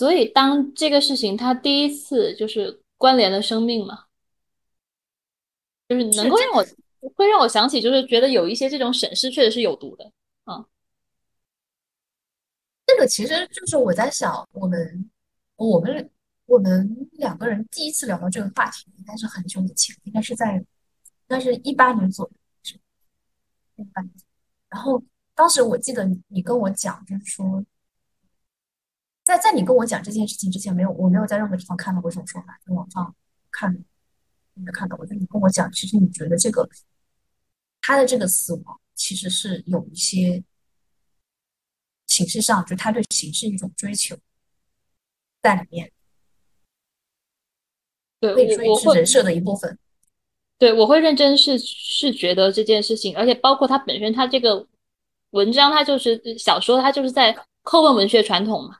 [0.00, 4.06] 所以当这个事情他第一次就是关联了生命嘛，
[5.86, 6.64] 就是能够让我
[7.14, 10.10] 会让我想起，就是觉得有一些这种审视确实是有毒的。
[10.46, 10.64] 嗯，
[12.86, 15.10] 这个其实就是我在想，我们
[15.56, 16.10] 我们
[16.46, 20.64] 我们两个人第一次聊到这个话题，应该是很久以前，应该是在应
[21.28, 22.32] 该是一八年左右，
[22.62, 22.74] 是
[23.76, 24.10] 一八年。
[24.70, 25.04] 然后
[25.34, 27.62] 当时我记得你你跟我讲，就是说。
[29.30, 33.14] 在在你跟我讲这件事情之前，没有我没有在任何地方看到过这种说法，在网上
[33.50, 33.72] 看
[34.54, 35.06] 没看到过。
[35.06, 36.68] 在你跟我讲，其实你觉得这个
[37.80, 40.42] 他的这个死亡其实是有一些
[42.08, 44.16] 形式上，就他对形式一种追求
[45.40, 45.92] 在里面，
[48.18, 49.78] 对，可以说是人设的一部分。
[50.58, 54.66] 对，我会认真是是觉得这件事情，而且包括他本身，他这个
[55.30, 58.76] 文章，他就是小说，他就是在叩问文学传统嘛。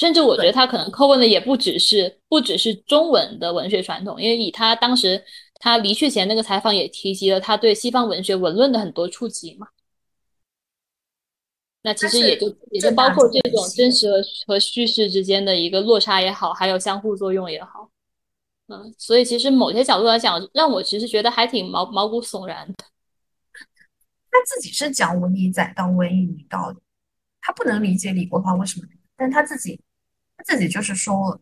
[0.00, 5.22] 甚至我觉得他可能叩问的也不只是不只是中文的文学传统，因为以他当时
[5.56, 9.68] 他离去前那个采访也提及了他对西方文学文论的很多触及嘛。
[11.82, 17.90] 那其实也就也就包括这种真实和和叙事之间的一个落差也好，还有相互作用也好，
[18.68, 22.84] 嗯，所以其实某些角度来讲，让我其实觉得还挺毛毛骨悚然的。
[24.30, 26.80] 他自己是讲文艺载道、文艺女道的，
[27.42, 29.78] 他不能理解李国华为什么，但他自己。
[30.44, 31.40] 自己就是说，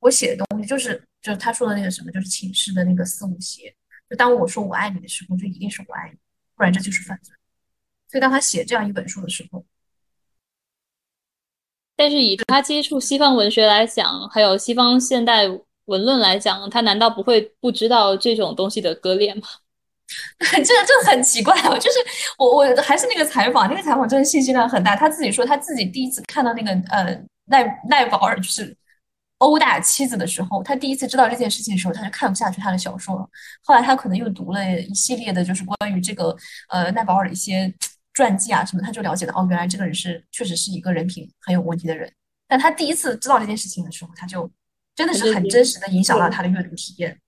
[0.00, 3.74] 我写的东西就是就是他说的那个什么，就是寝室的那个四五邪。
[4.10, 6.18] 就当我说我爱你的时候，就一定是我爱你，
[6.56, 7.34] 不然这就是犯罪。
[8.08, 9.64] 所以当他写这样一本书的时候，
[11.96, 15.48] 但是以他接触西方文学来讲，还有西方现代
[15.86, 19.48] 文论来讲，他难道不会不知道这种东西的割裂吗？
[20.40, 21.98] 这这很奇怪哦，就是
[22.36, 24.94] 我我还是那个采访，那个采访真的信息量很大。
[24.94, 27.24] 他自己说他自己第一次看到那个呃。
[27.52, 28.74] 奈奈保尔就是
[29.38, 33.28] 殴打妻子的时候，他第一次知道这件事情的时候，他就看不下去他的小说了。
[33.62, 36.34] 后来他可能又读了一系列的，就是关于这个
[36.68, 37.72] 呃奈保尔的一些
[38.14, 42.10] 传记啊什么，他就了解到哦，原来这个人是确实是一个人品很有问题的人。
[42.48, 44.50] 但他第一次知道这件事情的时候，他就
[44.94, 47.20] 真的是很真实的影响了他的阅读体验。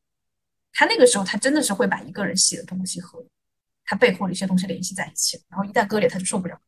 [0.72, 3.24] 他那个时候，他真的是会把一个人写的东西和
[3.84, 6.58] 他背后的一些东西联系在一起，然后一旦割裂，他就受不了。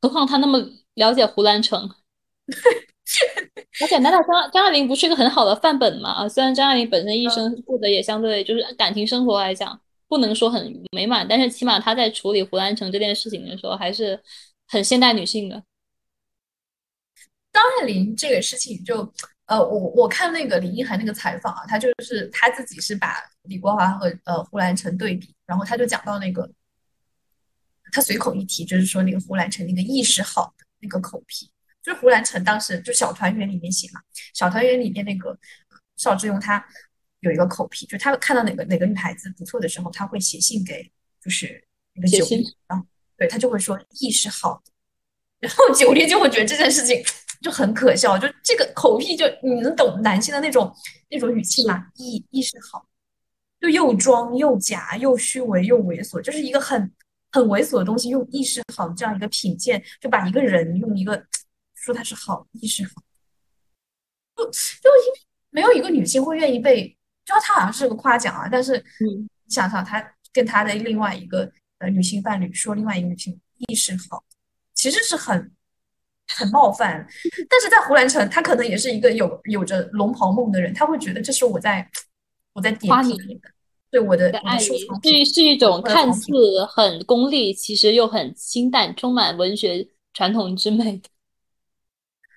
[0.00, 0.58] 何况他那么
[0.94, 1.88] 了解胡兰成。
[3.80, 6.10] 而且，难道张张爱玲不是一个很好的范本吗？
[6.10, 9.78] 啊，虽然张爱玲本身一生过得也相对，就是感情生活来讲
[10.08, 14.20] 不能说很美满，但是起码她在处理胡兰成这件事情的时候还是
[14.68, 15.62] 很现代女性的。
[17.52, 19.12] 张爱玲这个事情，就
[19.46, 26.48] 呃，我我看那个李一涵那个采访啊，他就是他自己是把李国华和呃胡兰成对比，然后他就讲到那个，
[27.90, 31.50] 他随口一提，就是说那个胡兰成那个意识好的那个口癖。
[31.82, 34.00] 就是胡兰成当时就小团圆里面写嘛，
[34.34, 35.38] 小团圆里面那个
[35.96, 36.62] 邵志庸他
[37.20, 40.90] 有一个口癖，就他看到哪个哪个女孩子不错的时候，他会写信给
[41.22, 41.62] 就是
[41.94, 42.84] 那个九莉，然后
[43.16, 44.62] 对他就会说意是好，
[45.38, 47.02] 然后九莉就会觉得这件事情
[47.40, 50.70] 就很可笑，就这个口癖就你能懂男性的那种
[51.08, 51.86] 那种语气吗？
[51.96, 52.86] 意意识好，
[53.58, 56.92] 就又装又假又虚伪又猥琐，就是一个很
[57.32, 61.26] 很猥琐的东西，用意识好这样一个品鉴，就把一个人用一个。
[61.80, 62.90] 说他是好意识好，
[64.36, 66.86] 就就因为没有一个女性会愿意被，
[67.24, 74.22] 就他好像是个夸奖啊，但是嗯，想想他跟他的另外一个呃女性伴侣说另外一个女性意识好，
[74.74, 75.50] 其实是很
[76.28, 77.08] 很冒犯。
[77.48, 81.90] 但是在胡兰成，他可能也是一个有有着龙袍梦的人，他会觉得这是我在
[82.52, 83.50] 我在点评你的，
[83.90, 84.74] 对我的爱是
[85.24, 86.30] 是一种看似
[86.66, 91.08] 很功利，其实又很清淡，充满文学传统之美的。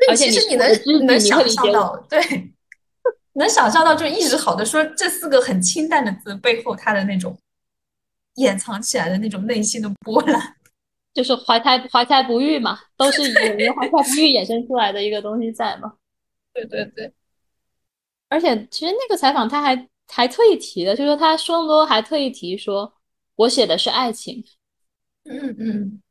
[0.10, 2.20] 而且其实你能能想象到，对，
[3.34, 7.38] 能想象到，就一直好的说这四个很清淡的字背后，他的那种
[8.36, 10.56] 掩藏起来的那种内心的波澜，
[11.14, 15.94] 就是怀才怀才不遇嘛，都是演员怀才不遇衍生出来的一个东西在嘛。
[16.54, 17.12] 对对对。
[18.30, 22.92] 而且其实那个采访他还还特意提的，就是说他说多还特意提说，
[23.36, 24.44] 我写的是爱情。
[25.26, 26.02] 嗯嗯。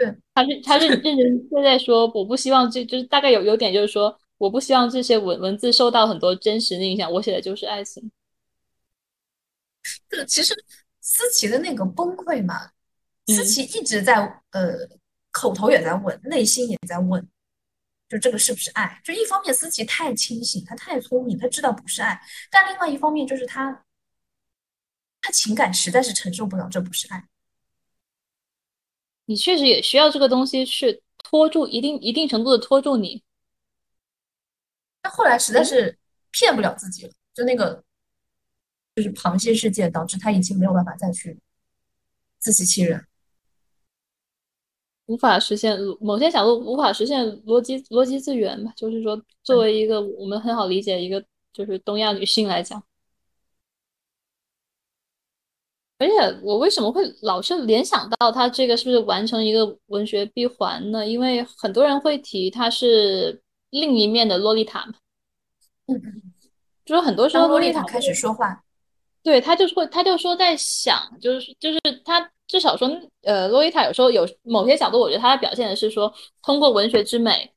[0.00, 7.12] 对，他是他是认真在在说，我不希望这就是大概有有点就是说，我不希望这些文文字受到很多真实的影响。
[7.12, 8.10] 我写的就是爱情。
[10.08, 10.54] 这其实
[11.02, 12.70] 思琪的那个崩溃嘛，
[13.26, 14.16] 思琪一直在
[14.52, 14.72] 呃
[15.30, 17.22] 口头也在问，内心也在问，
[18.08, 18.98] 就这个是不是爱？
[19.04, 22.16] 就一方面思琪太清醒，她太聪明，她知道不是爱；
[22.50, 23.84] 但另外一方面就是她
[25.20, 27.22] 他情感实在是承受不了这不是爱。
[29.30, 33.22] 你确实也需要这个东西去拖住一定一定程度的拖住你，
[35.00, 35.96] 但后来实在是
[36.32, 37.84] 骗不了自己了，就那个
[38.96, 41.38] 就是螃蟹事件导致他已经没有办法再去
[42.40, 43.06] 自欺欺人。
[45.06, 52.84] 无法实现某些角度无法实现逻辑逻辑自圆吧，就是说，作为一个我们很好理解一个就是东亚女性来讲，
[56.00, 56.12] 而且
[56.42, 61.06] 我为什么会老是联想到他这个是不是完成一个文学闭环呢？
[61.06, 64.94] 因为很多人会提他是另一面的洛丽塔嘛，
[65.86, 66.00] 嗯，
[66.84, 68.64] 就是很多时候洛丽塔开始说话，
[69.22, 72.28] 对他就是会，他就说在想，就是就是他。
[72.50, 72.90] 至少说，
[73.22, 76.12] 呃，洛丽塔有时候有某些角度，我觉得她表现的是说，
[76.42, 77.48] 通过文学之美，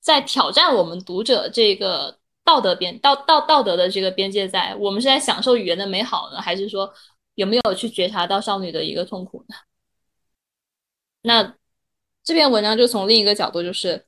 [0.00, 6.90] 在挑战我们读者这个道德边道道道德的这个边界，在我们是在享受语言的美好呢，还是说
[7.34, 9.54] 有没有去觉察到少女的一个痛苦呢？
[11.22, 11.56] 那
[12.24, 14.06] 这篇文章就从另一个角度，就是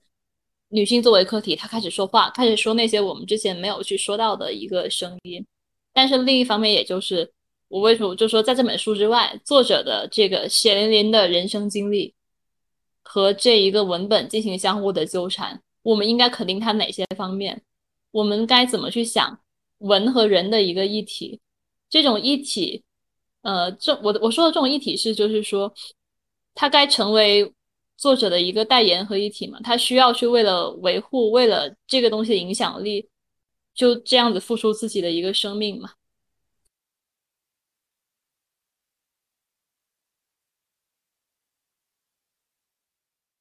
[0.68, 5.46] 女性作为客体，她开始说话，开始说那些我们之前没有去说到的一个声音，
[5.92, 7.32] 但是另一方面，也就是。
[7.68, 12.14] 我为什么就说在这本书之外，作者的这个血淋淋的人生经历
[13.02, 15.60] 和这一个文本进行相互的纠缠？
[15.82, 17.62] 我们应该肯定它哪些方面？
[18.12, 19.40] 我们该怎么去想
[19.78, 21.40] 文和人的一个一体？
[21.90, 22.84] 这种一体，
[23.44, 25.72] 呃，这我我说的这种一体是，就是说，
[26.54, 27.52] 它该成为
[27.96, 29.60] 作者的一个代言和一体嘛？
[29.62, 33.08] 他需要去为了维护，为了这个东西的影响力，
[33.74, 35.90] 就这样子付出自己的一个生命嘛？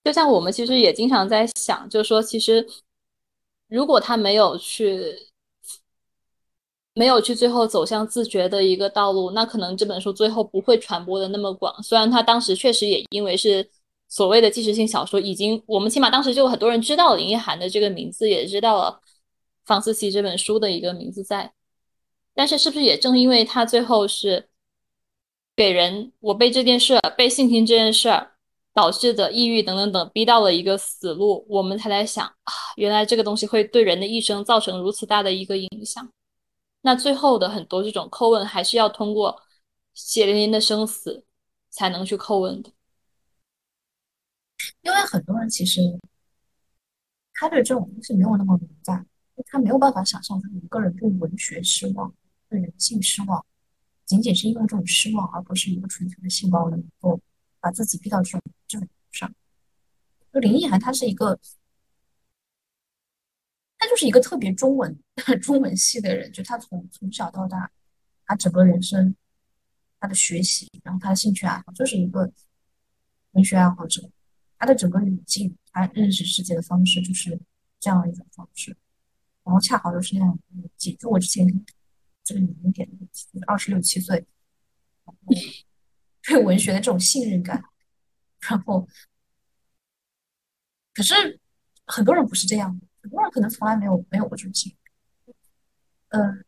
[0.03, 2.67] 就像我们其实也经常在想，就是说，其实
[3.67, 5.15] 如果他没有去，
[6.93, 11.81] 没有去最后走向自觉的一个道路，那可能这本书最后不会传播的那么广。
[11.83, 13.67] 虽然他当时确实也因为是
[14.09, 19.01] 所谓的纪实性小说，已经我们起码当时就有很多人知道林奕涵的这个名字，也知道了
[19.65, 21.51] 房思琪这本书的一个名字在。
[22.35, 24.47] 但是，是不是也正因为他最后是
[25.55, 28.09] 给人我被这件事被性侵这件事。
[28.75, 36.09] 导致的抑郁等等等，逼到了一个死路，我们才在想啊，原来这个东西会对人的一生造成如此大的一个影响。
[36.85, 39.41] 那最后的很多这种叩问，还是要通过
[39.95, 41.25] 血淋淋的生死
[41.71, 42.71] 才能去叩问的。
[44.81, 45.81] 因为很多人其实
[47.33, 49.05] 他对这种东西没有那么敏感，
[49.47, 52.13] 他没有办法想象他一个人对文学失望、
[52.47, 53.43] 对人性失望，
[54.05, 57.19] 仅仅是因为这种失望，而不是一个纯粹的性暴力，够
[57.59, 58.87] 把自己逼到这种这种。
[59.13, 59.31] 上，
[60.33, 61.39] 就林奕涵，他是一个，
[63.83, 64.97] 他就是一个特别中文
[65.41, 66.31] 中文系的人。
[66.31, 67.69] 就他从从小到大，
[68.25, 69.13] 他整个人生，
[69.99, 72.31] 他的学习，然后他的兴趣爱好，就是一个
[73.31, 74.09] 文学爱好者。
[74.57, 77.37] 他的整个语境，他认识世界的方式，就是
[77.77, 78.77] 这样一种方式。
[79.43, 81.45] 然后恰好又是那样的记，就我之前
[82.23, 82.89] 这个年龄点，
[83.45, 84.25] 二十六七岁，
[86.21, 87.61] 对文学的这种信任感。
[88.39, 88.87] 然后，
[90.93, 91.41] 可是
[91.85, 95.35] 很多人不是这样的，很多人可能从来没有没有过这种经历，
[96.09, 96.43] 嗯，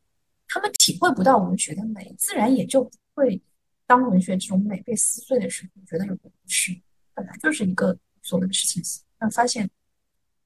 [0.48, 3.40] 他们体会不到文学的美，自然也就不会
[3.86, 6.76] 当文学这种美被撕碎的时候，觉得有不适，
[7.14, 8.82] 本来就是一个所谓的事情
[9.18, 9.70] 但发现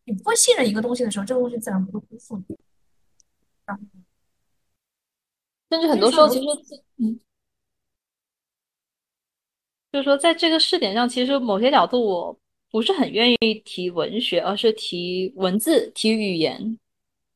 [0.03, 2.57] 你不会信任一个东西的时候，这个东西自然不会辜负你。
[3.65, 3.83] 然后，
[5.69, 7.19] 甚至很多时候，其实嗯。
[9.91, 12.39] 就是说，在这个试点上，其实某些角度我
[12.71, 16.77] 不是很愿意提文学，而是提文字、提语言。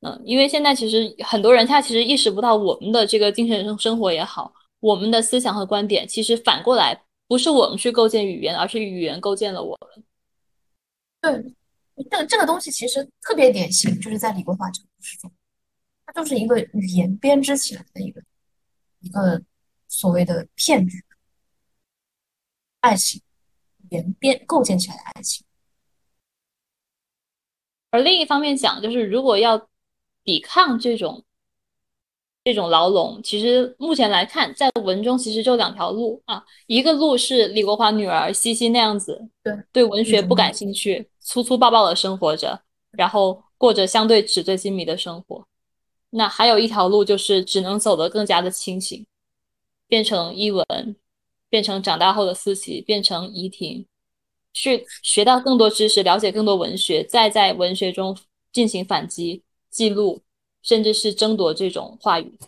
[0.02, 10.04] 嗯，因为现在其实很多人他其实意识不到，我们的这个精神生生活也好，我们的思想和观点，其实反过来不是我们去构建语言，而是语言构建了我们。
[11.22, 11.56] 对，
[11.96, 15.32] 这个这个东西其实特别典型，就是在李国华这个故事中，
[16.06, 18.22] 它就是一个语言编织起来的一个
[19.00, 19.42] 一个
[19.88, 21.02] 所谓的骗局。
[22.82, 23.22] 爱情，
[23.94, 25.46] 言编构建起来的爱情。
[27.92, 29.68] 而另一方面讲，就是如果要
[30.24, 31.24] 抵抗这种
[32.44, 36.44] 这种牢笼，其实目前来看，在文中其实就两条路啊。
[36.66, 42.60] 一个路是李国华女儿西西那样子，对对文学不感兴趣，粗粗暴暴的生活着，
[42.92, 45.48] 然后过着相对纸醉金迷的生活。
[46.10, 49.06] 那还有一条路，就是只能走得更加的清醒，
[49.88, 50.66] 变成一文。
[51.54, 53.86] 变成长大后的思琪，变成怡婷，
[54.54, 58.18] 去学到更多知识，了解更多文学，再在文学中
[58.52, 60.24] 进行反击、记录，
[60.64, 62.40] 甚至是争夺这种话语。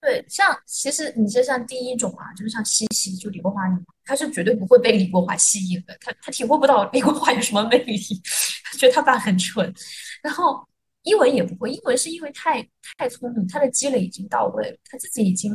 [0.00, 3.62] 对，像其实你就像第一种啊，就是像西西，就李国华，
[4.04, 7.98] 他是绝对不会被李国华吸引的，他他体会不到李国华有什么魅力，
[8.62, 9.74] 他觉得他爸很蠢。
[10.22, 10.64] 然后
[11.02, 12.62] 英文也不会，英文是因为太
[12.96, 15.52] 太聪明，他的积累已经到位了，他自己已经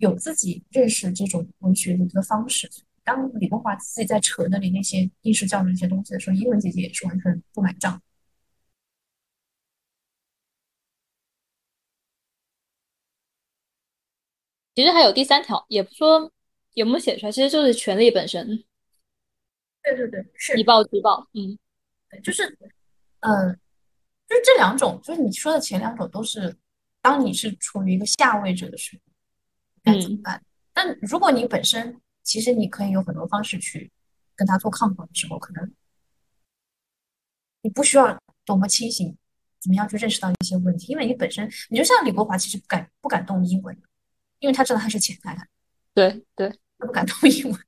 [0.00, 2.68] 有自己认识这种文学的一个方式。
[3.04, 8.00] 当李国华自己在扯那里那些应试教育那些东西的时候，英文姐姐也是完全不买账。
[14.74, 16.32] 其实还有第三条，也不说
[16.74, 18.64] 有没有写出来，其实就是权利本身。
[19.82, 21.28] 对对对，是以暴制暴。
[21.34, 21.58] 嗯，
[22.08, 22.44] 对，就是，
[23.20, 23.58] 嗯，
[24.28, 26.56] 就是这两种，就是你说的前两种都是，
[27.02, 29.09] 当你是处于一个下位者的时候，
[29.82, 30.42] 该怎么办？
[30.72, 33.90] 但如果你本身其实你可以有很多方式去
[34.36, 35.72] 跟他做抗衡的时候，可能
[37.62, 39.16] 你不需要多么清醒，
[39.58, 43.76] 怎么样去认识到一些问题，因为你本身你就像李国华，其实不敢不敢动英文，
[44.38, 45.42] 因为他知道他是潜在的，
[45.94, 47.60] 对对， 他不敢动英文。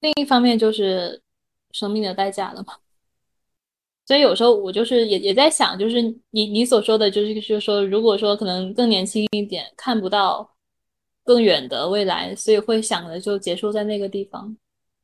[0.00, 1.22] 另一方面就是
[1.70, 2.78] 生命的代价了嘛，
[4.06, 10.48] 所以有时候我就是也也在想，就是你你所说的，就是就是说，如果说可能更年轻一点，看不到
[11.24, 14.56] 更远的未来，所以会想着就结束在那个地方。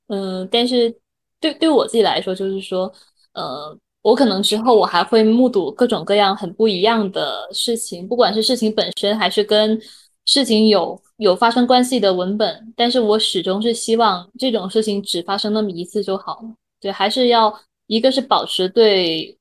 [0.09, 0.95] 嗯，但是
[1.41, 2.93] 对对我自己来说，就是说，
[3.35, 9.81] 呃，我可能之后我还会目睹各种各样很不一样的事情，不管是事情本身，还是跟
[10.27, 11.01] 事情有。
[11.21, 16.55] 有发生关系的文本，但是我始终是希望这种事情只发生那么一次就好了。
[16.81, 17.55] 对，还是要
[17.91, 19.37] 一个是保持对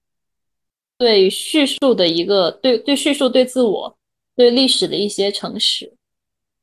[0.98, 3.96] 对叙述的一个对对叙述对自我
[4.36, 5.94] 对历史的一些诚实，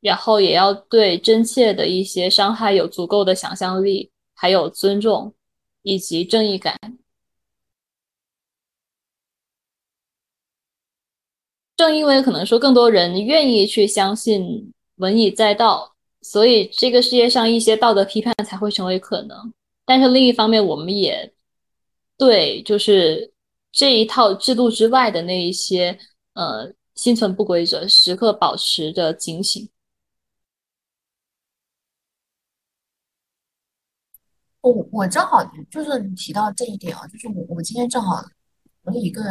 [0.00, 5.32] 然后也要对真切的一些伤害有足够的想象力，还有尊重
[5.82, 6.76] 以及正义感。
[11.76, 14.72] 正因为可能说更多人愿意去相信。
[14.96, 19.52] 文以载道，所以这个世界上一些道德批判才会成为可能。
[19.84, 21.30] 但是另一方面，我们也
[22.16, 23.32] 对就是
[23.72, 25.98] 这一套制度之外的那一些
[26.32, 29.68] 呃心存不规则，时刻保持着警醒。
[34.62, 38.20] 我我正好就是你提到这一点啊，就是我我今天正好
[38.82, 39.22] 读了一个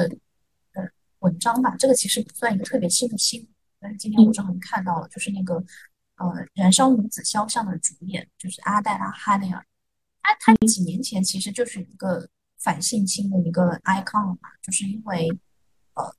[0.74, 0.88] 呃
[1.20, 3.50] 文章吧，这个其实不算一个特别新的新闻。
[3.82, 5.56] 但是今天我正好看到了，就是那个
[6.18, 9.66] 呃《燃烧女子肖像》的主演就是阿黛拉·哈内尔，
[10.22, 12.30] 他他几年前其实就是一个
[12.66, 15.30] 反性侵的一个 icon 嘛，就是因为
[15.94, 16.16] 呃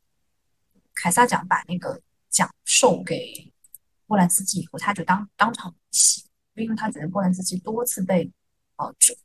[0.95, 2.01] 凯撒奖把那个
[2.31, 3.53] 奖授给
[4.07, 6.25] 波兰斯基以后，他就当当场起，
[6.55, 8.31] 因为他觉得波兰斯基多次被
[8.77, 9.19] 呃指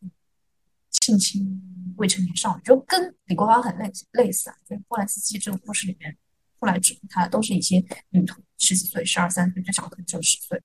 [0.89, 6.17] 性侵未成年少女，就跟李国华很类类似啊，就是波兰斯基这个故事里面。
[6.57, 10.59] 后来指控他都是一些女童，十几岁、十二三岁，最小可能只有十岁。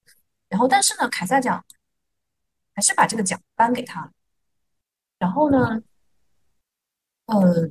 [0.49, 1.63] 然后，但是呢，凯撒奖
[2.75, 4.11] 还是把这个奖颁给他了。
[5.19, 5.83] 然后呢，
[7.27, 7.71] 呃，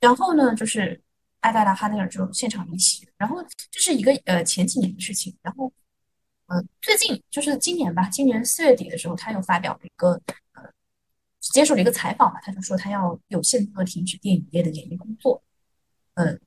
[0.00, 1.02] 然后呢，就是
[1.40, 3.08] 艾黛拉·哈内尔就现场离席。
[3.16, 5.36] 然后这是一个呃前几年的事情。
[5.42, 5.72] 然后，
[6.46, 10.20] 呃，最近就是今年吧，今年四月底的时候，他又发表了一个
[10.52, 10.62] 呃，
[11.40, 15.42] 接受了一个采访嘛，他就说他要有限度的停止电影业的演艺工作。
[16.14, 16.40] 嗯。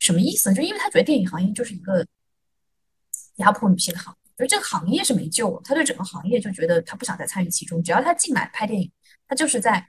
[0.00, 0.54] 什么意思呢？
[0.54, 2.06] 就因为他觉得电影行业就是一个
[3.36, 5.62] 压迫女性的行业，就这个行业是没救了。
[5.64, 7.82] 他对整个行业就觉得他不想再参与其中。
[7.82, 8.92] 只要他进来拍电影，
[9.26, 9.88] 他就是在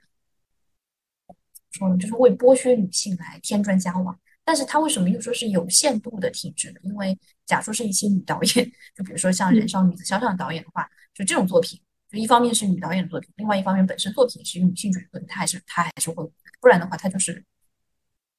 [1.76, 4.18] 说呢，就是为剥削女性来添砖加瓦。
[4.44, 6.80] 但是他为什么又说是有限度的体制呢？
[6.82, 11.80] 因为假说是一些女导演，就比如说像《燃烧女子肖像》导演的话，就这种作品，
[12.10, 16.26] 就一方面是女导演的作品，另外一方面本身作品是女性角色，她还是她还是会，
[16.60, 17.44] 不然的话她就是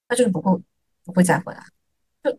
[0.08, 0.62] 她就是不够。
[1.08, 1.64] 不会再回来，
[2.22, 2.30] 就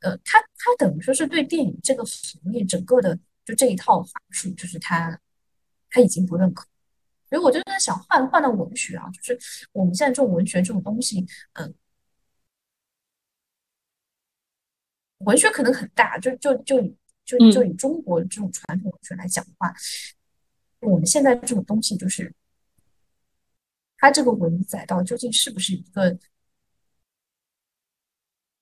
[0.00, 5.20] 呃，他他等于说是对电影这个行业整个的就这一套法术，就是他
[5.90, 6.66] 他已经不认可。
[7.34, 11.74] 所以我就在想，换换到文学啊，就是我们现在这种文学这种东西，嗯，
[15.18, 16.80] 文学可能很大，就就就
[17.24, 19.74] 就就以中国这种传统文学来讲的话，
[20.78, 22.32] 我们现在这种东西，就是
[23.96, 26.16] 它这个文载道究竟是不是一个？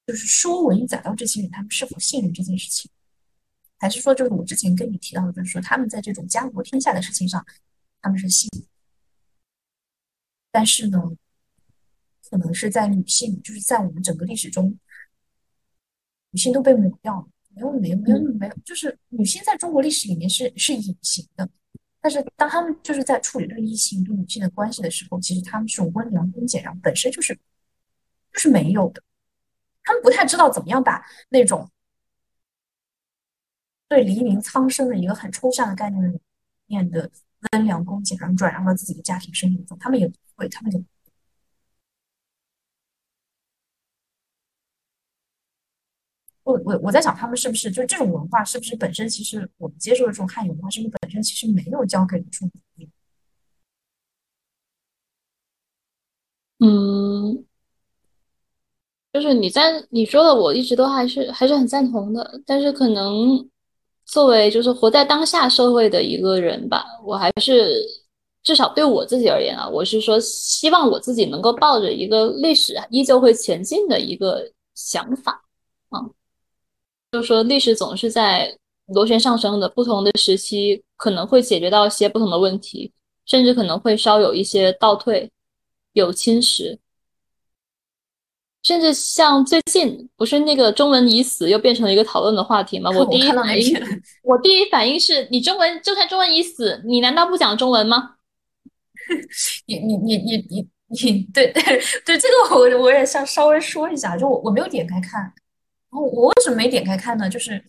[0.07, 2.91] 就是说，文艺载道这些人，他们是否信任这件事情，
[3.79, 7.45] 还是说，就是我之前跟你提到的，就是说，他们在这种家国天下的事情上，
[8.03, 8.51] 他们是性，
[10.51, 10.99] 但是呢，
[12.29, 14.79] 可能是在女性，就是在我们整个历史中，
[16.31, 21.49] 女性都被抹掉了，没有，没有，没有，没有，就是女性在中国历史里面是是隐形的，
[22.01, 29.03] 但是当他们就是在处理这个异性对女性的关系的时候，其实他们这种温良恭俭让本身就是就是没有的。
[29.85, 31.71] 他们不太知道怎么样把那种
[33.89, 36.21] 对黎明苍生的一个很抽象的概念里
[36.67, 37.11] 面的
[37.53, 40.85] 温良恭俭让转让到自己的家庭生活中，他们也不会，他们也。
[46.45, 52.51] 我我我在想，他们是不是就这种文化，是不是本身其实我们接受的这种汉语文化，是不是本身其实没有教给出
[56.59, 57.45] 嗯，
[59.13, 62.43] 就是你在你说的，我一直都还是还是很赞同的。
[62.47, 63.49] 但是可能
[64.13, 67.83] 作为就是活在当下社会的一个人吧，我还是
[68.43, 75.43] 至少对我自己而言啊，我是说希望我自己能够抱着一个历史依旧会前进的一个想法
[75.89, 75.99] 啊。
[77.11, 78.55] 就是说，历史总是在
[78.89, 82.93] 螺旋上升的，不同的时期可能会解决到一些不同的问题，
[83.25, 85.31] 甚至可能会稍有一些倒退，
[85.95, 86.77] 有侵蚀，
[88.63, 92.91] 甚至像最近不是那个中文已死又变成了一个讨论的话题吗？
[92.91, 93.81] 我 第一反应，
[94.23, 98.17] 我第一反应是你中文就算中文已死，你难道不讲中文吗？
[99.67, 101.63] 你你你你你你对对
[102.07, 105.21] 对，这个我我也想稍微说一下，就我我没有点开看。
[105.23, 107.29] 然后我为什么没点开看呢？
[107.29, 107.63] 就是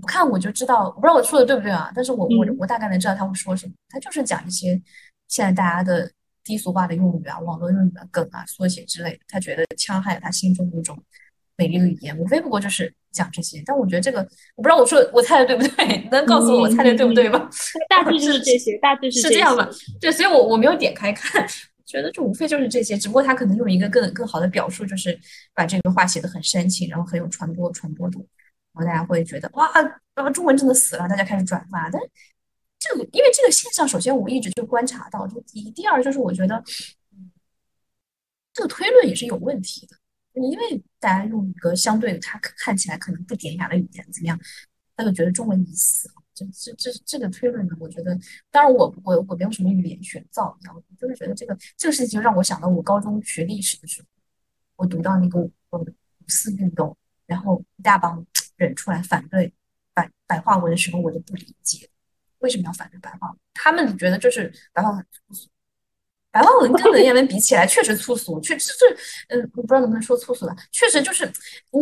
[0.00, 1.90] 不看我就知道，我不知道我说的对不对啊？
[1.94, 3.72] 但是我我我大概能知道他会说什么。
[3.88, 4.80] 他就是讲一些
[5.28, 6.10] 现在大家的
[6.44, 9.20] 低俗化的用语啊、网络用语的梗啊、缩写之类的。
[9.26, 10.96] 他觉得戕害了他心中那种
[11.56, 13.62] 美丽的语言，无非不过就是讲这些。
[13.64, 14.20] 但我觉得这个，
[14.54, 16.08] 我不知道我说我猜的对不对？
[16.12, 17.48] 能告诉我我猜的对不对吗？
[17.88, 19.68] 大致就是这些，大致是是这样吧？
[20.00, 21.46] 对，所以我我没有点开看。
[21.86, 25.16] 觉得这无非就是这些，只不过他可能用一个更更好的表述，就是
[25.54, 28.26] 把这个话写的很煽情，然后很有传播传播度，
[28.72, 29.70] 然后大家会觉得哇，
[30.32, 31.88] 中文真的死了，大家开始转发。
[31.90, 32.00] 但
[32.78, 36.56] 这个因为这个现象，首先我一直就观察到，就第一，第二就是我觉得，
[37.12, 37.30] 嗯
[38.52, 39.96] 这个推论也是有问题的，
[40.34, 44.38] 因为大家用一个相对他看起来可能不典雅的语言怎么样，
[44.96, 46.14] 他就觉得中文已死了。
[46.34, 48.18] 这这这这个推论呢，我觉得，
[48.50, 54.08] 当然我我我没有什么语言学造诣，就是觉得这个这个事情就让我想到我高中学历史的时候，
[54.76, 55.52] 我读到那个五
[56.26, 56.96] 四运动，
[57.26, 59.52] 然后一大帮人出来反对
[59.94, 61.88] 白白话文的时候，我就不理解
[62.44, 65.48] 为什么要反对白话文，他们觉得就是白话文粗俗。
[66.30, 68.78] 白话文跟文言文比起来，确实粗俗，确实是，
[69.28, 71.32] 嗯，我不知道能不能说粗俗了，确实就是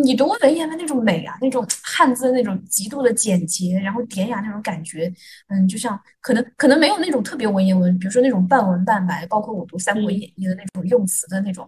[0.05, 5.11] 你读文言文那种美啊，那种汉字那种极度的简洁，然后典雅那种感觉，
[5.49, 11.67] 嗯，就像可能可能没有那种特别文言文，比如说那种半文半白，包括我读《三国演义》的那种用词的那种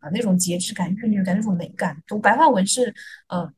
[0.00, 2.92] 啊那种节制感、韵律感那种美感，读白话文是
[3.28, 3.48] 呃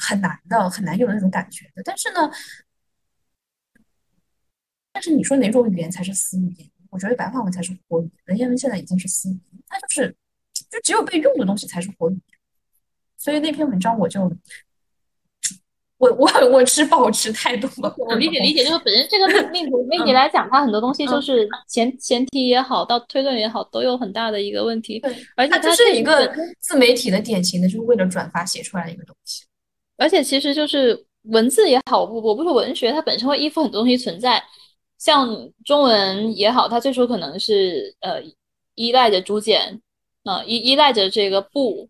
[0.00, 1.82] 很难的，很难有那种感觉的。
[1.84, 2.30] 但是呢，
[4.96, 6.66] 但是你说哪种语言才是死语言？
[6.88, 10.16] 我觉得白话文才是活语言，文言文现在已经是死语，它就是，
[10.70, 12.38] 就只有被用的东西才是活语言。
[13.18, 14.22] 所以那篇文章我就，
[15.98, 17.94] 我我我持保持态度了。
[17.98, 24.98] 我理解理解，就是本身这个命命命题来讲，它很多东西就是前前提也好，到推论也好，都有很大的一个问题。
[25.00, 29.44] 对，而且它是一个自媒体的典型的，就是为了转发写出来的一个东西。
[29.98, 34.42] 而且其实就是文字也好，我我不说文学，它本身会依附很多东西存在。
[34.98, 38.22] 像中文也好，它最初可能是呃
[38.74, 39.80] 依赖着竹简，
[40.24, 41.88] 啊依依赖着这个布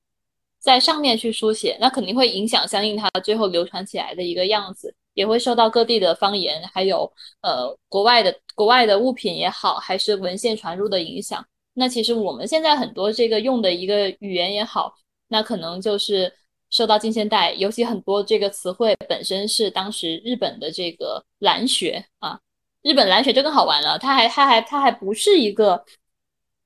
[0.59, 7.11] 在上面去书写，那肯定会影响相应它最后流传起来的一个样子，也会受到各地的方言，还有
[7.43, 11.47] 呃国外的国外的物品也好，还是文献传入的影响。
[11.75, 14.95] 那其实我们现在很多这个用的一个语言也好，
[15.29, 16.33] 那可能就是
[16.71, 22.41] 受到近现代，尤其很多这个词汇本身是当时日本的这个蓝学啊。
[22.87, 25.85] 日本蓝雪就更好玩了，它还它还它还不是一个，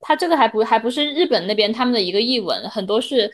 [0.01, 3.33] 它这个还不还不是日本那边他们的一个译文，很多是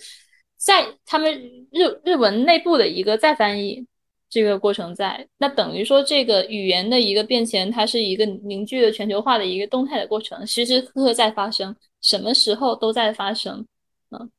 [0.57, 1.33] 在他们
[1.72, 3.85] 日日文内部的一个再翻译
[4.31, 13.66] 这个过程在，那等于说这个语言的一个变迁，它是一个凝聚的全球化的一个动态的过程，时时刻刻在发生，什么时候都在发生，
[14.11, 14.31] 嗯，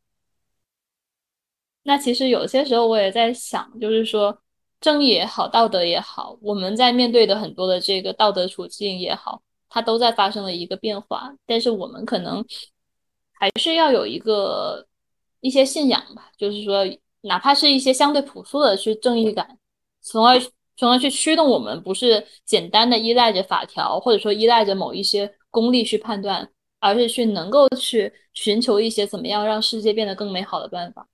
[1.84, 4.42] 那其实有些时候我也在想，就是说。
[4.80, 11.34] 正义也好，道德也好，我们在面对的很多的这个道德处境也好，它都在发生了一个变化。
[11.46, 12.46] 但是我们可能
[13.34, 14.86] 还是要有一个
[15.40, 16.86] 一些信仰吧，就是说，
[17.22, 19.58] 哪怕是一些相对朴素的去正义感，
[20.02, 20.40] 从而
[20.76, 26.48] 从而去驱动我们，不是简单的依赖着法条，或者说依赖着某一些功利去判断，
[26.80, 31.08] 而是去能够去寻求一些怎么样让世界变得更美好的办法。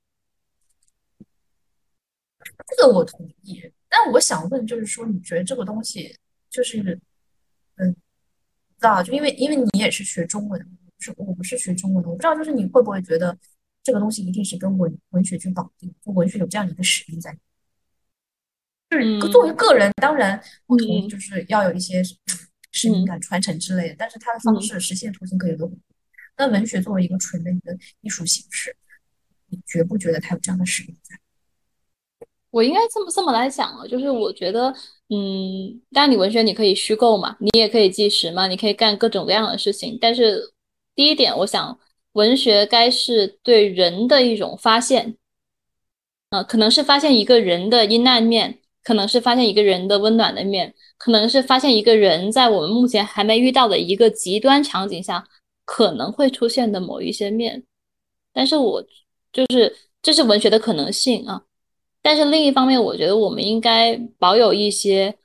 [2.75, 6.17] 这个我同意，但我想问，就是说，你觉得这个东西，
[6.49, 6.81] 就是，
[7.75, 13.37] 嗯，不知道，就因为因为你也是学中文，是我不是学中文的，我不知道，就是你会不会觉得
[13.83, 17.37] 这个东西一定是跟文文学去绑定，就文学有这样的一个使命在，
[18.89, 22.01] 就是作为个人，当然不同意，就是要有一些
[22.71, 25.71] 使命感传承之类的，但是它的方式实现途径可以多。
[26.35, 28.75] 那文学作为一个纯的一个艺术形式，
[29.47, 31.15] 你觉不觉得它有这样的使命在？
[32.53, 34.71] 我应该这么这么来讲啊，就是我觉得，
[35.09, 39.97] 嗯，当然你文学你可以虚构嘛，你也可以计时嘛，你可以干各种各样的事情。
[39.99, 40.53] 但是
[40.93, 41.79] 第一点，我想
[42.11, 45.17] 文学该是对人的一种发现，
[46.29, 55.27] 啊，可能是发现一个人的阴暗面，可能是发现一个人的温暖的面，可能是发现一个人在我们目前还没遇到的一个极端场景下
[55.65, 57.63] 可能会出现的某一些面。
[58.31, 58.85] 但是我
[59.31, 61.41] 就是这是文学的可能性啊。
[62.03, 65.17] 但是另一方面，我觉得我们应该保有一些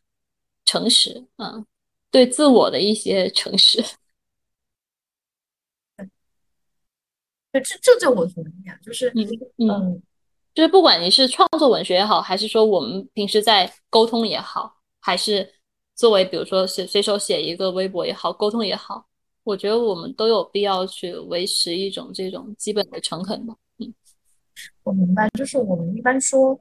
[0.64, 1.66] 诚实，嗯，
[2.08, 3.82] 对自我的一些诚实。
[7.50, 9.26] 对，这这这我同意啊，就是嗯
[9.68, 10.02] 嗯，
[10.54, 15.52] 就是不管你是创作文学也好，还是说我们平时在沟通也好，还是
[15.96, 19.04] 作为比如说随随手写一个微博也好，沟通也好，
[19.42, 23.56] 我觉得我们都有必要去维持一种这种基本的诚恳吧。
[23.78, 23.92] 嗯，
[24.84, 26.60] 我明白，就是我们一般说。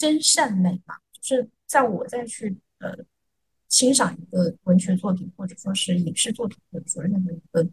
[0.00, 2.96] 真善美嘛，就是在我再去呃
[3.68, 7.68] 欣赏一个文学作品或者说是影视作品或者说任何一个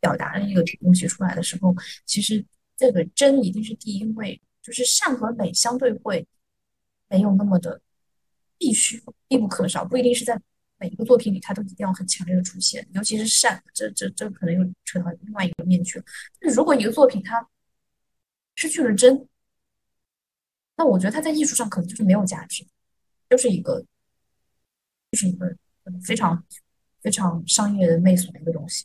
[0.00, 1.72] 表达的一个东西出来的时候，
[2.04, 2.44] 其实
[2.76, 6.26] 这个真一定是第一位，就是善和美相对会
[7.08, 7.80] 没有那么的
[8.58, 10.36] 必须必不可少，不一定是在
[10.78, 16.04] 每一个作品里它都一定要很强烈的出现，尤其是善，这这这可能又扯到另外一个面去了。
[16.40, 17.48] 但如果一个作品它
[18.56, 19.28] 失去了真，
[20.78, 22.64] 那我觉得它在艺术上可能就是没有价值，
[23.28, 23.84] 就是一个，
[25.10, 25.52] 就是一个
[26.04, 26.40] 非常
[27.02, 28.84] 非常商业的媚俗的一个东西。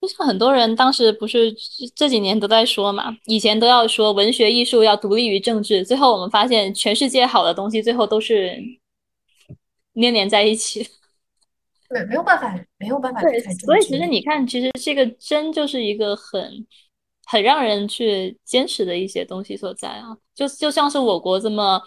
[0.00, 1.52] 就像很多人当时不是
[1.92, 8.62] 这几年都在说嘛，以前都要说文学艺术要独立于政治，最后我们发现全世界好的东西最后都是
[9.94, 10.88] 黏连在一起。
[11.88, 13.20] 对，没有办法，没有办法。
[13.22, 16.64] 对，所以其实你看，其实这个真就是一个很。
[17.30, 21.78] 很让人去坚持的一些东西所在啊，就就像是我国这么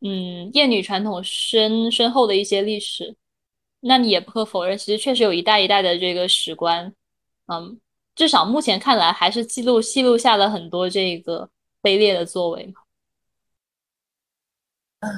[0.00, 3.14] 嗯厌女传统深深厚的一些历史，
[3.78, 6.92] 那你也不可否认，其实确实有一代一代的这个史官，
[7.46, 7.78] 嗯，
[8.16, 11.48] 至少目前看来还是记录记录下了很多这个
[11.80, 12.74] 卑劣的作为。
[15.00, 15.08] 嗯，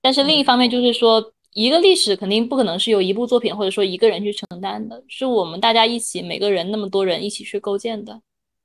[0.00, 8.22] 但是另一方面就是说，一个历史肯定不可能是由一部作品或者说一个人去承担的，是我们大家一起每个人那么多人一起去构建的。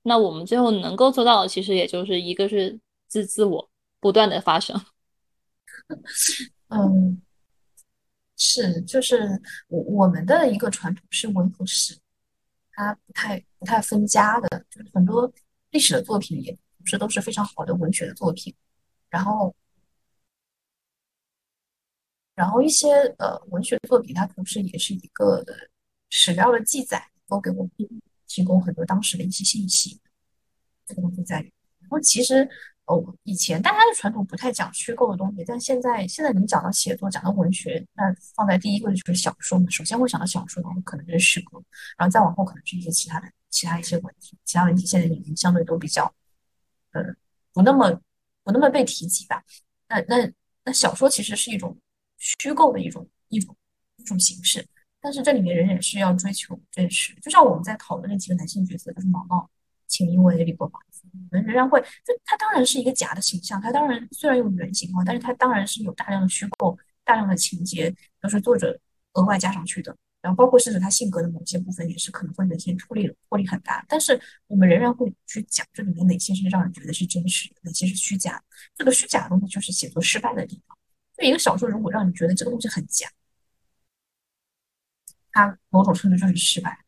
[0.08, 4.82] 那我们最后能够做到的，其实也就是一个是自自我不断的发生。
[6.70, 7.22] 嗯，
[8.38, 12.00] 是，就是我我们的一个传统是文和史，
[12.72, 15.30] 它不太不太分家的，就是很多
[15.72, 18.56] 历史的作品也不是都是非常好的文学的作品，
[19.10, 19.54] 然后
[22.34, 25.43] 然后一些呃文学作品，它同时也是一个
[26.10, 27.72] 史料的记载，都给我们。
[28.28, 30.00] 提供很多当时的一些信息，
[30.86, 31.40] 这个东西在。
[31.80, 32.48] 然后其实，
[32.86, 38.04] 哦，以前大家的传统不太讲虚构的东西，但现在现在你讲到写作，讲到文学，那
[38.36, 39.70] 放在第一个就是小说嘛。
[39.70, 41.63] 首先会想到小说，然后可能就是诗歌，
[41.98, 44.38] 然后再往后可能是一些其他的其他一些问题。
[44.44, 46.13] 其他问题现在已经相对都比较，
[46.92, 47.02] 呃，
[47.54, 47.90] 不那么
[48.44, 49.42] 不那么被提及吧。
[49.88, 50.30] 那那
[50.66, 51.78] 那小说其实是一种
[52.18, 53.56] 虚构的一种一种
[53.96, 54.68] 一种形式。
[54.99, 59.49] 但是这里面仍然是要追求真实，就像我们在讨论那几个男性角色，就是毛毛、
[59.88, 60.79] 秦因为李国华，
[61.13, 68.77] 我们仍然会，就他当然是一个假的形象，他当然虽然用原型化，但是他当然是有大量的虚构、大量的情节都是作者
[69.13, 78.41] 额外加上去的，然后包括甚至他性格的某些部分也是可能会明显脱离脱离很大，但是我们仍然会去讲这里面哪些是让人觉得是真实的，哪些是虚假，
[78.75, 80.75] 这个虚假的东西就是写作失败的地方。
[81.15, 83.07] 就一个小说如果让你觉得这个东西很假。
[85.38, 86.84] 它某种程度就是失败，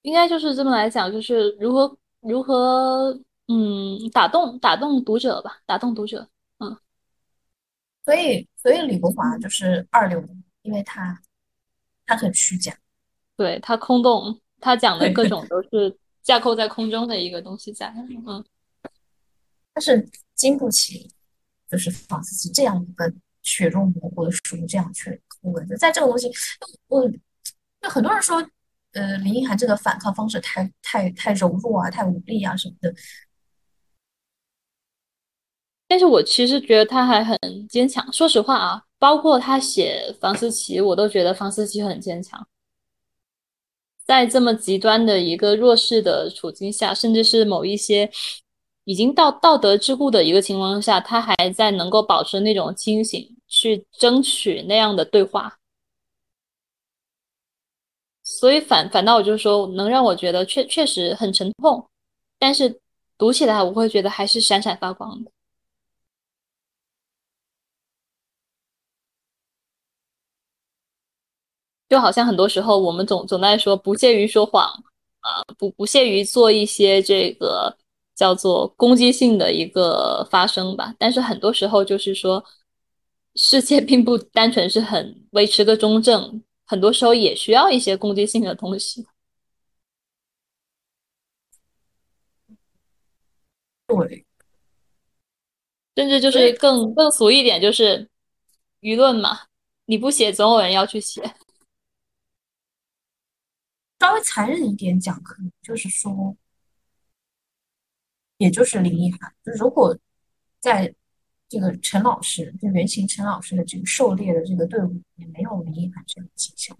[0.00, 3.12] 应该就是这么来讲，就是如何如何
[3.48, 6.26] 嗯打动打动读者吧，打动读者，
[6.60, 6.74] 嗯，
[8.06, 10.26] 所以所以李国华就是二流，
[10.62, 11.20] 因为他
[12.06, 12.74] 他很虚假，
[13.36, 17.94] 对他空洞，他讲的各种都是架构在空中的一个东西在，
[18.26, 18.42] 嗯。
[19.74, 21.10] 但是经不起，
[21.68, 26.30] 就是房思琪这样一本血肉模糊的书这样去抠文字，在这个东西，
[26.86, 27.18] 我就
[27.90, 28.36] 很多人说，
[28.92, 32.94] 呃，林奕涵这个反抗方式太太太柔弱啊，太无力啊什么的。
[35.86, 38.10] 但是我其实觉得他还很坚强。
[38.12, 42.48] 说实话啊，包括他写房思琪，我都觉得房思琪很坚强。
[44.04, 48.10] 在这么极端的一个弱势的处境下，甚至是某一些
[48.84, 55.58] 已经到道德桎梏的一个情况下，他还在能够保持那种清醒，去争取那样的对话。
[58.22, 61.88] 所以反反倒我就说，能让我觉得确确实很沉痛，
[62.38, 62.80] 但是
[63.18, 65.30] 读起来我会觉得还是闪闪发光的。
[71.88, 74.64] 就好像很多时候我们总总在说不屑于说谎
[75.20, 77.76] 啊，不不屑于做一些这个
[78.14, 80.94] 叫做攻击性的一个发生吧。
[80.98, 82.44] 但是很多时候就是说，
[83.34, 89.06] 世界并不单纯是很维持个中正，很多时候也需要一些攻击性的东西。
[93.86, 94.24] 对，
[95.94, 98.08] 甚至就是更更俗一点，就是
[98.80, 99.46] 舆论嘛，
[99.84, 101.22] 你不写，总有人要去写。
[104.00, 106.36] 稍微残忍一点讲，可能就是说，
[108.38, 109.34] 也就是林一涵。
[109.42, 109.96] 如果
[110.60, 110.94] 在
[111.48, 116.76] 这个陈老师，就原型陈老师的这个狩猎的这个队伍里面没有林一涵这样的形象，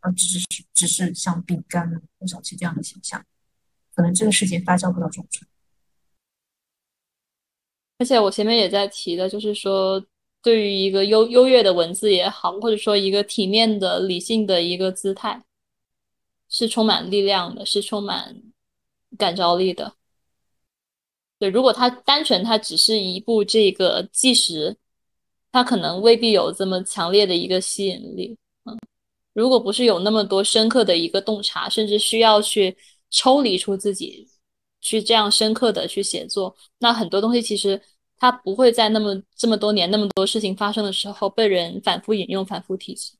[0.00, 3.24] 而只是只是像饼干啊、郭小七这样的形象，
[3.94, 5.50] 可能这个事情发酵不到这种程度。
[7.98, 10.04] 而且我前面也在提的，就是说，
[10.42, 15.42] 对于一个优优越的文字也好，或者说一个体面的、理性的一个姿态。
[16.48, 18.40] 是充满力量的，是充满
[19.18, 19.96] 感召力的。
[21.38, 24.74] 对，如果它单纯它只是一部这个纪实，
[25.52, 28.36] 它可能未必有这么强烈的一个吸引力。
[28.64, 28.78] 嗯，
[29.34, 32.74] 如果不是有那么多深刻的一个洞察，甚至需要去
[33.10, 34.26] 抽离出自己，
[34.80, 37.80] 去这样深刻的去写作，那很多东西其实
[38.18, 43.12] 它不会在那么这么多年那么多事情发生的时候被人反复引用、反复提起。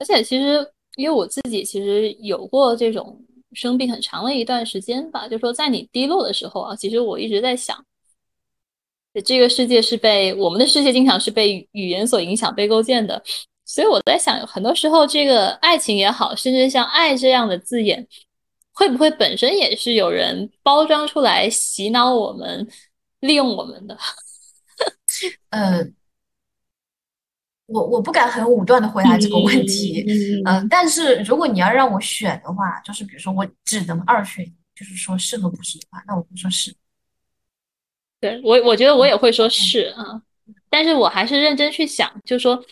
[0.00, 7.84] 而且其实，因为我自己其实有过这种生病很长的一段时间吧，就说在你低落的时候啊，其实我一直在想，
[9.24, 13.22] 这个世界是被我们的世界经常是被语言所影响、被构建的，
[13.66, 18.08] 所以我在想，很多时候这个爱情也好，甚至像爱这样的字眼，
[18.72, 22.66] 会不会本身也是有人包装出来洗脑我们、
[23.20, 23.98] 利用我们的？
[25.50, 25.94] 嗯。
[27.72, 30.04] 我我不敢很武断的回答这个问题，
[30.44, 36.74] 嗯，但是如果你要让我选的话，就是比如说我只能二选，就是说是和不是的话，那我会说是。
[38.20, 40.20] 对我，我觉得我也会说是啊，
[40.68, 42.62] 但是我还是认真去想，就是说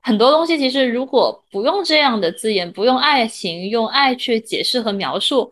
[0.00, 5.50] 很多东西其实如果不用这样的字眼，不用爱情，用爱去解释和描述，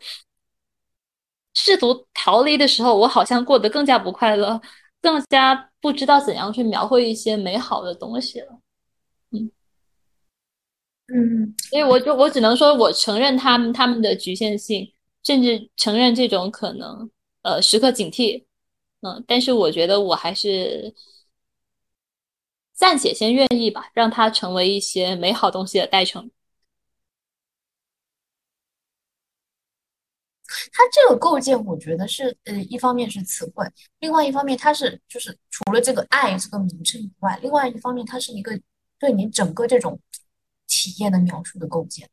[1.54, 4.60] 试图逃离的时候，我好像过得更加不快乐，
[5.00, 8.58] 更加不知道怎样去描绘一些美好的东西了。
[11.08, 14.92] 嗯，所以我就我只能说，我承认他们他们的局限性，
[15.22, 17.08] 甚至承认这种可能，
[17.42, 18.44] 呃，时刻警惕，
[19.02, 20.92] 嗯，但是我觉得我还是
[22.74, 26.28] 暂且先愿意吧，让它成为一些美好东西的代称。
[30.72, 33.64] 它这个构建，我觉得是，呃，一方面是词汇，
[34.00, 38.58] 另外一方面它是就是除了这个爱这个名称以外，另外一方面它是一个
[38.98, 39.96] 对你整个这种。
[40.66, 42.08] 体验的描述的构建，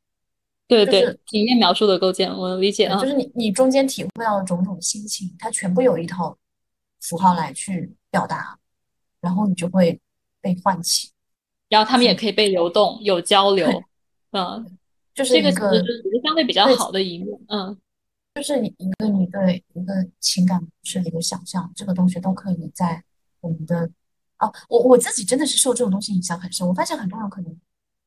[0.67, 6.37] 对对，体验描述的构建，我理解啊，就是你你中间体会到的种种心情，它全部有一套
[7.01, 8.57] 符号来去表达，
[9.19, 9.99] 然后你就会
[10.39, 11.09] 被唤起，
[11.67, 13.67] 然后他们也可以被流动，有交流，
[14.31, 14.77] 嗯，
[15.13, 15.83] 就是这个是
[16.23, 17.75] 相对比较好的一面，嗯，
[18.35, 23.03] 就是你一个你对一个情感是一个想象，这个东西都可以在
[23.41, 23.89] 我们的
[24.37, 27.59] 啊，我我自己真的是受这种东西影响很深，我发现很多人可能。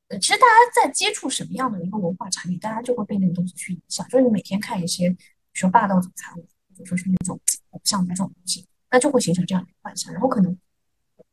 [0.08, 4.06] 呃，其实大家在接触什么样的一个文化产品，大家就会被那个东西去影响。
[4.08, 5.16] 就是你每天看一些，比
[5.54, 7.40] 如说霸道总裁，或者说是那种
[7.70, 10.12] 偶像的这种东西，那就会形成这样的幻想。
[10.12, 10.56] 然后可能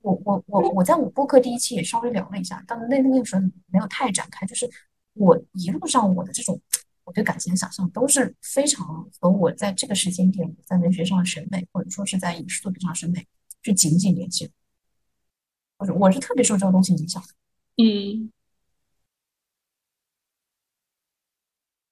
[0.02, 4.44] 我我我我在我播客第一期也稍微聊了一下，但那那个时候没有太展开。
[4.48, 4.68] 就是
[5.14, 6.60] 我一路上我的这种
[7.04, 13.28] 我对感情的想象都是非常和我在这个时间点在文学上的审美，或者说是在影视作品上的审美
[13.62, 14.52] 是紧紧联系的。
[15.78, 17.28] 我是我是特别受这个东西影响的。
[17.84, 18.32] 嗯。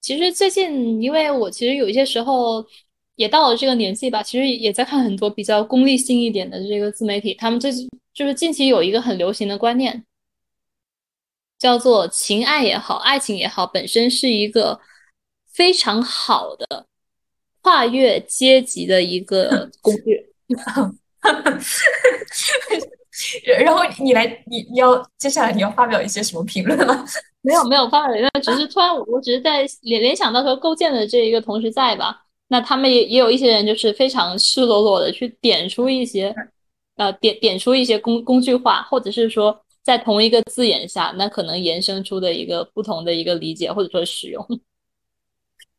[0.02, 2.66] 其实最近，因为我其实有一些时候
[3.14, 10.04] 也到了这个年纪吧，其实也在看很多比较功利性一点的这个自媒体，他们最近就是近期有一个很流行的观念，
[11.56, 14.80] 叫做情爱也好，爱情也好，本身是一个
[15.52, 16.84] 非常好的
[17.60, 20.32] 跨越阶级的一个工具。
[23.58, 27.04] 然后你来，你你要接下来你要发表一些什么评论吗？
[27.42, 36.34] 没有没有发表，那只是突然我只是在联联想到说构建的这一个同时在吧，那他们也也有一些人就是非常赤裸裸的去点出一些，
[36.96, 44.46] 呃点点出一些工工具化，或者是说在同一个字眼下，那可能延伸出的一个不同的一个理解或者说使用。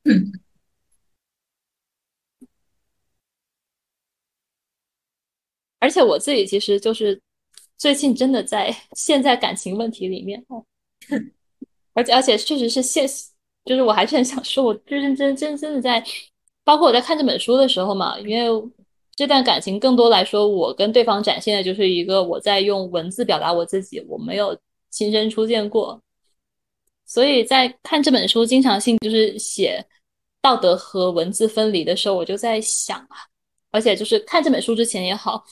[0.06, 0.34] 嗯。
[5.80, 7.20] 而且我自己其实就是
[7.84, 10.64] 最近真的在陷在感情问题里面哦，
[11.94, 13.06] 而且而且确实是现，
[13.66, 16.02] 就是我还是很想说，我认真真真的在，
[16.64, 18.72] 包括我在看这本书的时候嘛，因为
[19.18, 24.58] 这段感情更多来说，我跟对方展现的就是一个我在用文字表达我自己，我没有
[24.90, 26.02] 亲身出现过，
[27.06, 29.86] 所以在看这本书经常性就是写
[30.42, 33.28] 道德和文字分离的时候，我就在想啊，
[33.72, 35.44] 而且就是看这本书之前也好。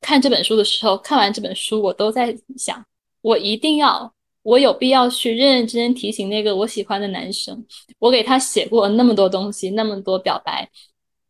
[0.00, 2.84] 看这本书的时候，看完这本书，我都在想，
[3.20, 7.64] 我一定要，我有必要去认认真真提醒那个我喜欢的男生，
[7.98, 10.68] 我给他写过那么多东西，那么多表白，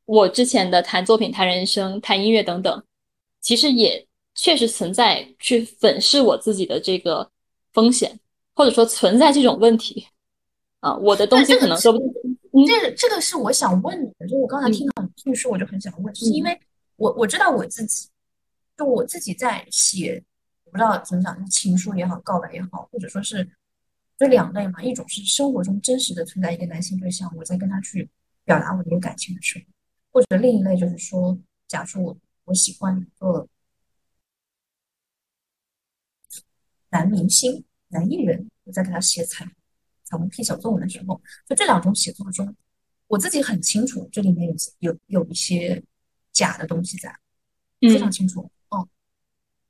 [0.04, 2.82] 我之前的谈作品、谈人生、谈音乐等等，
[3.40, 7.28] 其实也确实存在去粉饰我自己的这个
[7.72, 8.18] 风险，
[8.54, 10.06] 或者说存在这种问题
[10.78, 11.98] 啊，我的东西可能说不
[12.66, 16.56] 这个这个是我想问你的，就是我刚才听到你叙述，我就很想问，就是因为
[16.96, 18.08] 我我知道我自己。
[18.80, 20.24] 就我自己在写，
[20.64, 23.46] 我不知道怎么讲，情书也好，告白也好，或者说是
[24.18, 24.82] 就两类嘛。
[24.82, 28.08] 一种是生活中真实的存在一个男性对象，我在跟他去
[28.42, 29.64] 表达我的一个感情的时候；
[30.12, 31.38] 或者另一类就是说，
[31.68, 33.46] 假设我我喜欢一个
[36.88, 39.44] 男明星、男艺人，我在给他写彩
[40.04, 42.56] 彩虹屁小作文的时候，就这两种写作中，
[43.08, 45.84] 我自己很清楚这里面有有有一些
[46.32, 47.14] 假的东西在，
[47.82, 48.50] 非常清楚。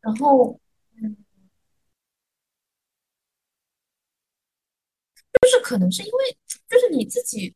[0.02, 0.58] 然后，
[0.96, 1.16] 嗯，
[5.42, 7.54] 就是可能是因为，就是你自己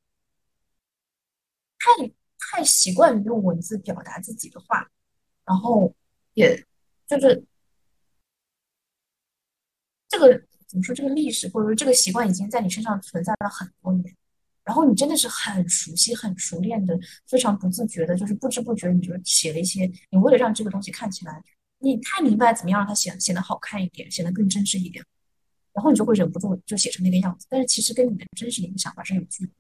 [1.78, 4.87] 太太习惯于用文字表达自己的话，
[5.44, 5.94] 然后
[6.35, 6.57] 也
[7.07, 7.42] 就是
[10.09, 14.14] 这个怎么说，这个历史或者说这个习惯已经在你身上存在了很多年，
[14.64, 21.42] 然后你真的是很熟悉、很熟练的，非常不自觉的，就是不知不觉你就写了一些，你为了让这个东西看起来。
[21.84, 25.04] 你太明白怎么样让它显显得好看一点，显得更真实一点，
[25.72, 27.46] 然后你就会忍不住就写成那个样子。
[27.50, 29.50] 但是其实跟你的真实的一个想法是有距离。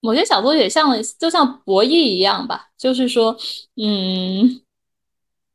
[0.00, 3.36] 某些小作也像就像博弈一样吧，就是说，
[3.76, 4.60] 嗯，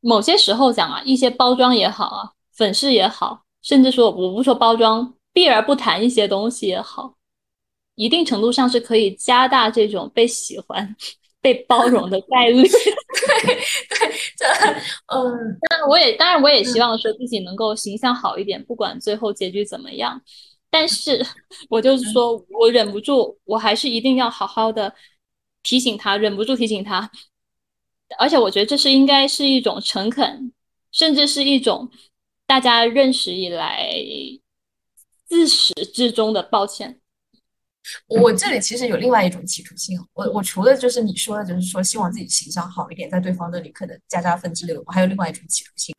[0.00, 7.14] 某些时候讲啊，一些包装也好啊，粉饰也好，甚至说我不说包装，避而不谈一些东西也好，
[7.94, 10.94] 一定程度上是可以加大这种被喜欢。
[11.42, 13.56] 被包容的概 率，对对，
[14.36, 14.46] 这
[15.08, 20.22] 嗯，当然我也当然我也希望说自己能够形象好一点，不管最后结局怎么样。
[20.70, 21.20] 但是
[21.68, 24.94] 我就是说我忍不住，我还是一定要好好的
[25.62, 27.10] 提醒他，忍不住提醒他。
[28.18, 30.52] 而且我觉得这是应该是一种诚恳，
[30.92, 31.90] 甚至是一种
[32.46, 33.92] 大家认识以来
[35.26, 37.01] 自始至终的抱歉。
[38.06, 45.94] 我这里其实有另外一种企图心，我我除了就是你说的，就是说希望自己形象好一点，在对方那里可能加加分之类的，我还有另外一种企图心，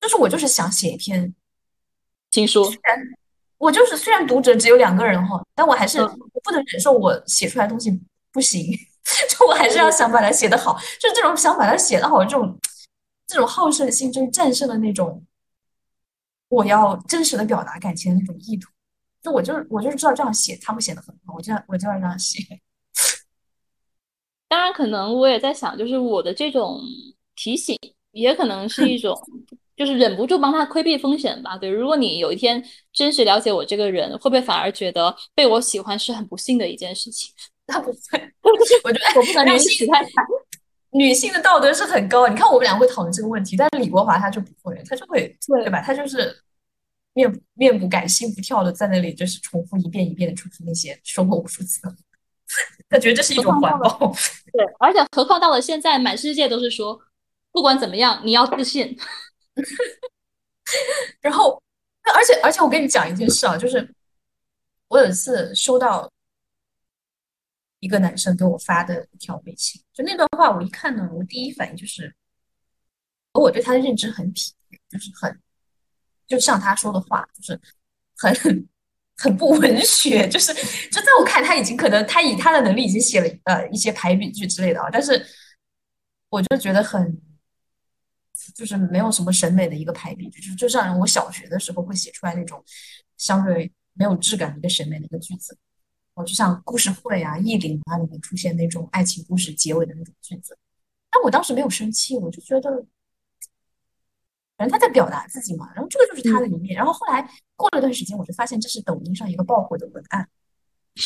[0.00, 1.34] 就是我就是想写一篇
[2.30, 2.64] 情书。
[2.64, 2.98] 虽然
[3.58, 7.90] 我就是虽然读者只有两个人哈，但我还是我不能忍受我写出来的东西
[8.32, 8.64] 不行，
[9.28, 12.58] 就我还是要想把它写得好，就是这种想把它写得好，这种
[13.26, 15.26] 这种好胜心，就是战胜了那种
[16.48, 18.70] 我要真实的表达感情的那种意图。
[19.22, 22.38] 就我就是我就是知道这样写他会写的很好，我就我就要这样写。
[24.48, 26.80] 当然，可能我也在想，就是我的这种
[27.36, 27.78] 提醒，
[28.12, 29.16] 也可能是一种，
[29.76, 31.56] 就是忍不住帮他规避风险吧。
[31.56, 32.60] 对，如果你有一天
[32.92, 37.32] 真实了解我这个人，会不会反而觉得被我喜欢是很不幸的一件事情？
[37.68, 37.98] 那不会，
[38.82, 40.04] 我觉得我不能女性太
[40.92, 42.26] 女性的道德是很高。
[42.26, 45.80] 你看我们俩会讨论这个问题，但是李国华他就不会，他就会对吧？
[45.82, 46.34] 他就是。
[47.12, 51.80] 面面不改心不跳的在那里，就是重复一遍一遍的重复那些说过无数次，
[52.88, 54.14] 他觉得这是一种环保。
[54.52, 57.00] 对，而且何况到了现在，满世界都是说，
[57.50, 58.96] 不管怎么样，你要自信。
[61.20, 61.60] 然后，
[62.14, 63.92] 而且而且我跟你讲一件事啊，就是
[64.88, 66.08] 我有一次收到
[67.80, 72.14] 一个男生给我发的一条微信，就那段话，我一看呢，我第一反应就是
[73.32, 75.40] 和我对他的认知很匹配，就是很。
[76.30, 77.60] 就像他说的话，就是
[78.14, 78.68] 很
[79.16, 85.26] 很不文学，就是就在我看他已经可能他以他的能力已经写了呃一些排比句之类的啊，但是
[86.28, 87.20] 我就觉得很，
[88.54, 92.64] 就是没有什么审美的一个排比句，就是就像我小学的时候会写出来那种
[93.18, 95.58] 相对没有质感的一个审美的一个句子，
[96.14, 100.56] 我就像故事会啊、意林啊里面出现那种爱情故事结尾的那种句子，
[101.10, 102.86] 但我当时没有生气，我就觉得，
[104.60, 110.28] 反正他在表达自己嘛，然后这个就是他的一面，然后后来过了一段时间，我就发现这是抖音上一个爆火的文案。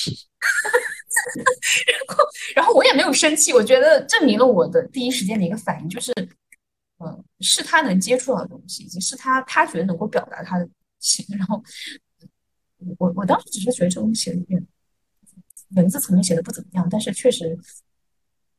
[1.87, 2.25] 然后，
[2.57, 6.13] 然后我也没有生气，我觉得证明了我的第一时间的一个反应就是，
[6.99, 11.25] 嗯，是他能接触到的东西，以及是他他觉得能够表达他的情。
[11.39, 11.63] 然后，
[12.99, 14.67] 我我当时只是觉得这东西写的有点
[15.77, 17.57] 文字层面写的不怎么样，但是确实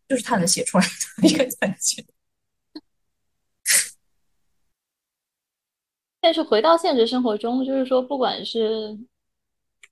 [0.07, 0.85] 就是他能写出来
[1.21, 2.01] 的一个感觉。
[6.25, 8.97] 但是回到现实生活中，就是说，不管是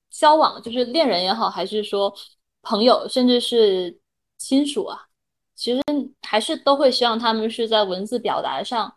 [0.10, 2.12] 交往，就是恋人也好，还是说
[2.64, 3.96] 朋友，甚至是
[4.40, 5.00] 亲属啊，
[5.54, 5.80] 其实
[6.24, 8.92] 还是都会希望他们是在文字表达上，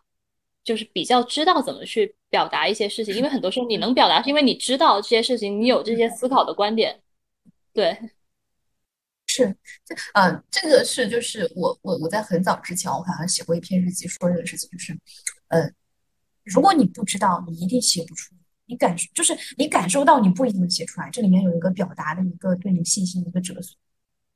[0.65, 3.15] 就是比较知道怎么去表达一些事情。
[3.15, 7.03] 因为很多时候你能表达，是因为你知道这些事情，你有这些思考的观点。
[7.75, 7.95] 对，
[9.27, 14.99] 是，这呃，这个是就是我我我在很早之前，我好像写过一篇日记，说这个事情，就是
[15.49, 15.71] 呃，
[16.47, 18.35] 如果你不知道，你一定写不出。
[18.69, 21.09] 你感受就是你感受到，你不一定能写出来。
[21.11, 23.77] 这里面有一个表达的一个对你信心的一个折损。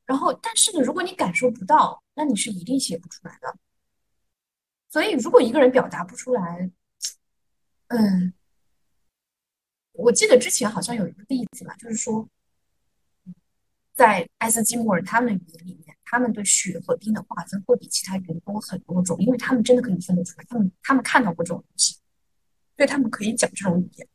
[0.06, 3.56] 然后，但是呢，如果你感受不到，那你是一定写不出来的。
[4.88, 6.70] 所以，如果一个人表达不出来，
[7.88, 8.32] 嗯，
[9.92, 12.28] 我记得之前好像有一个例子吧，就是说，
[13.94, 21.99] 在爱斯基摩人他们语言里面，他们对雪和冰的划分会比其他语言多很多种，因为他们真的可以分得出来，他们他们看到过这种东西，
[22.80, 24.08] 所以他们可以讲这种语言。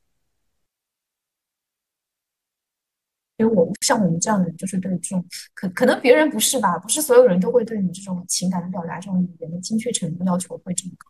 [3.37, 11.07] 因为我像我们这样的人，就是对这种可可能别人不是吧，不是所有人都会对你这种情感的表达、这种语言的精确程度要求会这么高。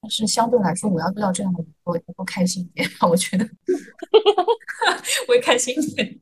[0.00, 2.88] 但是相对来说，我要遇到这样的人，我会会开心一点。
[3.06, 3.44] 我觉得，
[5.28, 6.18] 我会开心一点。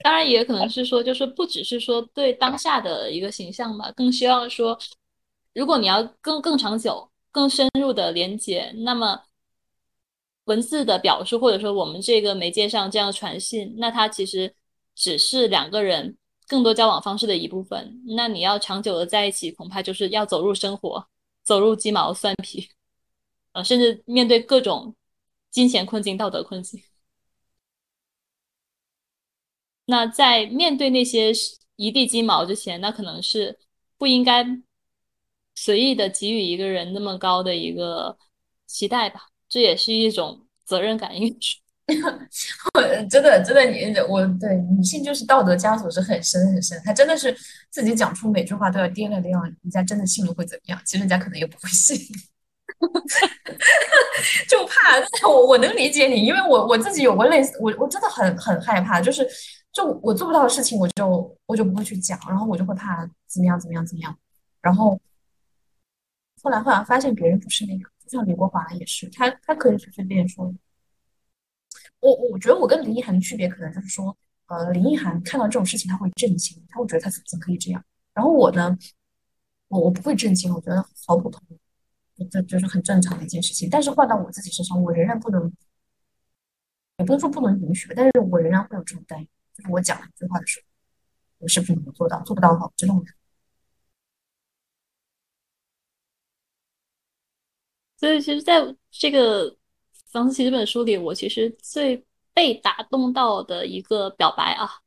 [0.00, 4.78] 当然，也可能是说，就是不只是说对当下的一个形象吧，更希望说，
[5.54, 9.22] 如果你要更更长久、更深入的连接，那么。
[10.44, 14.52] 文字的表述，或者说我们这个媒介上这样传信，那它其实
[14.96, 16.16] 只是两个人
[16.48, 18.02] 更多交往方式的一部分。
[18.16, 21.06] 那你要长久的在一起，恐怕就是要走入生活，
[21.44, 22.68] 走入鸡毛蒜皮，
[23.52, 24.96] 呃，甚至面对各种
[25.50, 26.82] 金钱困境、道德困境。
[29.84, 31.32] 那在面对那些
[31.76, 33.56] 一地鸡毛之前，那可能是
[33.98, 34.44] 不应该
[35.62, 38.16] 随意的给予一个人那么高的一个
[38.66, 39.20] 期待吧。
[39.46, 41.36] 这也是一种责任感，因为
[42.72, 42.80] 我
[43.10, 47.36] 真的真的你我对女性就是道德枷锁是很深很深，她真的是
[47.68, 50.80] 自己讲出每句话都要掂量掂量，人家真的信了会怎么样？
[50.86, 51.98] 其实人家可能也不会信，
[54.48, 54.98] 就怕。
[55.28, 59.28] 我我能理解你，因为我我自己有过类似，我我真的很很害怕，就是
[59.74, 64.16] 就我做不到的事情，我就我就不会去讲，然后我就会怕怎么样怎么样怎么样，
[64.62, 64.98] 然后
[66.42, 67.88] 后来后来发现别人不是那个。
[68.04, 70.52] 就像李国华也是，他他可以随随便说。
[72.00, 74.16] 我我觉得我跟林奕涵的区别可能就是说，
[74.46, 77.84] 呃，林奕涵看到这种事情他会震惊，他会觉得他怎么可以这样。
[78.12, 78.76] 然后我呢，
[79.68, 81.40] 我我不会震惊，我觉得好普通，
[82.30, 83.68] 这就是很正常的一件事情。
[83.70, 85.52] 但是换到我自己身上，我仍然不能，
[86.96, 89.26] 也不能说不能允许，但是我仍然会有这种担忧，
[89.56, 90.66] 就是我讲一句话的时候，
[91.38, 92.20] 我是不是能做到？
[92.22, 93.04] 做不到的话，这种。
[98.00, 99.54] 所以，其实在这个
[100.10, 104.80] 房思琪这本书里，我其实最被打动到的一个表白啊，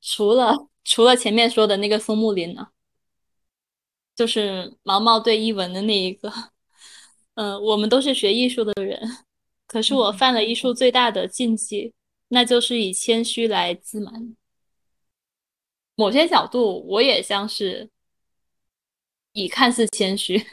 [0.00, 2.66] 除了除了前面说的那个松木林呢，
[4.16, 6.32] 就是毛毛对一文的那一个，
[7.34, 9.00] 嗯， 我们都是学艺术的人，
[9.68, 11.92] 可是我犯了艺术最大的禁忌，
[12.28, 14.34] 那就是以谦虚来自满。
[15.94, 17.88] 某些角度，我也像是
[19.34, 20.44] 以看似谦虚。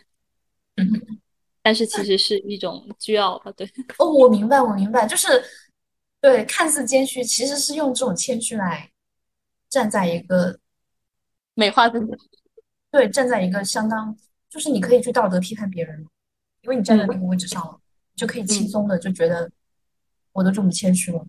[1.65, 3.65] 但是其实是一种倨傲吧，对。
[3.97, 5.41] 哦，我明白，我明白，就是
[6.19, 8.91] 对，看似谦虚，其实是用这种谦虚来
[9.69, 10.59] 站在一个
[11.53, 12.11] 美化自己，
[12.91, 14.13] 对，站在一个相当，
[14.49, 16.05] 就是你可以去道德批判别人，
[16.63, 17.79] 因为你站在那个位置上了，
[18.13, 19.49] 就可以轻松的就觉得
[20.33, 21.25] 我都这么谦虚了。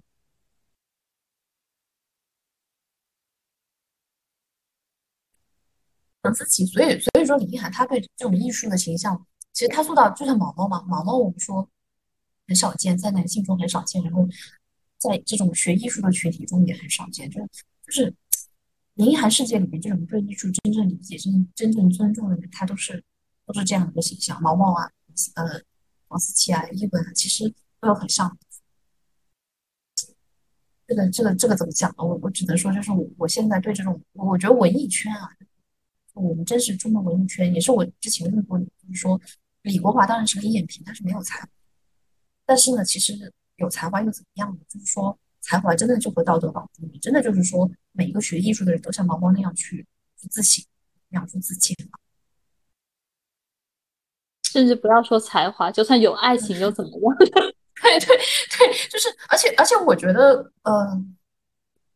[6.34, 9.24] 自己，所以所以说李一涵他对这种艺术的形象。
[9.54, 11.66] 其实他塑造就像毛毛嘛，毛毛我们说
[12.46, 14.28] 很少见，在男性中很少见，然后
[14.98, 17.48] 在这种学艺术的群体中也很少见，就是
[17.86, 18.14] 就是
[18.94, 23.02] 林一涵世界里面这种对艺术真正理解、真真正尊重的人，他都是
[23.46, 24.42] 都是这样一个形象。
[24.42, 24.90] 毛毛啊，
[25.36, 25.62] 呃，
[26.08, 27.48] 王思琪啊，一文啊，其实
[27.80, 28.36] 都有很像。
[30.86, 32.04] 这个这个这个怎么讲呢？
[32.04, 35.30] 我我只能说，就是我我现在对这种，我觉得文艺圈啊，
[36.12, 39.18] 我们真实中的文艺圈，也是我之前问过你，就是说
[39.64, 41.48] 李国华当然是个赝品，他是没有才华，
[42.46, 43.12] 但是呢，其实
[43.56, 44.60] 有才华又怎么样呢？
[44.68, 45.18] 就是说。
[45.46, 49.86] 才华真的就和道德绑住你，真的就是说，每一个学艺术的人都像毛毛那样去
[50.16, 50.64] 自省，
[51.10, 51.98] 那样去自谦吗？
[54.42, 57.18] 甚至不要说才华，就算有爱情又怎么样？
[57.76, 61.14] 对对对，就是，而且而且，我觉得，嗯，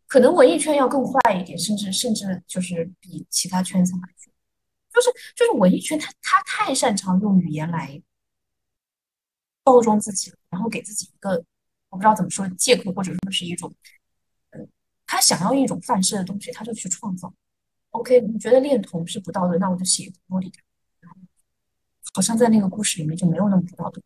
[0.06, 4.27] 可能文艺圈要更坏一点，甚至甚至就是比其他圈子来说，
[4.98, 8.02] 就是就是文艺圈，他他太擅长用语言来
[9.62, 11.44] 包装自己，然后给自己一个。
[11.90, 13.74] 我不知道怎么说借口，或者说是一种，
[14.50, 14.60] 呃，
[15.06, 17.32] 他想要一种范式的东西，他就去创造。
[17.92, 20.52] OK，你觉得恋童是不道德，那我就写玻璃
[22.12, 24.02] 好像在那个故事里面就没有那么不道德。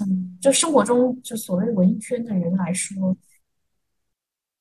[0.00, 3.16] 嗯，就生活中就所谓文艺圈的人来说，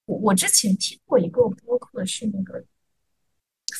[0.05, 2.63] 我我之前听过一个播客，是那个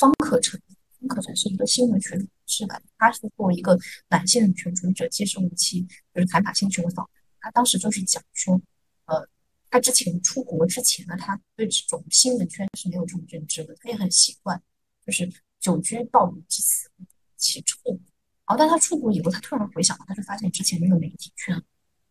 [0.02, 0.60] 方可成。
[1.00, 2.80] 方可成是一个新闻群是吧？
[2.98, 3.78] 他是作为一个
[4.10, 5.82] 男性女权主义者接受一期
[6.14, 8.62] 就是谈马新群的访谈，他当时就是讲说，
[9.06, 9.28] 呃，
[9.72, 14.62] 他之前出国之前呢，他对这种新闻圈是没有这种认知的，他也很习惯，
[15.04, 15.28] 就是
[15.60, 16.88] 久居暴雨之死
[17.36, 17.78] 其臭。
[17.90, 18.00] 然
[18.46, 21.60] 后，但他出国以后，他突然回想，他就发现之前那个媒体圈，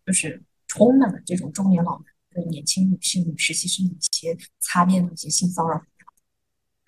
[0.05, 5.80] 就是充满了这种中年老男对年轻女性、女实习生一些擦边的一些性骚扰。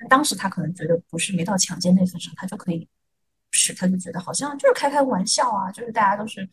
[0.08, 2.88] 当时他可能觉得不是没到强奸那份上，他就可以
[3.50, 6.48] 是，他就觉得好像就是开开玩笑啊，就是大家都是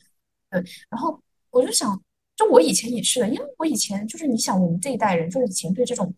[0.49, 0.63] 对。
[0.89, 1.99] 然后我就想，
[2.35, 6.13] 就我以前也是的，因为我以前就是你想，我们这一代人，就是以前对这种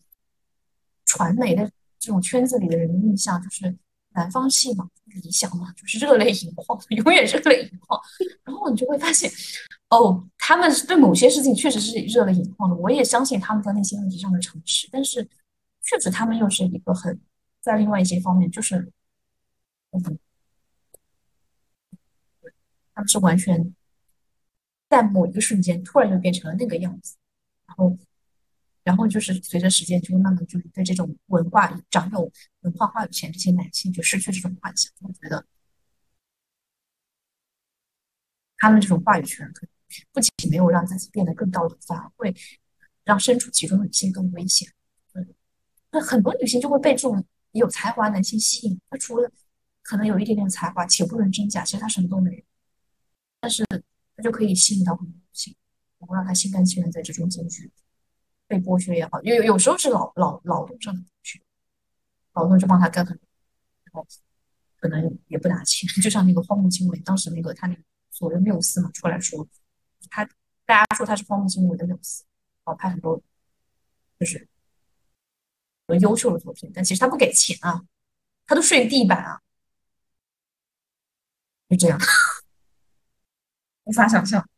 [1.04, 3.76] 传媒的这种圈子里的人的印象，就是
[4.14, 4.88] 南方系嘛，
[5.22, 8.00] 理想嘛，就是热泪盈眶， 永远热泪盈眶。
[8.44, 9.30] 然后你就会发现，
[9.90, 15.28] 哦，他们是对某些事情确实是热泪盈眶的，我也相信他们在那些问题上的诚实，但是。
[15.82, 17.20] 确实，他们又是一个很
[17.60, 18.92] 在另外一些方面，就是，
[19.90, 20.18] 嗯，
[22.94, 23.74] 他们是完全
[24.88, 27.16] 在某一个瞬间突然就变成了那个样子，
[27.66, 27.98] 然后，
[28.84, 32.30] 然后就是随着时间，就慢慢就是对这种文化长有
[32.60, 35.44] 文化话语权这些男性就失去这种幻想，我觉得
[38.58, 39.52] 他们这种话语权
[40.12, 42.34] 不仅没有让自己变得更道德，反而会
[43.04, 44.72] 让身处其中的女性更危险。
[45.92, 47.22] 那很多女性就会被这种
[47.52, 49.30] 有才华男性吸引，他除了
[49.82, 52.42] 可能有一点点才华，且不论真假，其实他什么都没有，
[53.40, 53.62] 但是
[54.16, 55.54] 他就可以吸引到很多女性，
[55.98, 57.70] 然后让他心甘情愿在这中间去
[58.46, 61.38] 被剥削也好，有有时候是劳劳劳动上的剥削，
[62.32, 63.26] 劳动就帮他干很多，
[63.84, 64.06] 然后
[64.78, 69.46] 可能也不拿钱， 就像那个荒木经惟，当时那个他那个所谓缪斯嘛，出来说
[70.08, 70.24] 他
[70.64, 72.24] 大家说他是荒木经惟的缪斯，
[72.64, 73.22] 然后拍很多
[74.18, 74.48] 就是。
[76.00, 77.80] 优秀的作品，但其实他不给钱啊，
[78.46, 79.40] 他都睡地板啊，
[81.68, 81.98] 就这样，
[83.84, 84.48] 无法想象。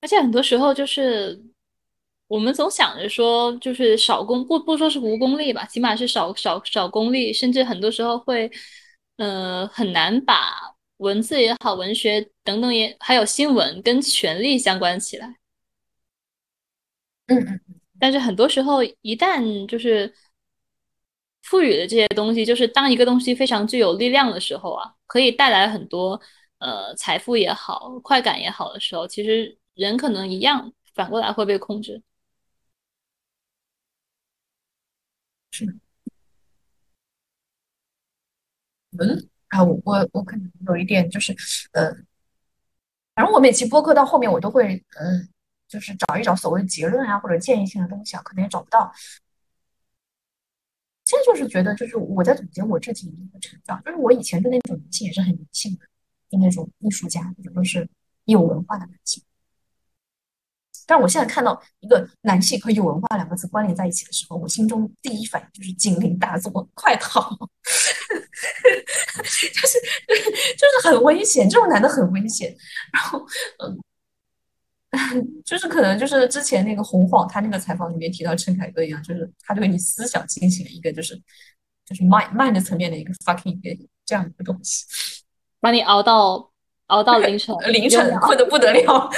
[0.00, 1.42] 而且很多时候就是
[2.26, 8.50] 我们总想着说，就是少功不不说是无功利吧，起码是少少少功利，甚至很多时候会，
[9.16, 15.36] 呃，很难把文字也好，文学等等也还有新闻跟权力相关起来。
[17.28, 17.60] 嗯嗯，
[17.98, 20.12] 但是很多时候，一旦就是
[21.42, 26.20] 赋予的这些东西，就是当一个东西非常具有力量的时候啊，可以带来很多
[26.58, 32.02] 呃财富也好、快感也好的时候，其实人可能一样反过来会被控制。
[35.52, 35.78] 是。
[38.98, 41.32] 嗯啊，我我我可能有一点就是，
[41.72, 41.92] 呃，
[43.14, 45.28] 反正我每期播客到后面我都会，嗯。
[45.74, 48.92] 就是找一找所谓结论啊，或者建议性的东西啊，可能也找不到。
[51.04, 55.84] 现在就是觉得，就是我在总结我这几年的成长，就是我以前的那种男性也是很男性的，
[56.30, 57.88] 就那种艺术家或者是
[58.26, 59.20] 有文化的男性。
[60.86, 67.20] 但我现在看到一个男性和有文化两个字关联在一起的时候，我心中第一反应就是警铃大作， 快逃！
[69.16, 69.80] 就是
[70.56, 72.56] 就是很危险，这种男的很危险。
[72.92, 73.26] 然后，
[73.58, 73.82] 嗯。
[75.44, 81.14] 就是可能就是之前那个洪晃他那个采访里面提到陈凯歌一样，就是他对你思想进行了一个就是
[81.84, 84.84] 就是 mind mind 层面的一个 fucking 一个这样一个东西，
[85.60, 86.50] 把你熬到
[86.86, 88.82] 熬到凌晨， 凌晨困得不得了。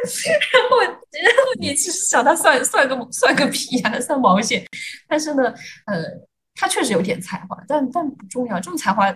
[0.00, 4.64] 然后，然后你其实想他算算个算个屁呀，算毛线。
[5.06, 5.54] 但是呢，
[5.86, 6.02] 呃，
[6.54, 8.56] 他确实有点才华，但但不重要。
[8.58, 9.14] 这种才华，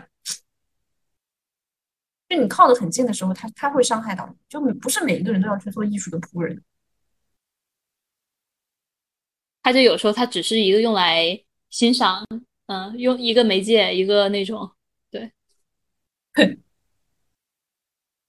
[2.29, 4.35] 就你靠得很近的时候，他他会伤害到你。
[4.49, 6.63] 就不是每一个人都要去做艺术的仆人。
[9.63, 12.23] 他就有时候他只是一个用来欣赏，
[12.67, 14.71] 嗯，用一个媒介，一个那种，
[15.11, 15.33] 对，
[16.35, 16.59] 对，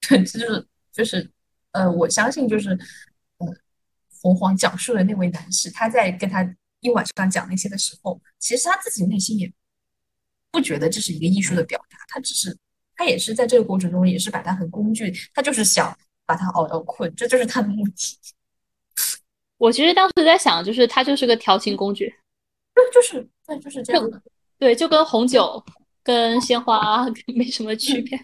[0.00, 1.30] 这，就是就是，
[1.72, 2.70] 呃，我相信就是，
[3.36, 3.46] 呃，
[4.22, 6.42] 洪荒讲述的那位男士，他在跟他
[6.80, 9.52] 一晚上讲那些的时候，其实他自己内心也
[10.50, 12.56] 不觉得这是一个艺术的表达，他只是
[12.96, 18.18] 他也是在这个过程中也是把它很工具，他就是想把他熬到困，这就是他的目的。
[19.58, 22.12] 我其实当时在想，就是他就是个调情工具，
[22.74, 24.22] 对，就是对，就是这样的，
[24.58, 25.62] 对，就跟红酒
[26.02, 28.16] 跟鲜花没什么区别。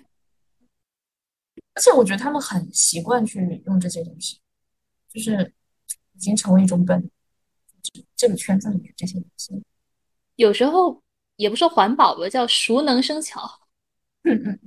[1.74, 4.38] 而且我觉得他们很习惯去用这些东西，
[5.08, 5.52] 就是
[6.14, 7.10] 已经成为一种本，
[8.14, 9.62] 这个圈子里面这些东西，
[10.36, 11.02] 有时候
[11.36, 13.60] 也不说环保吧，叫熟能生巧。
[14.24, 14.58] 嗯嗯。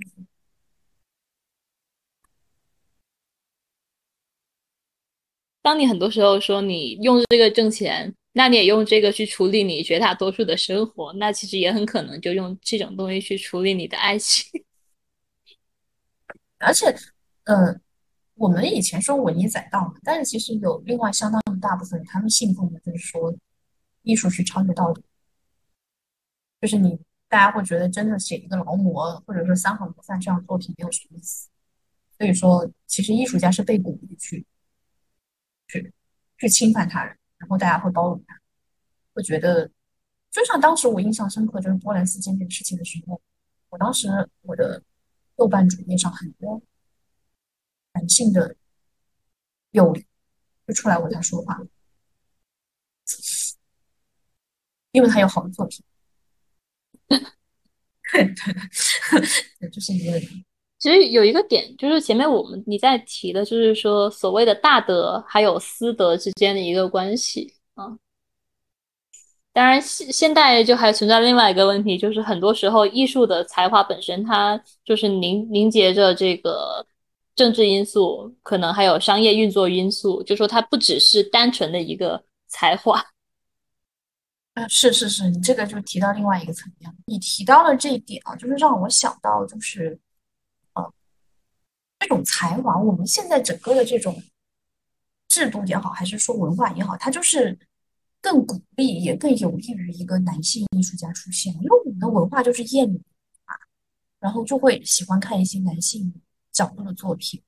[5.62, 14.44] 当你很多时候说你用这个挣钱，那你也用这个去处理你绝大多数的生活，那其实也很可能就用这种东西去处理你的爱情。
[16.58, 16.86] 而且，
[17.44, 17.80] 呃，
[18.34, 23.34] 我们以前说文以载道嘛，但是其实有另外相当大部分，他们信奉的就是说，
[24.02, 25.02] 艺术是超越道德，
[26.60, 26.96] 就是你
[27.28, 31.48] 大家会觉得真的写一个劳模或者说三好模范这样的作品没有什么意思，
[32.18, 34.46] 所以说其实艺术家是被鼓励去。
[35.68, 35.92] 去
[36.38, 38.40] 去侵犯他人，然后大家会包容他，
[39.12, 39.68] 会觉得，
[40.30, 43.20] 就像当时我印象深刻，就是波兰斯基这件事情的时候，
[43.70, 44.06] 我当时
[44.42, 44.80] 我的
[45.34, 46.62] 豆瓣主页上很多
[47.94, 48.54] 男性的
[49.72, 49.92] 友
[50.68, 51.60] 就出来为他说话，
[54.92, 55.84] 因为他有好的作品，
[58.12, 58.24] 对
[59.60, 60.20] 对，就是一个。
[60.78, 67.96] 其实有一个点，就是前面我们你在提的，就是说所谓的大德还有私德之间的一个关系啊。
[69.52, 76.86] 当然，现现代就还存在另外一个问题，就是很多时候艺术的才华本身，它就是凝凝结着这个
[77.34, 83.02] 政治因素，可能还有商业运作因素，就说它不只是单纯的一个才华。
[84.56, 89.98] 啊，是是是，你这个就提到另外一个层面，你提到了这一点啊，就是让我想到就是。
[91.98, 94.22] 这种才华，我们现在整个的这种
[95.26, 97.58] 制度也好，还是说文化也好，它就是
[98.20, 101.52] 更鼓励，也更有利于一个男性艺术家出现。
[101.54, 103.02] 因为我们的文化就是艳女
[103.46, 103.56] 啊，
[104.20, 106.14] 然后就会喜欢看一些男性
[106.52, 107.42] 角度的作品，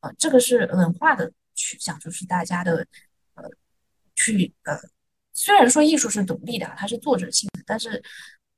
[0.00, 2.86] 呃，这个是文化的取向，就是大家的
[3.34, 3.48] 呃
[4.14, 4.78] 去呃，
[5.32, 8.02] 虽然说艺术是独立的，它是作者性的，但是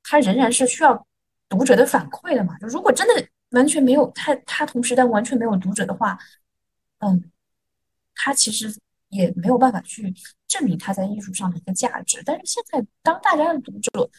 [0.02, 1.06] 它仍然是需要
[1.48, 2.58] 读者的反馈的嘛。
[2.58, 3.28] 就如果真的。
[3.50, 6.18] 完全没有他，他同时但完全没有读者的话，
[6.98, 7.30] 嗯，
[8.12, 8.74] 他其实
[9.10, 10.12] 也没有办法去
[10.48, 12.20] 证明他在艺术上的一个价值。
[12.24, 14.10] 但是现在，当大家的读者，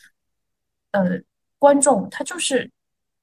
[0.91, 1.21] 呃，
[1.59, 2.71] 观众，他就是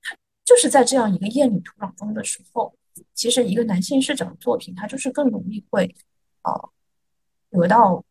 [0.03, 0.15] 他
[0.45, 2.75] 就是在这样一个艳女土壤中的时候，
[3.15, 5.95] 其实一个男性视角的作品，他就是更容易会，
[6.43, 6.71] 呃，
[7.49, 8.05] 得到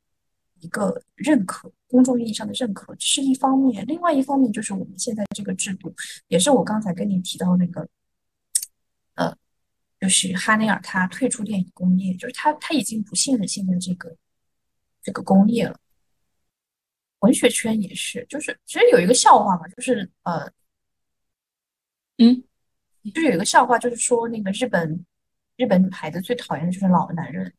[0.62, 1.72] 一个认可。
[1.88, 5.94] 公众意义上的认可这是一方面，另外一方面就是我们现在这个制度，
[6.30, 7.86] 也是我刚才跟你提到那个，
[9.16, 9.36] 呃，
[10.00, 14.16] 就是哈内尔他退出电影工业，就是他他已经不信任现在这个
[15.04, 15.78] 这个工业了。
[17.20, 20.50] 文学圈也是，就是其实有一个笑话嘛，就是呃，
[22.20, 22.42] 嗯，
[23.14, 25.06] 就是有一个笑话，就是说那个日本
[25.58, 27.54] 日本女孩子最讨厌的就是老男人。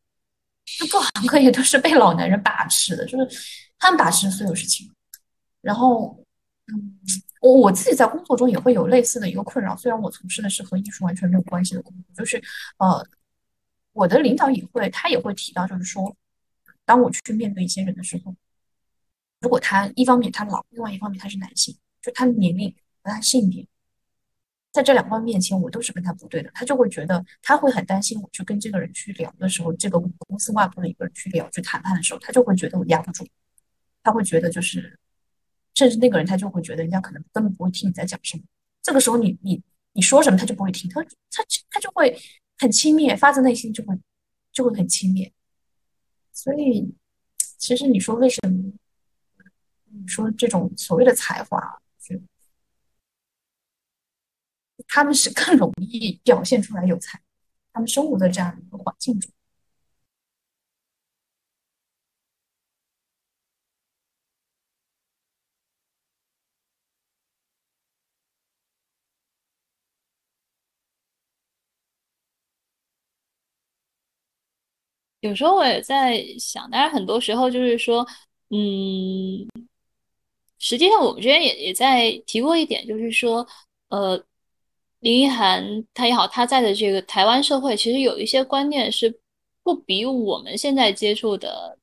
[0.65, 3.39] 就各行各业都是被老男人把持的，就是
[3.77, 4.89] 他们把持所有事情。
[5.61, 6.17] 然后，
[6.67, 6.99] 嗯，
[7.41, 9.75] 我我自己在工作中也会有类似的一个困扰。
[9.77, 12.41] 虽然我从事的是和艺术完全没有关系的工作，就是
[12.77, 13.05] 呃，
[13.91, 16.15] 我的领导也会，他也会提到，就是说，
[16.85, 18.35] 当我去面对一些人的时候，
[19.39, 22.69] 如果他一方面他老，另外一方面他是男性，就他的年龄
[23.03, 23.67] 和他性别。
[24.73, 33.23] 在这两方面前，我都是跟他不对的，他就会觉得他会很担心我去跟这个人去聊的时候，这个公司外部的一个人去聊去谈判的时候，他就会觉得我压不住，
[34.01, 34.97] 他会觉得就是，
[35.75, 38.43] 甚至那个人他就会觉得人家可能根本不会听你在讲什么，
[38.81, 39.61] 这个时候你你
[39.91, 42.19] 你说什么他就不会听，他他他就会
[42.57, 43.95] 很轻蔑，发自内心就会
[44.51, 45.31] 就会很轻蔑，
[46.31, 46.91] 所以
[47.59, 48.73] 其实你说为什么，
[49.91, 51.79] 你说这种所谓的才华。
[54.95, 57.19] 他们是更容易表现出来有才，
[57.73, 59.31] 他们生活在这样的一个环境中。
[75.21, 78.05] 有时候我也在想，当然很多时候就是说，
[78.49, 79.47] 嗯，
[80.59, 83.45] 实际上我们之前也也在提过一点，就是说，
[83.89, 84.23] 呃，
[85.03, 89.13] 林奕涵他也好，他在的这个台湾社会，其实有一些观念是
[89.61, 91.77] 不比我们现在接触的，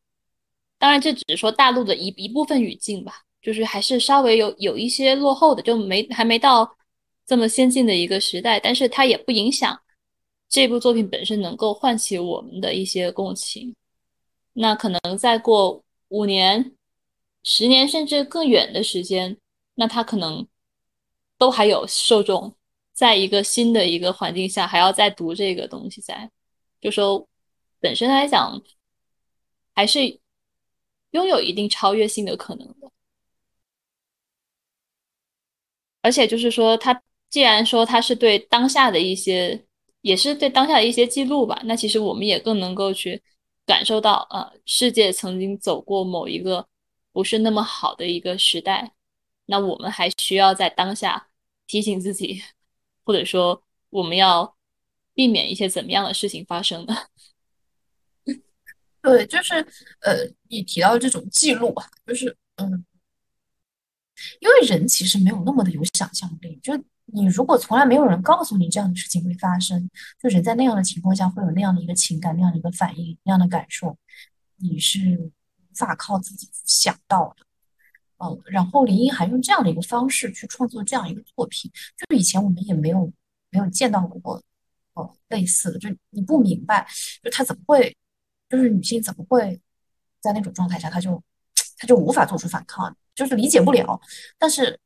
[0.79, 6.75] 当然这只是说大陆的一一部分语境吧，就是还是稍微有有一些落后的，就没还没到
[7.27, 9.79] 这么先进的一个时代，但是它也不影响。
[10.49, 13.77] 这部作品本身能够唤起我们的一些共情，
[14.55, 16.73] 那可能再过五年、
[17.43, 19.37] 十年甚至更远的时间，
[19.75, 20.49] 那他可能
[21.37, 22.55] 都还有受众，
[23.01, 26.31] 在一个新的一个环境下还要再读这个东西，在
[26.81, 27.27] 就说
[27.81, 28.61] 本身来讲，
[29.75, 30.21] 还是
[31.13, 32.91] 拥有一定超越性的可能的，
[36.03, 39.65] 而且就是说，他既然说他是对当下的一些。
[40.03, 41.61] 也是对当下的一些记录吧。
[41.67, 43.23] 那其实我们也更能够去
[43.67, 46.67] 感受到，呃，世界曾经走过某一个
[47.13, 48.95] 不是那么好的一个时代。
[49.45, 51.29] 那我们还需要在当下
[51.67, 52.43] 提醒自己，
[53.11, 54.57] 或者说我们要
[55.13, 56.95] 避免一些怎么样的事情发生呢？
[59.03, 59.55] 对，就是
[60.03, 62.85] 呃，你提到这种记录啊，就是嗯，
[64.39, 66.81] 因为人其实没有那么的有想象力，就。
[67.13, 69.91] 你如果从来没有人告诉你这样的事情会发生，
[70.23, 73.99] 就人在那样的情况下会有那样的一个情感、那样的一个反应、那样的感受，
[74.59, 75.33] 你是无
[75.75, 77.45] 法靠自己想到的。
[78.23, 83.13] 嗯，然后林一涵用这样的一个方式去创作这样一个作品，就是以前我们也没有
[83.51, 84.43] 没有见到过，
[84.95, 86.87] 呃，类似的，就你不明白，
[87.23, 87.97] 就他怎么会，
[88.49, 89.61] 就是女性怎么会
[90.21, 91.23] 在那种状态下，他就
[91.79, 94.01] 他就无法做出反抗，就是理解不了，
[94.39, 94.79] 但是。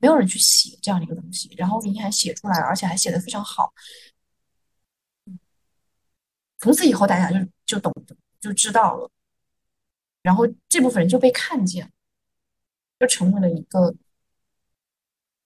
[0.00, 3.74] 没有人去写这样的一个东西，然后林还写出来，而且还写的非常好。
[6.58, 7.92] 从此以后，大家就就懂，
[8.40, 9.10] 就知道了，
[10.22, 11.90] 然后这部分人就被看见，
[12.98, 13.94] 就成为了一个，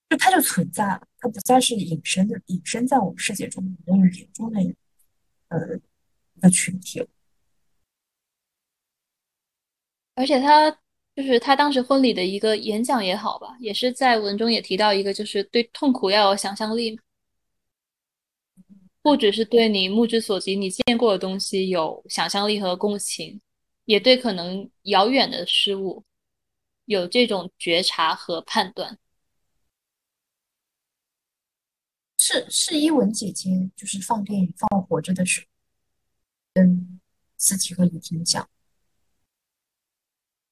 [0.09, 4.59] 就它就存在了，它不再是隐身的，隐身在我们世界中的语言中的
[5.49, 5.75] 呃
[6.35, 7.07] 一个群体了，
[10.15, 10.77] 而且他。
[11.15, 16.99] 就是他当时婚礼的一个演讲也好吧，也是在文中也提到一个，就是对痛苦要有想象力，
[19.03, 23.39] 不只是对你目之所及、你见过的东西有想象力和共情，
[23.85, 26.03] 也对可能遥远的事物
[26.85, 28.97] 有这种觉察和判断。
[32.17, 35.47] 是是，伊文姐姐就是放电影放活着的时候，
[36.53, 36.99] 跟
[37.37, 38.47] 自己和李婷讲。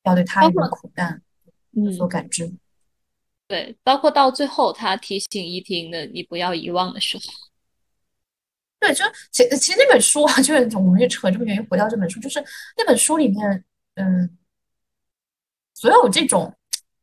[0.03, 1.21] 要对他人的苦难
[1.69, 2.51] 有所感知，
[3.47, 7.23] 对，包括到最后他提醒依婷的“你不要遗忘”的时候，
[8.79, 12.43] 对，就其其实那本书啊，就是我们就扯这么远，回到这本书，就是
[12.75, 13.63] 那本书里面，
[13.93, 14.37] 嗯，
[15.81, 16.55] 所有这种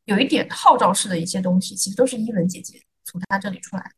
[0.04, 3.90] 有一点号召式的一些东西，其实都是伊文姐姐从她这里出来的。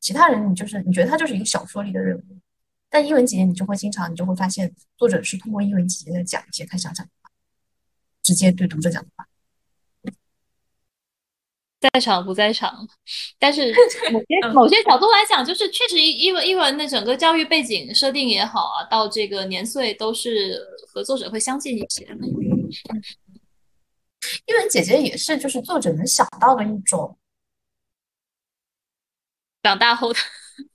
[0.00, 2.38] 其他人，你就是你觉得他就是一个小说里的人物，
[2.88, 7.30] 但伊文姐姐，你就会经常，你就会发现，作者是通过伊文姐姐在讲一些他想讲的话。
[8.22, 9.26] 直接对读者讲的话，
[11.78, 12.88] 在场不在场，
[13.38, 13.70] 但是
[14.10, 20.58] 某些某些角度来讲，就是确实一文一文的整个教育背景设定也好啊，到这个年岁都是
[20.88, 22.08] 和作者会相近一些。
[24.46, 27.16] 一文姐姐也是，就是作者能想到的一种
[29.62, 30.18] 长大后的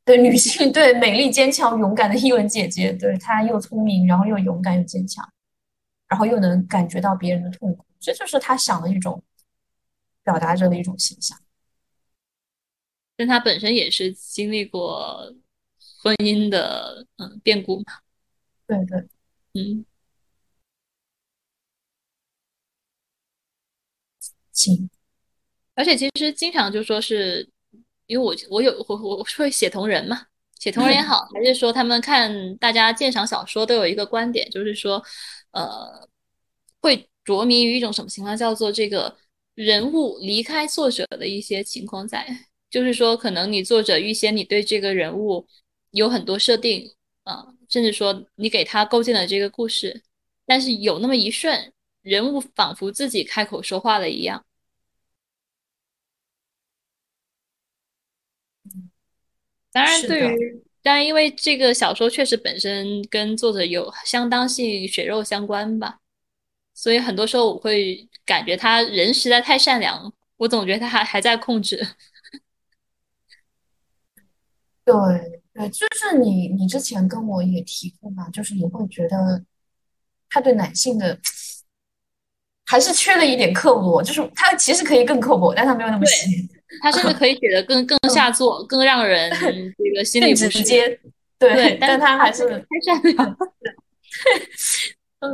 [0.05, 5.27] 对女性，对美丽、坚强、勇敢的伊文姐姐，对她又聪明，然后又勇敢又坚强。
[6.07, 9.23] 然后又能感觉到别人的痛苦，这就是她想的一种
[10.25, 11.39] 表达者的一种形象。
[13.15, 15.33] 但她本身也是经历过
[16.03, 17.99] 婚姻的嗯变故嘛。
[18.67, 18.99] 对对，
[19.53, 19.85] 嗯，
[24.62, 24.89] 行。
[25.76, 27.47] 而且其实经常就说是
[28.05, 30.26] 因为我我有我我会写同人嘛，
[30.59, 35.03] 写同人也 好，还是说他们看大家鉴赏小说都有一个观点，就是说。
[35.53, 36.07] 呃，
[36.80, 38.38] 会着迷于一种什么情况？
[38.38, 39.18] 叫做这个
[39.53, 42.26] 人物离开作者的一些情况在，
[42.70, 45.45] 就是说，可能你作者预先你对这个人物
[45.91, 46.89] 有很多设定
[47.26, 50.01] 啊，甚至说你给他构建了这个故事，
[50.45, 54.45] 但是有那么一瞬，人物仿佛自己开口说话了一样。
[59.72, 65.99] 当然，对于当然，因为这个小说确实本身跟作者有相当性血肉相关吧，
[66.74, 71.88] 所以很多时候我会感觉他人实在太善良，我总觉得他还还在控制。
[74.84, 74.95] 对
[75.53, 79.43] 对，就是你你之前跟我也提过嘛，就是你会觉得
[80.30, 81.17] 他对男性的
[82.65, 86.49] 还是缺了一点刻薄，就是他其实可以更刻薄，但他没有那么对，细，
[86.82, 89.30] 他甚至可以写的更更下嗯，作，更让人
[89.78, 90.39] 这个心更里不。
[90.47, 90.88] 直接，
[91.39, 93.38] 对，对， 但是他还是太善良了。
[95.19, 95.30] 嗯，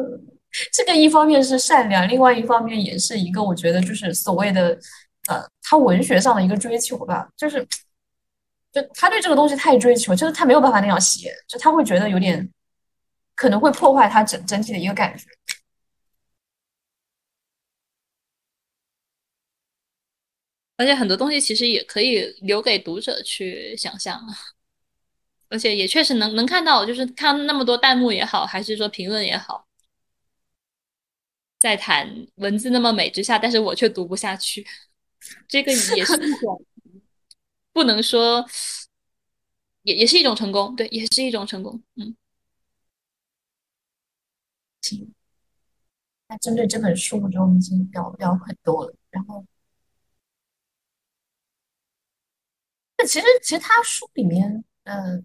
[0.72, 4.78] 这个一方面是善良，另外一方面也是一个我觉得就是所谓的
[5.28, 7.66] 呃，他文学上的一个追求吧，就是
[8.72, 12.48] 就他对这个东西太追求，就是他没有办法那样写，就他会觉得有点
[13.36, 15.26] 可能会破坏他整整体的一个感觉。
[20.78, 24.22] 而且很多东西其实也可以留给读者去想象，
[25.50, 29.68] 而且也确实能能看到，就是看那么多弹幕也好，还是说评论也好，
[31.60, 34.66] 在谈文字那么美之下，但是我却读不下去，
[35.48, 36.64] 这个也是一种
[37.74, 38.46] 不能说，
[39.84, 42.16] 也也是一种成功，对，也是一种成功，嗯。
[44.82, 45.14] 行，
[46.30, 48.94] 那针对这本书，我觉得我们已经聊聊很多了。
[49.10, 49.48] 然后，那
[52.98, 55.24] 那其实其实他书里面，嗯、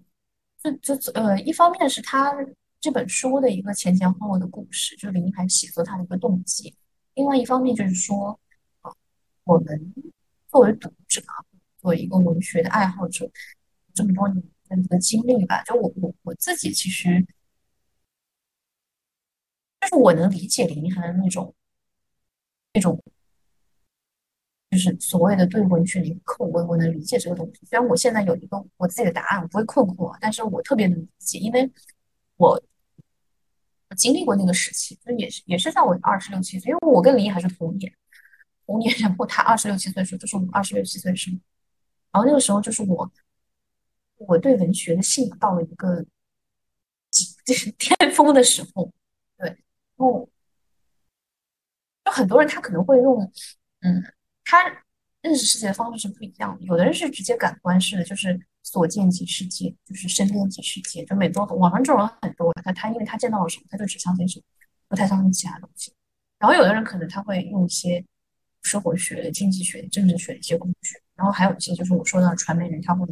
[0.83, 2.35] 就就呃，一方面是他
[2.81, 6.75] 这本书的一个前前后后的故事，就是林海写作他的一个动机；
[7.15, 8.39] 另外一方面就是说，
[8.83, 8.93] 啊，
[9.45, 9.95] 我们
[10.49, 11.23] 作为读者，
[11.81, 13.31] 作为一个文学的爱好者，
[13.95, 17.25] 这么多年的一个经历吧，就我我我自己其实
[19.81, 21.55] 就是我能理解林一涵那种
[22.75, 23.03] 那种
[24.73, 27.67] 就是所谓的对文学的一个叩问，我能理解这个东西。
[27.67, 31.71] 虽然我现在有一个我自己的答案，我不会困惑，但是我特别能理解，因为
[32.39, 32.53] 我
[33.91, 37.93] 我经历过那个时期，就也是也是在我二十六七岁，因为我跟林毅还是同年，
[38.65, 41.37] 同年，然后他二十六七岁的时候，就是我们二十六七岁的时候，
[42.13, 43.13] 然后那个时候就是我
[44.17, 46.03] 我对文学的信仰到了一个
[47.45, 48.91] 就是 巅峰的时候，
[49.37, 49.59] 对，然
[49.99, 50.27] 后
[52.07, 53.31] 就很多人他可能会用，
[53.81, 54.03] 嗯，
[54.45, 54.63] 他
[55.23, 56.65] 认识世界的方式是不一样的。
[56.65, 61.05] 有的人是直接感官式的，就是所见即世界，就是身边即世界。
[61.05, 64.45] 就美多网上这种人很多，他他因为他见到了什么，他就只相信什么，
[64.89, 65.93] 不太相信其他东西。
[66.39, 68.05] 然后有的人可能他会用一些
[68.63, 73.07] 生活学、经济学、政治学的一些工具，然后还有一些就是我说的传媒人，他会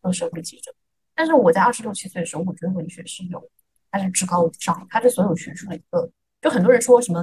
[0.00, 0.72] 做社会记者。
[1.14, 3.50] 但是我在二十六七岁的时候，我觉得文学是有，
[3.90, 6.10] 它是至高无上，它是所有学术的一个。
[6.40, 7.22] 就很多人说什么，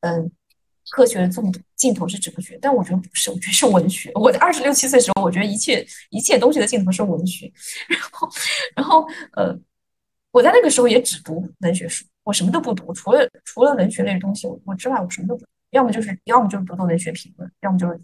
[0.00, 0.30] 嗯，
[0.90, 1.42] 科学的尽
[1.76, 4.12] 尽头是哲学，但我觉得不是，我觉得是文学。
[4.14, 7.50] 我在二十六七岁的时候，我觉得一切一切东西的尽头是文学。
[7.88, 8.28] 然后，
[8.76, 9.58] 然后，呃，
[10.30, 15.46] 我在那个时候也只读文学书，我什么都不读，除了除了文学类的东西我我之外，我什么都不读。
[15.70, 18.00] 要么就是要么就是读读文学评论，要么就是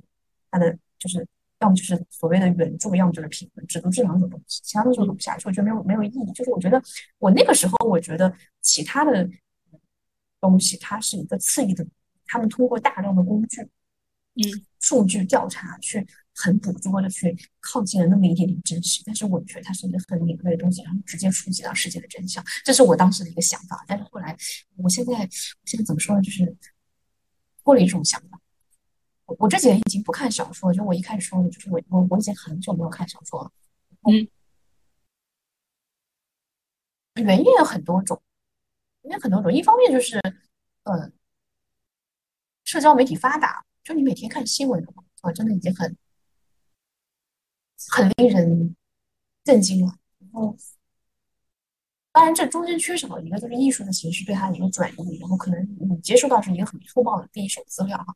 [0.51, 1.25] 它的就是
[1.61, 6.33] 要么就是所谓的原著，要么就是评论，只读这两种东西，其他东西我读不下去，我觉得没有没有意义。
[6.33, 6.83] 就是我觉得
[7.19, 9.29] 我那个时候，我觉得其他的
[10.41, 11.87] 东西它是一个次一的，
[12.31, 16.05] 他们通过大量的工具、嗯数据调查去
[16.35, 23.85] 很捕捉的去靠近了那么一点点真实，但是我觉得它是一个很敏锐的东西，然后直接触及到世界的真相，这是我当时的一个想法。
[23.87, 24.35] 但是后来，
[24.77, 25.29] 我现在
[25.67, 26.23] 现在怎么说呢？
[26.23, 26.57] 就是
[27.63, 28.41] 脱离这种想法。
[29.27, 33.53] 我我这几年已经不看小说了，就我一开始说的，就是我我我已经很久没有看小说了。
[34.11, 34.27] 嗯
[37.17, 38.23] 原因有很多种，
[39.03, 39.53] 原因很多种。
[39.53, 40.19] 一方面就是，
[40.85, 41.13] 呃，
[42.71, 45.97] 社交媒体发达，就你每天看新闻的话，啊，真的已经很
[47.89, 48.77] 很令人
[49.43, 49.93] 震惊了。
[50.21, 50.57] 然后，
[52.13, 58.15] 当然这中间缺少了一个就是艺术的形式对它的一个转移，然后可能你接触到是一个很粗暴的第一手资料哈，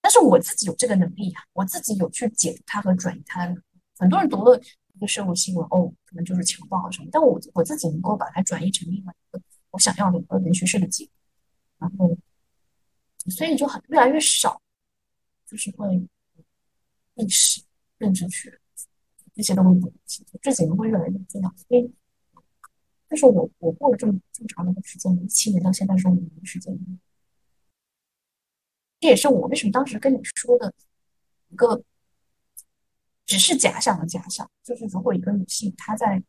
[0.00, 3.60] 但是我自己有这个能力啊，我自己有去解读它和转移它的。
[3.98, 4.56] 很多人读了
[4.94, 9.42] 一个社会新闻，哦，可能就是强暴啊什么，但我我自己能够把它转移成另外一个
[9.72, 11.10] 我想要的一个文学式的解读，
[11.78, 12.16] 然后
[13.30, 14.60] 所以就很越来越少，
[15.46, 16.08] 就是会
[17.14, 17.62] 历史、
[17.98, 18.60] 认知学
[19.34, 21.54] 这些东西，这几年会越来越重要。
[21.56, 21.92] 所以，
[23.08, 26.76] 但是我我过了这么这么长的一个时间，一七年到现在是五年的时间，
[29.00, 30.72] 这也是我为什么当时跟你说的
[31.48, 31.82] 一个
[33.26, 36.22] 只是假想的假想，就是如果一个女性她在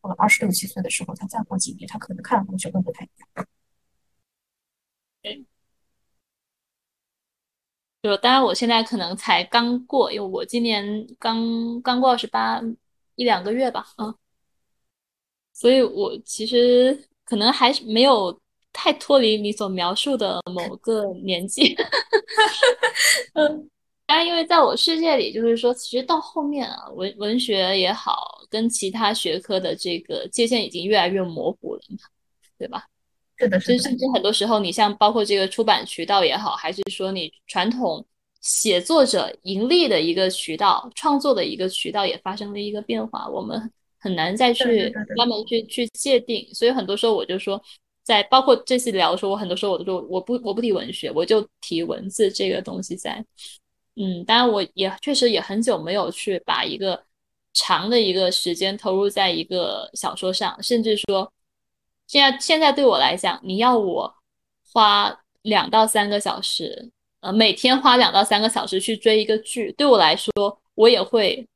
[0.00, 3.46] 过了二十六七岁的时候，她再过几年，她可能看的东西会不太一样。
[8.02, 12.60] 就当然我现在可能才刚过，因为我今年刚刚过二十八
[13.14, 14.14] 一两个月吧，嗯，
[15.52, 18.38] 所以我其实可能还是没有
[18.72, 21.74] 太脱离你所描述的某个年纪，
[23.34, 23.70] 嗯。
[24.06, 31.80] 当然，因为在我世界里，就是说，其实到后面啊，文文学也好，跟其他学科的这个界限已经越来越模糊了，
[32.58, 32.86] 对吧？
[33.36, 33.78] 是的，是的。
[33.78, 38.04] 甚至很多时候，你像包括这个出版渠道也好，还是说你传统
[38.40, 46.46] 写作者盈利的一个渠道、创作的一个渠道，也发生了一个变化，我们很难再去专门去去界定。
[46.52, 47.60] 所以很多时候，我就说，
[48.02, 53.24] 在包括这次聊说，我很多时候我都说，我不我不提文学，我就提文字这个东西在。
[53.96, 57.00] 嗯，当然，我也确实也很久没有去把一个
[57.52, 61.32] 长的一个时间投入在一个小说上，甚至说，
[62.06, 64.14] 现在现在对我来讲，你要我
[64.72, 66.90] 花两到三个小时，
[67.20, 70.32] 呃，每天花两到三个小时去追一个剧，对我来说，
[70.74, 71.46] 我也会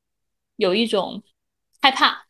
[0.56, 1.22] 有一种
[1.80, 2.26] 害怕。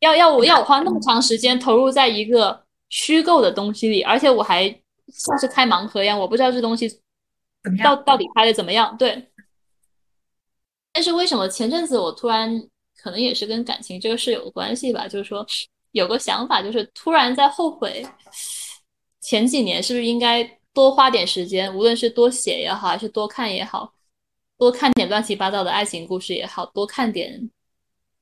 [0.00, 4.68] 要要我 要我花那么长时间投入在一个虚构的东西里，而且我还
[5.08, 7.00] 像是开盲盒一样，我不知道这东西。
[7.84, 8.96] 到到底拍的怎么样？
[8.96, 9.28] 对，
[10.92, 12.66] 但是为什么前阵子我突然
[12.96, 15.06] 可能也是跟感情这个事有关系吧？
[15.06, 15.46] 就是说
[15.92, 18.04] 有个想法，就是突然在后悔
[19.20, 23.92] 前几年是不是应该多花点时间，无论是多写也好，还是多看也好，
[24.58, 27.50] 多看点乱七八糟的爱情故事也好，多看点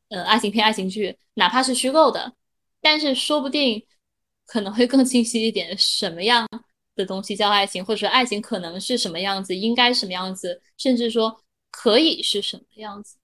[0.08, 2.32] 呃爱情片、爱情剧，哪怕是虚构的，
[2.80, 3.86] 但是说不定
[4.46, 6.46] 可能会更清晰一点，什么样？
[6.96, 11.40] 的东西叫爱情，或者说爱情可能是什么样子，应该什么样子，甚至说
[11.70, 13.16] 可以是什么样子。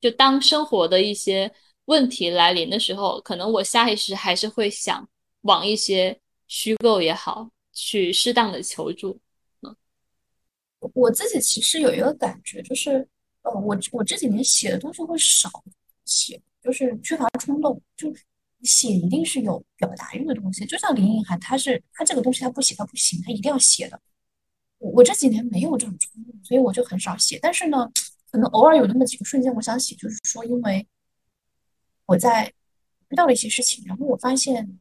[0.00, 1.52] 就当生活的一些
[1.86, 5.08] 问题来临的时候，可能我下意识还是会想
[5.42, 6.18] 往一些
[6.48, 9.18] 虚构也好，去适当的求助。
[9.62, 9.76] 嗯，
[10.94, 13.06] 我自己其实有一个感觉，就是
[13.42, 15.50] 呃，我我这几年写的东西会少
[16.04, 18.12] 写，就是缺乏冲动，就。
[18.62, 24.00] 写一定是有表达欲的东西，就像林奕涵，他是他这个东西他不写他不行，他一定要写的。
[24.78, 27.38] 我我这几年没有这种冲动，所以我就很少写。
[27.42, 27.86] 但是呢，
[28.30, 30.86] 可能偶尔有那么几个瞬间，我想写，就是说，因为
[32.06, 32.52] 我在
[33.08, 34.78] 遇到了一些事情，然后我发现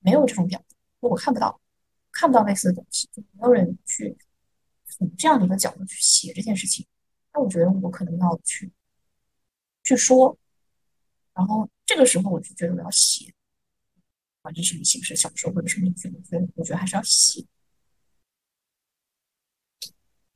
[0.00, 1.60] 没有这种表达，因为我看不到
[2.10, 4.16] 看不到类似的东西，就没有人去
[4.86, 6.86] 从这样的一个角度去写这件事情。
[7.32, 8.72] 那我觉得我可能要去
[9.84, 10.38] 去说。
[11.34, 13.32] 然后这个时候我就觉得我要写，
[14.42, 17.46] 不管是什么形式，小说或者什么剧，我觉得我觉得还是要写。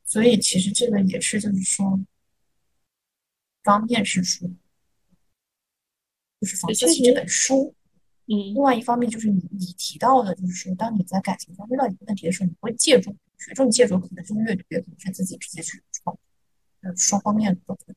[0.04, 2.00] 所以其实这个也是，就是说，
[3.62, 4.48] 方面是说，
[6.40, 7.74] 就是《房思琪》这本书，
[8.26, 16.16] 嗯，另外一方面就是你你提到的，就是说，当你在感情中遇到一个问题的时候，你会借助这种借助可能是阅读，也可能是自己直接去创，
[16.82, 17.94] 呃，双方面都可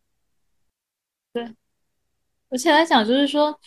[1.34, 1.54] 对。
[2.50, 3.60] 而且来讲，就是说，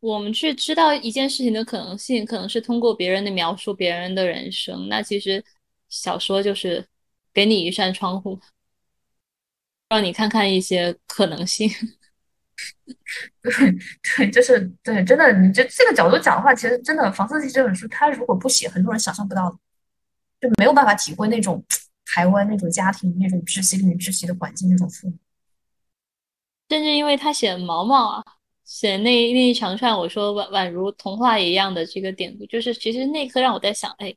[0.00, 4.88] 我们去知道一件事情的可能性，可能是通过别人的描述，别人的人生。
[4.88, 5.44] 那其实
[5.88, 6.86] 小说就是
[7.32, 8.38] 给你一扇窗户，
[9.88, 11.68] 让你看看一些可能性。
[13.42, 13.52] 对
[14.16, 19.58] 对，就是对，真的，你这这个角度讲的话，其实真的《房思琪》这本书，他如果不写，很多人想象不到的，
[20.40, 21.64] 就没有办法体会那种
[22.06, 25.16] 台湾那种家庭那种窒息令人窒息的环境，那种父母。
[26.70, 28.24] 甚至因为他写毛毛啊，
[28.64, 34.14] 写那那一长串，我说宛宛如童话一样的这个典故，就是其实那一刻让我在想，哎，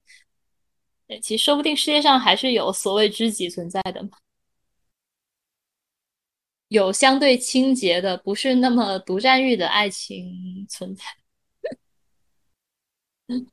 [1.09, 4.11] 哎，其实说不定世界上还是有所谓知己存在的嘛，
[6.69, 11.03] 有相对清洁的，不是那么独占欲的爱情存在。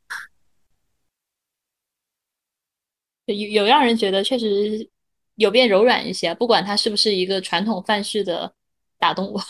[3.27, 4.89] 有有让人觉得确实
[5.37, 8.55] 有变柔软一些，不管它是不是一个传统范式的。
[8.97, 9.41] 打动我，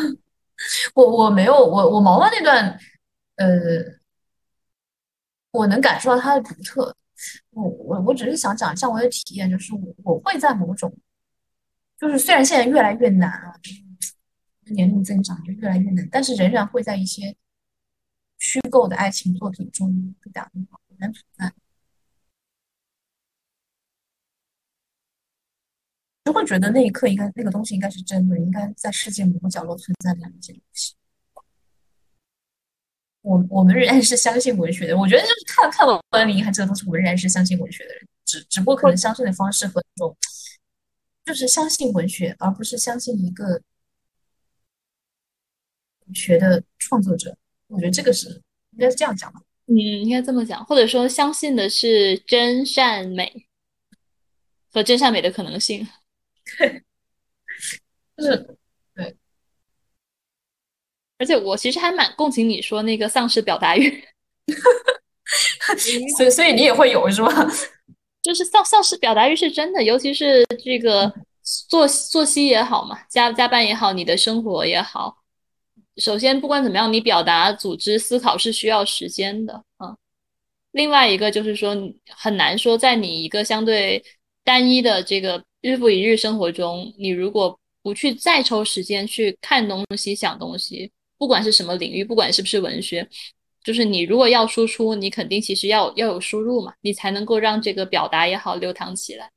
[0.94, 2.76] 我我没有我我毛毛那段，
[3.36, 3.46] 呃，
[5.52, 6.96] 我能感受到它的独特。
[7.50, 10.92] 我我我只是想讲一下我的体验，就是我我会在某种，
[11.98, 13.54] 就是虽然现在越来越难啊，
[14.66, 17.34] 年龄增长就越来越难，但是仍然会在一些
[18.38, 21.52] 虚构的爱情作品中被打动，仍然存在。
[26.24, 30.94] 就会觉得那一刻应该那个东西应该是真的，应该在世界某个角落存在的一些东西。
[33.22, 40.16] 我我们仍然是相信文学的，我觉得就是看看完林一涵这个东西，我仍然是相信文学的人，只只不过可能相信的方式和那种，
[41.26, 43.60] 就是相信文学，而不是相信一个
[46.06, 47.36] 文学的创作者。
[47.66, 48.28] 我觉得这个是
[48.70, 49.40] 应该是这样讲的。
[49.66, 53.46] 嗯，应该这么讲，或者说相信的是真善美。
[54.72, 55.88] 和真善美的可能性。
[56.58, 56.82] 对
[58.18, 58.58] 就是
[58.94, 59.16] 对，
[61.16, 64.04] 而且我其实还蛮共情你说那个丧失表达欲，
[66.18, 67.32] 所以所以你也会有是吧？
[68.26, 71.12] 就是丧丧失表达欲是真的，尤其是这个
[71.68, 75.18] 作作息也好嘛，加加班也好，你的生活也好。
[75.98, 79.96] 首先，不管怎么样，你表达、组织、思考是需要时间的啊。
[80.72, 81.76] 另外一个就是说，
[82.10, 84.02] 很难说在你一个相对
[84.42, 93.08] 单一的这个日复一日生活中，你如果不去再抽时间去看东西、想东西，不管是什么领域，不管是不是文学，
[93.66, 99.30] 就是你如果要输出，你肯定其实要要有输入嘛，你才能够让这个表达也好流淌起来。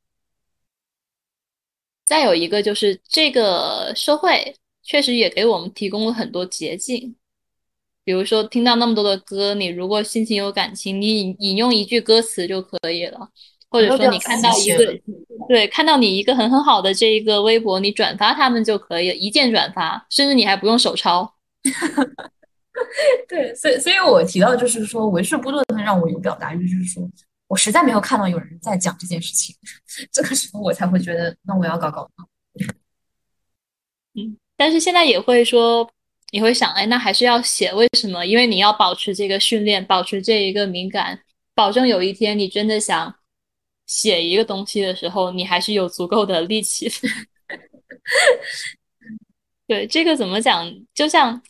[2.06, 4.56] 再有一个就是这个社会。
[4.82, 7.14] 确实也给我们提供了很多捷径，
[8.04, 13.30] 比如说听到那么多的歌，你如果心情有感情，你引引用一句歌词就可以了，
[13.70, 15.00] 或者说你看到一个
[15.48, 21.36] 对看到你一个很很好的这一个微博，你转发他们就可以，一键转发，甚至你还不用手抄。
[23.28, 27.10] 对，所以所以我提到就是说为数不多的让我有表达欲，就是说
[27.48, 29.56] 我实在没有看到有人在讲这件事情，
[30.12, 32.10] 这个时候我才会觉得那我要搞搞。
[34.16, 34.38] 嗯。
[34.56, 35.90] 但是现在也会说，
[36.34, 38.26] 你会想，哎，那还是要写，为什么？
[38.26, 41.18] 因为你要保持这个训练，保持这一个敏感，
[41.56, 43.16] 保证有一天你真的想
[43.86, 46.92] 写一个东西的时候，你还是有足够的力气。
[49.66, 50.70] 对，这个怎么讲？
[50.94, 51.42] 就像，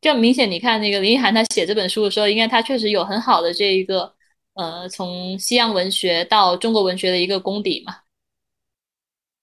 [0.00, 4.14] 就明显，你看那个林奕涵，他写这本书的时候，应该他确实有很好的这一个，
[4.54, 7.96] 呃，从西洋文学到中国文学的一个功底嘛。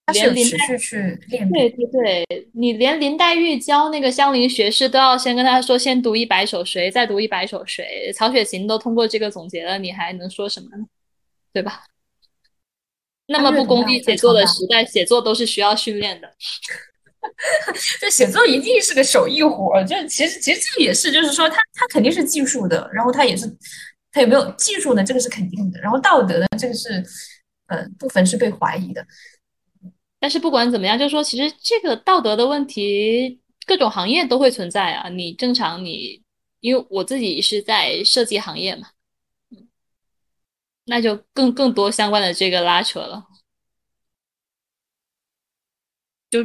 [0.06, 0.96] 他是持续去
[1.28, 8.12] 练，对对对，你连林黛玉教那个香菱学士都要先跟他说，先读一百首谁，再读一百首谁。
[8.14, 10.86] 曹雪芹都通过这个总结了，你还能说什么呢？
[11.52, 11.82] 对吧？
[13.26, 16.32] 那么不功利写作的时代，写作都是需要训练的。
[18.00, 23.46] 这写作一定是个手艺活，就其实其实这个也是，就是说他他肯定是技术的，然后他也是
[24.10, 25.04] 他有没有技术呢？
[25.04, 25.80] 这个是肯定的。
[25.80, 26.46] 然后道德呢？
[26.58, 27.04] 这个是
[27.68, 29.06] 呃部分是被怀疑的。
[30.18, 35.08] 但是不管怎么样，就是说，其实这个道德的问题，各种行业都会存在啊。
[35.10, 36.22] 你正常，你
[36.60, 38.88] 因为我自己是在设计行业嘛，
[40.86, 43.26] 那就更更多相关的这个拉扯了。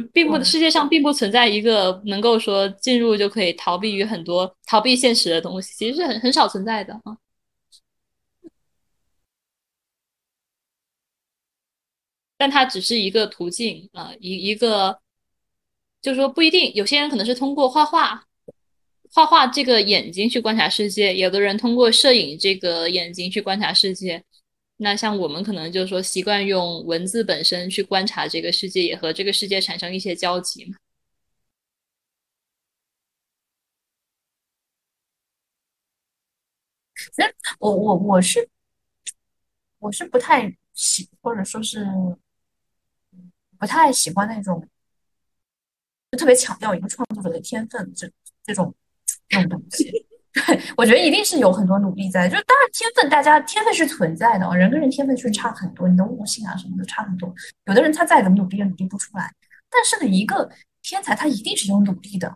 [0.08, 7.16] 并不世界上并不存在一个能够说进入就可以逃避于很多逃避现实的东西，其实是很很少存在的啊。
[12.36, 14.98] 但它只是一个途径啊，一一个，
[16.00, 18.24] 就是说不一定，有些人可能是通过画画，
[19.12, 24.24] 画画这个眼睛去观察世界，有的人通过摄影这个眼睛去观察世界。
[24.82, 30.76] 那像我们可能就是说习惯用文字本身去观察这个世界，也和这个世界产生一些交集嘛。
[37.58, 38.48] 我我我是
[39.78, 41.86] 我是不太喜，或者说是。
[43.58, 44.68] 不太喜欢那种，
[46.10, 48.10] 就特别强调一个创作者的天分，这
[48.44, 48.74] 这种
[49.28, 50.04] 这种东西。
[50.32, 57.32] 对 我觉得一定是有很多努力在，就是当然天分，大家天分是存在的，人跟人天分确实差很多，你的悟性啊什么的差很多。
[57.66, 59.30] 有的人他再怎么努力也努力不出来，
[59.70, 60.48] 但是呢，一个
[60.82, 62.34] 天才他一定是有努力的，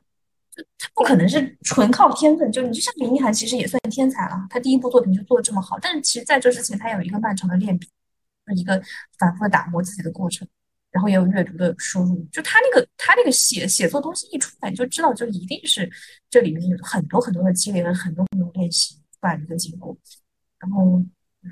[0.55, 2.53] 就他不可能是纯靠天分。
[2.53, 7.89] 就你就像林奕涵，其实也算天才了，他第一部作品就做的这么好，但是其实在这之前他有一个漫长的练笔，
[8.55, 8.83] 一个
[9.19, 10.47] 反复的打磨自己的过程。
[10.97, 15.91] 然后也有阅读的输入，就他那个他那个写写作东西一出来，你就知道就一定是
[16.31, 19.95] 这里面有很多很多的积累了很多很多练习出来的一个结果。
[20.59, 21.05] 然后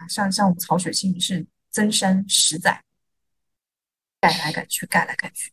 [0.08, 2.82] 像像我们曹雪芹是增删十载，
[4.18, 5.52] 改来改去，改来改去，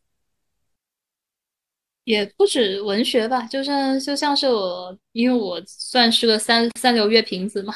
[2.05, 7.75] 也不止文学吧，就像就像是我，因为我算是个三三流乐评子嘛，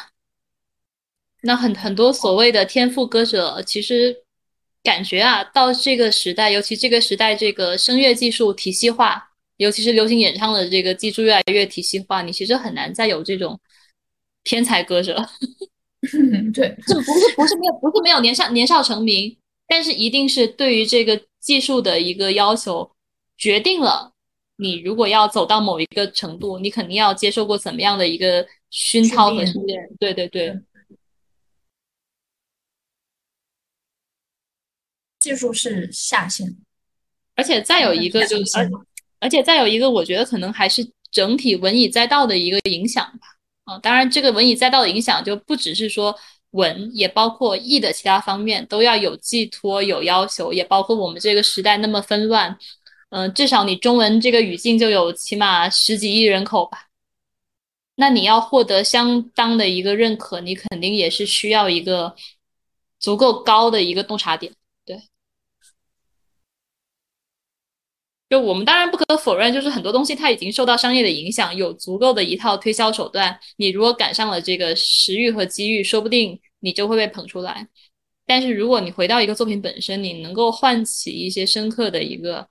[1.41, 4.23] 那很很多所谓的天赋歌者，其实。
[4.85, 13.59] 感觉啊，到这个时代，尤其这个时代，这个声乐技术体系化，尤其是流行演唱的这个技术越来越体系化，你其实很难再有这种
[14.43, 15.27] 天才歌者。
[16.53, 19.35] 对，这不是不是没有不是没有年少年少成名，
[19.67, 22.89] 但是一定是对于这个技术的一个要求，
[23.37, 24.13] 决定了
[24.57, 29.81] 你如果要走到某一个程度，你肯定要接受过怎么样的一个熏陶和训练。
[29.99, 30.55] 对对对。
[35.25, 36.55] 技术是下限，
[37.35, 38.69] 而且再有一个就是，而
[39.21, 43.27] 而且再有一个，我觉得可能还是整体文以载道的一个影响吧。
[43.63, 46.15] 啊，当然这个文以载道的影响就不只是说
[46.51, 52.55] 文，也包括艺的其他方面，都要有寄托、有要求，也包括我们这个时代那么纷乱，
[53.09, 56.85] 嗯，至少你中文这个语境就有起码十几亿人口吧。
[57.95, 62.15] 那你要获得相当的一个认可，你肯定也是需要一个
[62.99, 64.53] 足够高的一个洞察点。
[64.85, 65.01] 对，
[68.29, 73.39] 就我们当然不可否认，就是很多东西它已经受到商业的影响，有足够的一套推销手段。
[73.57, 77.67] 你如果赶上了这个时遇和机遇，说不定你就会被捧出来。
[78.25, 82.47] 但是如果你回到一个作品本身，你能够唤起一些深刻的一个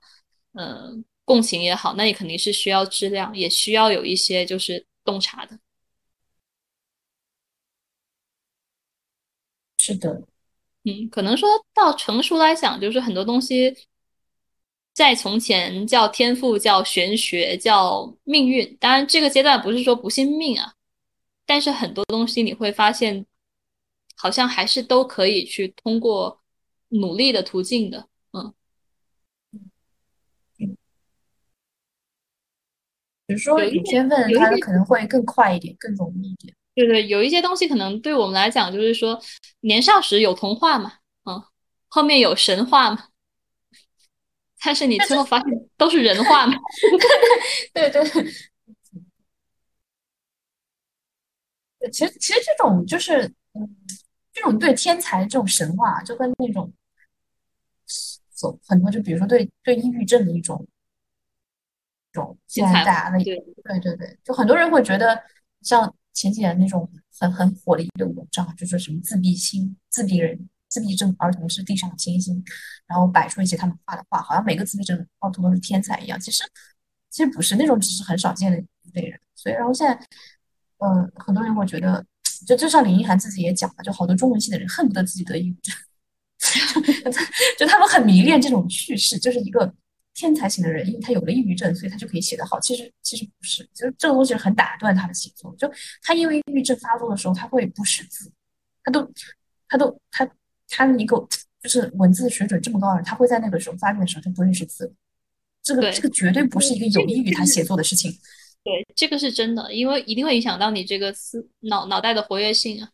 [0.53, 4.85] 嗯共情也好，那你肯定是需要质量，也需要有一些就是。
[5.05, 5.59] 洞察的，
[9.77, 10.23] 是的，
[10.83, 13.71] 嗯，可能说到成熟来讲，就是很多东西
[14.95, 18.77] 在从前叫天赋、叫玄学、叫命运。
[18.79, 20.73] 当然，这个阶段不是说不信命啊，
[21.45, 23.25] 但是很多东西你会发现，
[24.15, 26.41] 好像还是都可以去通过
[26.87, 28.07] 努力的途径的。
[28.31, 28.53] 嗯
[33.27, 36.55] 比如说有天分，它可能会更快一点，更容易一点。
[36.75, 39.19] 对对，有一些东西可能对我们来讲，就是说
[39.61, 40.93] 年少时有童话嘛，
[41.25, 41.43] 嗯，
[41.87, 43.07] 后面有神话嘛，
[44.65, 45.47] 但是你最后发现
[45.77, 46.57] 都是人话嘛。
[47.71, 48.03] 对对。
[51.91, 53.23] 其实其实这种就是，
[53.53, 53.75] 嗯，
[54.33, 56.73] 这种对天才这种神话，就跟那种，
[58.33, 60.67] 走很多就比如说对对抑郁症的一种。
[62.11, 65.21] 种现在大家的对对对对，就很多人会觉得，
[65.61, 66.89] 像前几年那种
[67.19, 72.43] 很很火的一个文章，就说什么自闭心、自闭人、自闭症儿童是地上的星星，
[72.85, 76.19] 然后摆出一些他们画的画，好像每个自闭症儿童都是天才一样。
[76.19, 76.43] 其实
[77.09, 79.17] 其实不是，那种只是很少见的一类人。
[79.33, 79.93] 所以，然后现在，
[80.79, 82.05] 嗯，很多人会觉得，
[82.45, 85.73] 就就像林奕涵自己也讲了，就好多中文系的人恨不得自己得抑郁症，
[87.57, 89.73] 就他们很迷恋这种叙事，就是一个。
[90.17, 92.57] 天才型的人，因为他有了抑郁症，所以他就可以写得好。
[92.61, 95.53] 其实其实不是，就是这个东西很打断他的写作。
[95.57, 95.69] 就
[96.01, 98.31] 他因为抑郁症发作的时候，他会不识字，
[98.81, 99.11] 他都
[99.67, 100.25] 他都他
[100.69, 101.17] 他一个
[101.61, 104.93] 就是文字水准这么高的人，他会在那个时候发病的时候他不认识字。
[105.63, 108.11] 这个这个绝对不是一个有益于他写作的事情。
[108.63, 112.89] 对，这个是真的，因为一定会影响到你这个思脑脑袋的活跃性啊。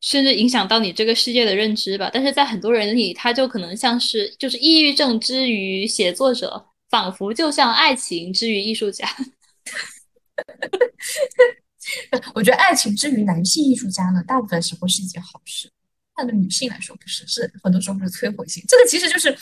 [0.00, 9.06] 甚至影响到你这个世界的认知吧，但是在很多人里，他就可能像是就是抑郁症之于写作者，仿佛就像爱情之于艺术家。
[12.34, 15.70] 我觉得爱情之于男性艺术家呢，大部分时候是一件好事，
[16.20, 18.62] 但对女性来说不是，是很多时候不是摧毁性。
[18.68, 19.34] 这个其实就是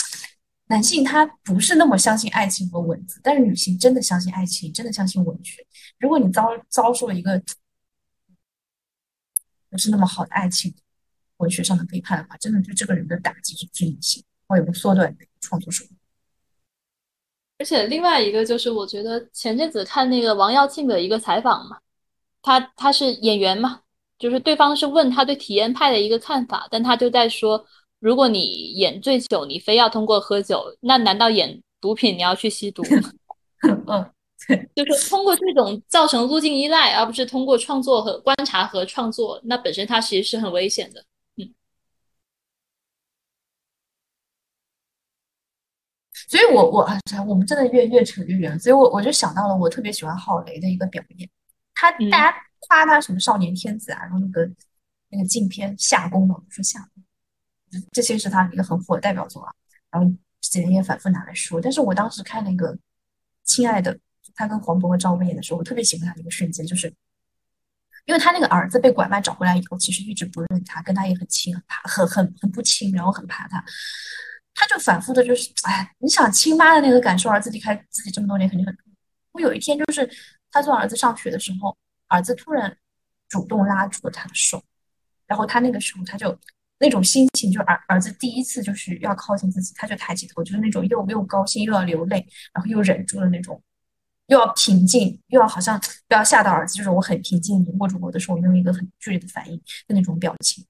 [0.66, 5.66] 男性他不是那么相信爱情和文字，但是女性真的相信爱情，真的相信文学。
[5.98, 7.42] 如果你遭遭受了一个。
[9.70, 10.74] 不是那么好的爱情，
[11.36, 15.94] 文学上的背叛的话，真的对这个人的打击是致命性，会有缩短的创作手段。
[17.58, 21.78] 而且另外一个就是，我觉得前阵子看那个王耀庆的一个采访嘛，
[22.40, 23.82] 他他是演员嘛，
[24.18, 27.64] 就是对方是问他对体验派的一个看法，但他就在说，
[28.00, 32.82] 如果你演醉酒，你非要通过喝酒，那难道演毒品你要去吸毒
[33.86, 34.10] 嗯，
[34.46, 34.68] 对。
[34.74, 41.04] 就是通过这种造成路径依赖，而不是通过创作和观察和创作，那本身它其实是很危险的。
[41.36, 41.54] 嗯，
[46.28, 46.88] 所以我我
[47.28, 51.28] 我们真的越越扯越远，所以我我就想到了我特别喜欢郝雷的一个表演，
[51.74, 54.50] 他大家夸他什么少年天子啊，然后那个
[55.10, 57.02] 那个镜片夏宫嘛，说夏宫，
[57.92, 59.52] 这些是他一个很火的代表作啊，
[59.90, 60.10] 然后
[60.40, 62.76] 这几年也反复拿来说，但是我当时看那个
[63.44, 63.98] 亲爱的。
[64.34, 66.86] 他跟黄渤和赵薇演的时候，我特别喜欢他的一个瞬间，就是
[68.04, 73.64] 因为他那个儿子被拐卖找回来以后，其实一直不认他，跟他也很亲，很怕，很很很不亲，然后很怕他，
[74.54, 78.72] 他就反复的，就是哎，你想亲妈的那个感受，儿子离开自己这么多年肯定很。
[79.32, 80.08] 我有一天就是
[80.52, 81.76] 他送儿子上学的时候，
[82.08, 82.76] 儿子突然
[83.28, 84.62] 主动拉住了他的手，
[85.26, 86.36] 然后他那个时候他就
[86.78, 93.62] 那种心情，就儿儿子第一次就是要靠近自己，他就抬起头，就是那种又又高兴又要流泪，然后又忍住了那种。
[94.26, 99.56] 又要平静，又要好像不要吓到儿子，就是我很平静，你握住我的手，我用一个很剧烈的反应
[99.86, 100.62] 的那种表情。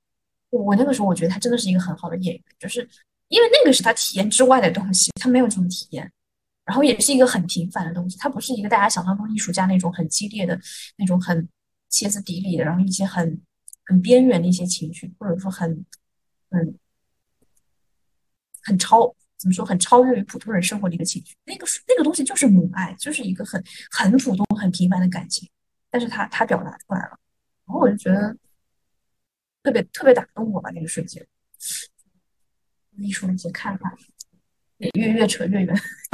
[0.50, 2.88] 我那个时候我觉得他真的是一个很好的演员，就是
[3.26, 6.08] 因为那个是他体验之外的东西，他没有这种体验，
[6.68, 10.60] 然后也是一个很平凡的东西，它不是一个大家想象中艺术家那种很激烈的
[10.96, 11.48] 那种很
[11.88, 13.40] 歇斯底里的，然后一些很
[13.86, 15.84] 很边缘的一些情绪，或者说很
[16.50, 16.78] 很
[18.62, 19.14] 很超。
[19.40, 25.48] 怎么说很超越于普通人生活的一个情绪，那个那个东西就是母爱，就是一个很很普通、很平凡的感情，
[25.90, 27.16] 但是他他表达出来了，
[27.64, 28.36] 然后我就觉得
[29.62, 31.24] 特别特别打动我吧，那个瞬间，
[32.96, 33.96] 艺术的一些看法，
[34.94, 35.74] 越越扯越远。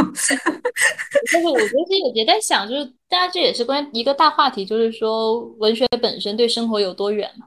[1.33, 7.47] 但是我觉得也也在想，就是大家这也是关一个大话题，就是说文学本身对生活有多远嘛？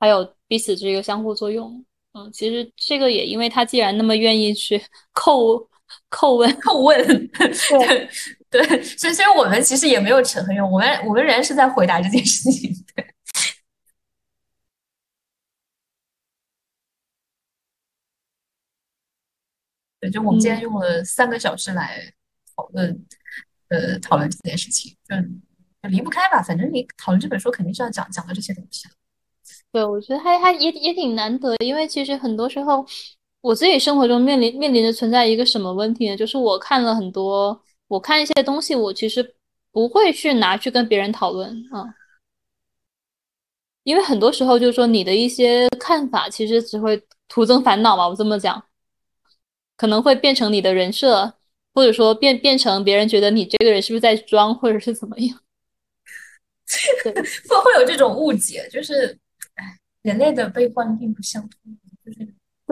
[0.00, 1.84] 还有彼此这个相互作用。
[2.14, 4.80] 嗯，其实这个也因为他既然那么愿意去
[5.14, 5.66] 叩
[6.10, 8.08] 叩问叩问，对
[8.50, 12.70] 对，所以所以我们其实也没有扯很远，我们我们仍然是在回答这件事情。
[20.00, 20.08] 对。
[20.08, 22.12] 对，就我们今天用了三个小时来
[22.56, 23.06] 讨论，
[23.68, 25.16] 呃，讨论这件事情，就
[25.82, 26.42] 就离不开吧。
[26.42, 28.88] 反正你讨论这本书，肯定是要讲讲到这些东西。
[29.72, 32.86] 对，我觉得还还也也挺难得，因为其实很多时候，
[33.40, 36.16] 我自己生活中面临面临着存在一个什么问题呢？
[36.16, 39.34] 就是我看了很多，我看一些东西，我其实
[39.72, 41.84] 不会去拿去跟别人讨论啊，
[43.82, 48.08] 因为很多时候就是说你的一些看法，其实只会徒增烦恼嘛。
[48.08, 48.62] 我这么讲。
[49.78, 51.34] 可能会变成你的人设，
[51.72, 55.38] 或者说变变成别人觉得你这个人是不是在装，或者是怎么样？
[57.04, 59.16] 会会有这种误解，就是，
[59.54, 62.18] 哎，人类的悲欢并不相通，就是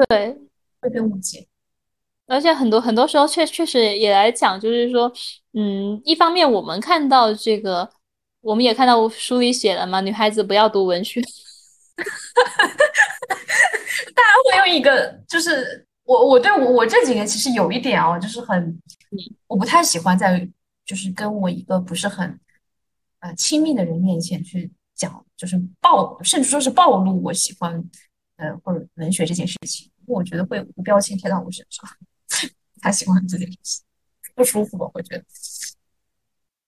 [0.08, 0.36] 对
[0.80, 1.46] 会被误解。
[2.26, 5.10] 而且很多很多时候确确实也来讲，就是说，
[5.54, 7.88] 嗯，一方面我们看到这个，
[8.40, 11.22] 我们也看到书里写了嘛，女孩子不要读文学，
[14.12, 15.85] 大家会用一个就是。
[16.06, 18.80] 我我对我我这几年其实有一点哦，就是很，
[19.48, 20.48] 我不太喜欢在
[20.84, 22.38] 就是跟我一个不是很
[23.18, 27.84] 呃亲密的人面前去讲，就是暴甚至说是暴露我喜欢
[28.36, 31.90] 呃或者文学这件事情，因为我觉得会无标签贴到我身上，
[32.80, 33.84] 他喜欢这件事情
[34.36, 34.88] 不舒服吧？
[34.94, 35.24] 我觉得。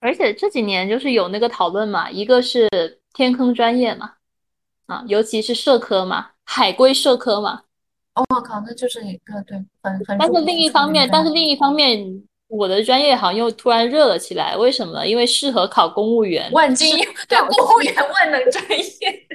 [0.01, 2.69] 而且这几年就是有那个讨论嘛，一个是
[3.13, 4.15] 天坑专业嘛，
[4.87, 7.63] 啊，尤其是社科嘛，海归社科嘛。
[8.19, 10.19] 我靠，那就是一个对，很很。
[10.19, 12.05] 但是另一方面，但是另一方面，
[12.49, 15.07] 我的专业好像又突然热了起来，为什么？
[15.07, 16.97] 因为适合考公务员，万金
[17.29, 19.27] 对 公务员万能专业。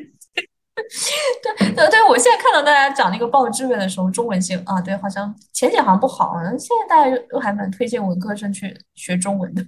[0.76, 9.64] 对对对，我现在看到大家讲那个报志愿的时候，中文系啊，对，好像前景好像不好，现在大家都还蛮推荐文科生去学中文的。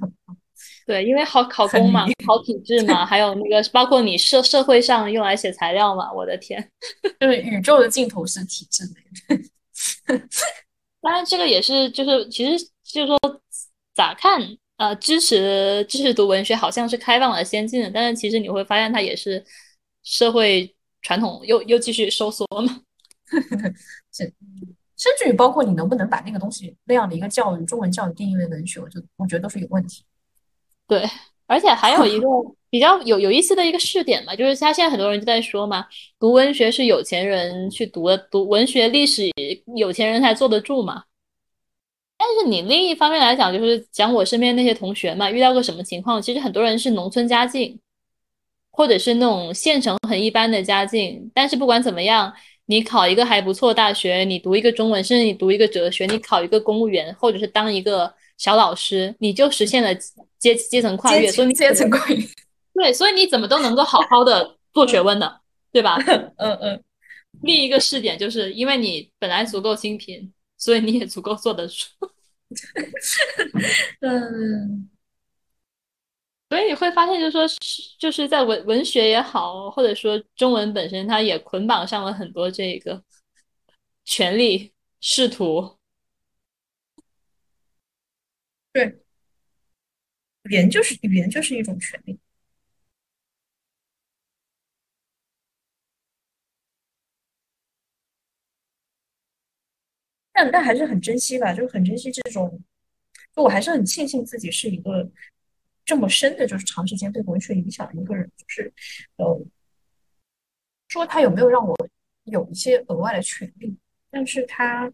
[0.86, 6.70] 对，因为好考公嘛，考体制嘛，还有那个包括你社社会上用来写材料嘛，我的天，
[7.20, 9.42] 就是宇宙的尽头是体制内。
[11.02, 13.20] 当然，这个也是，就是其实就是说
[13.96, 14.40] 咋看，
[14.78, 19.44] 呃，支持支持读文学好像是开放了、先进的，但是其实你会发现它也是
[20.04, 22.82] 社会传统又又继续收缩嘛。
[24.14, 24.32] 甚
[24.98, 30.04] 甚至于包括你能不能把那个东西那样的一个教育，中文教育定义为文学，我就我觉得都是有问题。
[30.88, 31.04] 对，
[31.48, 32.28] 而且还有一个
[32.70, 35.86] 比较有有意思的一个试点嘛，就是他现在很多人就在说嘛，
[36.20, 39.30] 读文学是有钱人去读的，读文学历史
[39.76, 41.04] 有钱人才坐得住嘛。
[42.18, 46.22] 但是你另一方面来讲，就是讲我身边那些同学嘛，遇到个什么情况？
[46.22, 47.78] 其实很多人是农村家境，
[48.72, 52.34] 或者是那种县城很一般的家境，但是不管怎么样，
[52.68, 59.90] 你考一个还不错大学，你读一个中文，甚至你读一个哲学，你考一个公务员，或者是当一个小老师，你就实现了。
[60.38, 62.18] 阶阶层跨越，所以阶层跨越，
[62.76, 65.40] 对，所以你怎么都能够好好的做学问呢，
[65.72, 65.98] 对吧？
[66.38, 66.84] 嗯嗯。
[67.42, 71.88] 另一个试点就是因为你本来足够清贫，所以你也足够做得出。
[74.02, 74.88] 嗯。
[76.50, 77.48] 所以你会发现，就是说，
[77.98, 83.02] 就是在文文学也好，或者说中文本身，它也捆绑上了很多这个
[84.04, 84.72] 权力
[85.02, 85.76] 仕途。
[88.76, 89.00] 对。
[90.44, 92.20] 语言就是语言，就是一种权利。
[100.34, 102.62] 但但还是很珍惜吧，就是很珍惜这种。
[103.34, 105.10] 就我还是很庆幸自己是一个
[105.86, 108.30] 这么深的，就是长时间被文学影响的一个人。
[108.36, 108.74] 就是，
[109.16, 109.46] 呃，
[110.90, 111.76] 说他有没有让我
[112.26, 113.78] 有一些额外的权利，
[114.12, 114.92] 但是他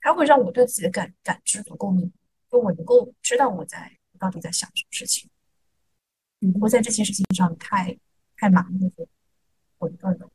[0.00, 2.12] 他会让我对自己的感感知足够敏，
[2.50, 3.96] 就我能够知道我在。
[4.18, 5.30] 到底在想什么事情？
[6.40, 7.98] 你不会在这些事情上太
[8.36, 9.08] 太麻木和
[9.78, 10.30] 混沌了。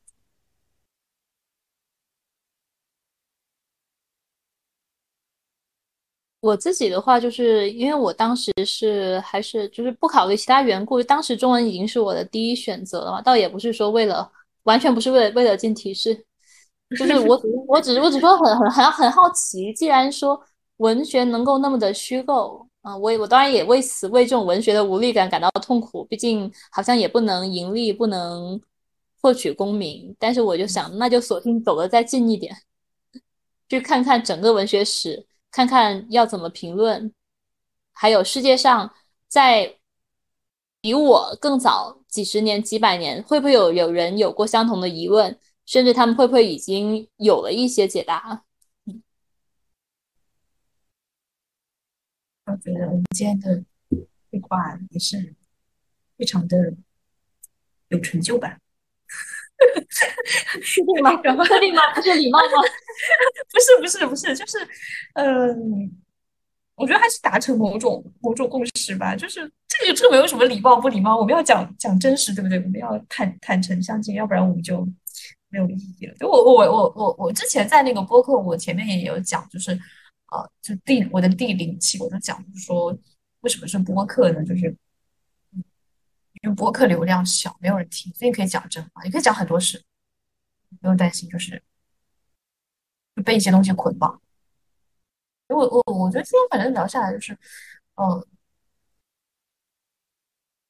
[6.39, 14.31] 我自己的话，就是因为我当时是还是就是不考虑其他缘故，当时中文已经是我的第一选择了嘛，倒也不是说为了
[14.63, 16.25] 完全不是为了为了进体制，
[16.97, 20.39] 就是我只 我只我只说很很很很好奇，既然说
[20.77, 22.67] 文学能够那么的虚构。
[22.81, 26.05] 啊，我我当然也为此为这种文学的无力感感到痛苦。
[26.05, 28.61] 毕竟好像也不能盈利，不能
[29.19, 32.55] 获取功名，但是我就想，那就索性走得再近一点，
[33.67, 37.11] 去看看整个文学史，看看要怎么评论，
[37.91, 38.93] 还有世界上
[39.27, 39.77] 在
[40.79, 45.35] 比我更早几十年、几百年，会不会有有人有过相同的疑问，
[45.65, 48.44] 甚至他们会不会已经有了一些解答？
[52.45, 53.63] 我觉得我们今天的
[54.29, 55.33] 对话也是
[56.17, 56.73] 非常的
[57.87, 58.59] 有成就感。
[60.61, 61.11] 确定吗？
[61.47, 61.81] 确定吗？
[61.95, 62.61] 不是礼貌吗？
[63.51, 64.57] 不是，不是，不是，就是，
[65.13, 65.91] 嗯，
[66.75, 69.15] 我觉得还是达成某种某种共识吧。
[69.15, 72.59] 就是这个这个没有什么礼貌不礼貌，我们要讲讲真实，对不对？
[72.59, 74.85] 我们要坦坦诚相见，要不然我们就
[75.49, 76.13] 没有意义了。
[76.19, 79.79] 就我我我我我之前在那个播客，我前面也有讲，就是
[80.25, 82.97] 啊，就第我的第零期，我就讲，说
[83.41, 84.43] 为什么是播客呢？
[84.43, 84.75] 就是。
[86.41, 89.83] 因为播客流量小，没有人听，所以可以讲真话，也可以讲很多事，
[90.79, 91.63] 不用担心，就是
[93.15, 94.21] 就被一些东西捆绑。
[95.47, 97.35] 我我我觉得今天反正聊下来就是，
[97.95, 98.27] 呃，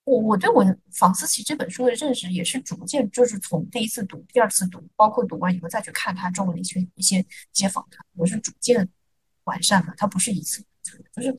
[0.06, 0.64] 我我对我
[0.94, 8.88] 房思琪这本书的认识也是逐渐，就是从第一次读、第二次读，包括读完以后再去看他中文的一些一些一些访谈，我是逐渐
[9.46, 10.64] 完善的，它不是一次，
[11.14, 11.36] 就是。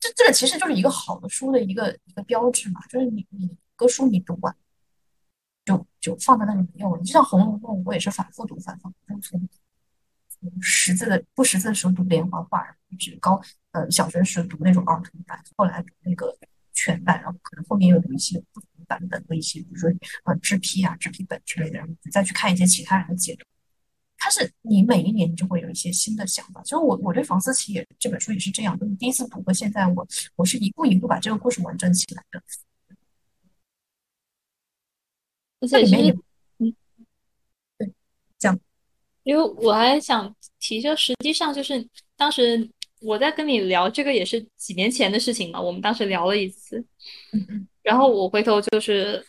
[0.00, 4.56] 这这个其实就是一个好的书的一个一个标志嘛，就是你你个书你读完，
[5.64, 7.02] 就就放在那里没有了。
[7.02, 9.50] 就像《红楼梦》，我也是反复读反复读，从
[10.60, 13.42] 识字的不识字的时候读连环画，一直高
[13.72, 16.32] 呃小学时读那种儿童版，后来读那个
[16.72, 19.90] 全版，然后可能后面又读一些不同版本的一些，比如说
[20.26, 23.44] 呃制批啊制批本之类的，然后再去看一些其他人的解读。
[24.20, 30.04] 它是你每一年你就会有一些新的想法，所以我我对房思琪也这本书也是这样，就是第一次读和现在我
[30.34, 32.42] 我是一步一步把这个故事完整起来的。
[35.68, 36.14] 这里面有，
[36.58, 36.74] 嗯，
[37.78, 37.92] 对，
[38.38, 38.58] 讲，
[39.22, 42.68] 因为我还想提，就实际上就是当时
[43.00, 46.84] 我在跟你聊这个也是几年前的事情嘛，我们当时聊了一次，
[47.82, 49.24] 然后我回头就是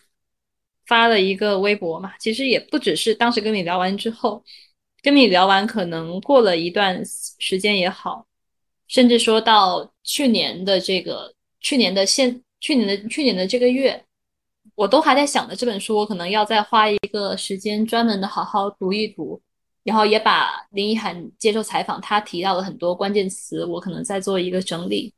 [0.87, 4.43] 发了一个微博嘛，其实也不只是当时跟你聊完之后。
[5.01, 8.27] 跟你聊完，可能过了一段时间也好，
[8.87, 14.03] 甚至说到去年的这个去年的现去年的去年的这个月，
[14.75, 19.41] 我都还在想着这本书，我可能要再花一个时间专门的好好读一读，
[19.83, 25.13] 然后也把林一涵接受采访，他提到的很多关键词，我可能再做一个整理，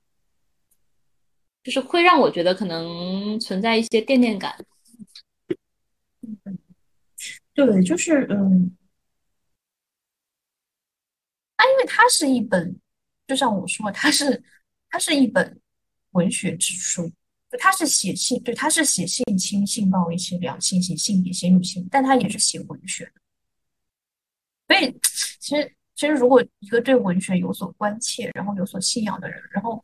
[1.64, 4.64] 就是会让我觉得可能存在一些惦念感。
[7.56, 8.78] 对，就是嗯。
[11.62, 12.76] 它因为它是一本，
[13.28, 14.44] 就像我说，它是
[14.90, 15.62] 它是一本
[16.14, 17.12] 文学之书，
[17.60, 23.12] 它是写性，对，它是写性侵、性暴力、性两性、写性别、写女性，但它也是写文学的。
[24.68, 25.00] 所以，
[25.40, 29.84] 其实其实，如果一个对文学有所关切，然后有所信仰的人，然后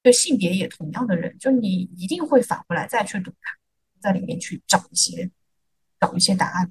[0.00, 3.54] 对性别也同样的人，就你一定会反过来再去读它，
[4.00, 5.30] 在里面去找一些
[6.00, 6.70] 找一些答案。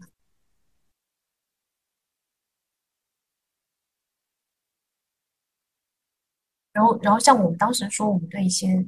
[6.74, 8.86] 然后，然后像我们当时说，我们对一些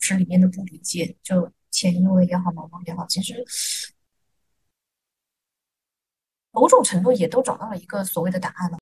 [0.00, 3.44] 是里面的不理解，就前因为也好，毛毛也好，其实
[6.50, 8.78] 某种程度也都找到了一个所谓的答案了。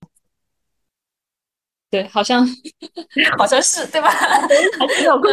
[1.90, 2.46] 对，好像
[3.36, 4.10] 好像是对吧？
[4.10, 5.32] 还是有个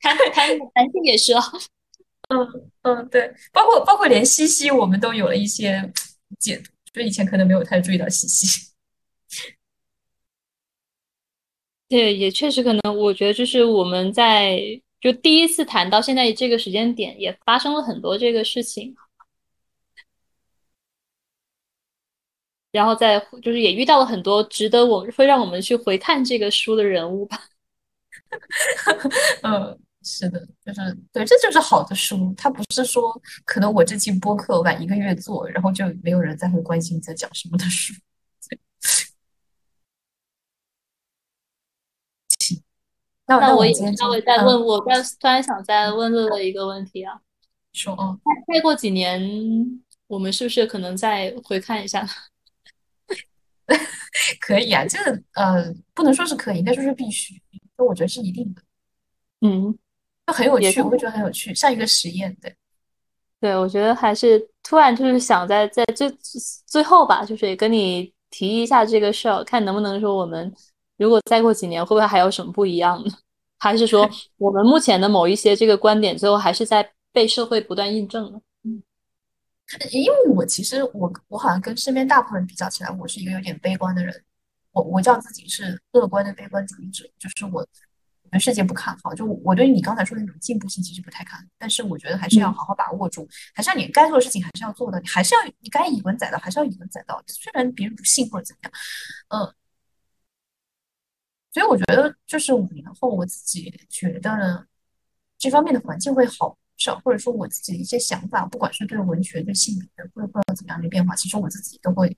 [0.00, 1.42] 谈谈男性也是啊。
[2.28, 5.92] 嗯嗯，对，包括包括连西西，我们都有了一些
[6.38, 8.71] 解读，就以前可能没有太注意到西西。
[11.92, 14.58] 对，也确实可能，我觉得就是我们在
[14.98, 18.96] 就第一次谈到现在这个时间点，也发生了很多这个事情，
[22.70, 27.38] 然后再就是也遇到了很多值得我会让我们去回看这个书的人物吧。
[29.42, 30.80] 嗯，是的，就是
[31.12, 37.92] 对，这就是好的书，它不是说可能我这期播客晚一个月做，然后就没有人再会关心你在讲什么的书。
[43.40, 47.20] 那我也稍微再问，我再突然想再问乐乐一个问题啊，
[47.72, 48.18] 说哦，
[48.52, 49.20] 再过几年，
[50.06, 52.06] 我们是不是可能再回看一下？
[54.40, 57.40] 可以啊，这个呃，不能说是可以，应该说是必须，
[57.76, 58.62] 那我觉得是一定的。
[59.40, 59.76] 嗯，
[60.26, 62.54] 就很有趣，我会觉得很有趣，像一个实验，对。
[63.40, 66.08] 对，我觉得还是突然就是想在在最
[66.66, 70.52] 最后吧，就是跟你提一下这个事儿，看能不能说我们。
[70.96, 73.12] 如果再过几年，会不会还有什么不一样呢？
[73.58, 74.08] 还是说
[74.38, 78.40] 我们目前的某一些这个观点，最后还是在被社会不断印证呢？
[78.64, 78.82] 嗯
[79.90, 84.22] 因为我其实我我好像跟身边大部分人比较起来，我是一个有点悲观的人。
[84.72, 87.66] 我我叫自己是乐观的悲观主义者，就是我
[88.30, 89.14] 对世界不看好。
[89.14, 97.22] 就我对你刚才说的那种进步性其实不太看，但是我觉得还是要好好把握住，还是要你该做的事情还是要做的，你还是要你该以文载道还是要以文载道。
[97.28, 98.72] 虽然别人不信或者怎么样，
[99.28, 99.54] 嗯。
[101.52, 104.66] 所以我觉得，就是五年后，我自己觉得
[105.38, 112.16] 这方面的环境会好少，或者说我自己的一些想法，不管是对文学、对性别的，或者不知道怎么样的变化，其实我自己都会比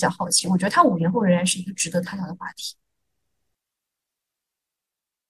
[0.00, 0.46] 较好奇。
[0.48, 2.74] 我觉得他五年后仍然是一个值得探讨的话题。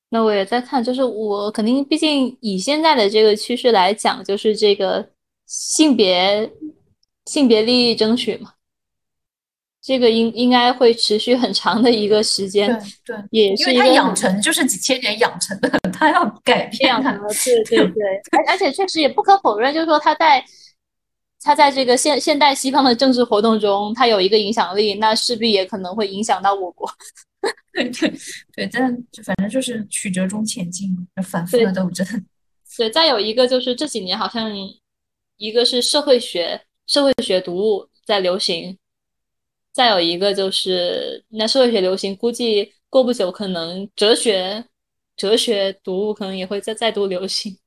[0.08, 5.10] 那我也在看，就是我肯定，毕竟以现在的这个趋势来讲，就是这个
[5.46, 6.52] 性别
[7.26, 8.54] 性别利益争取嘛。
[9.86, 12.66] 这个应应该会持续很长的一个时间，
[13.04, 17.12] 对对，也是因为它养成就是几千年养成的，它要改变它，
[17.44, 18.02] 对对对，
[18.32, 20.42] 而而且确实也不可否认，就是说它在
[21.42, 26.90] 它在这个现现代西方的政治活动中，它有一个影响力，那势必也可能会影响到我国。
[27.74, 28.10] 对对
[28.56, 28.90] 对，但
[29.22, 32.06] 反正就是曲折中前进，反复的斗争。
[32.78, 34.50] 对，再有一个就是这几年好像
[35.36, 38.78] 一个是社会学社会学读物在流行。
[39.74, 44.64] 再有一个就是，那社会学流行，估计过不久可能哲学、
[45.16, 47.58] 哲学读物可能也会再再度流行，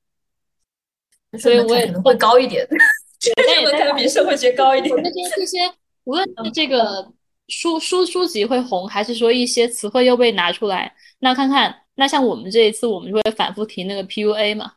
[1.38, 2.66] 所以我也可能会高一点，
[3.46, 4.96] 但也可能比社会学高一点。
[5.04, 5.70] 这些这些，
[6.06, 7.12] 无论是这个
[7.50, 14.76] 书书书籍会红，还是说一些词汇又被拿出来，那看看，那像我们这一次，我们就会反复提那个 PUA 嘛，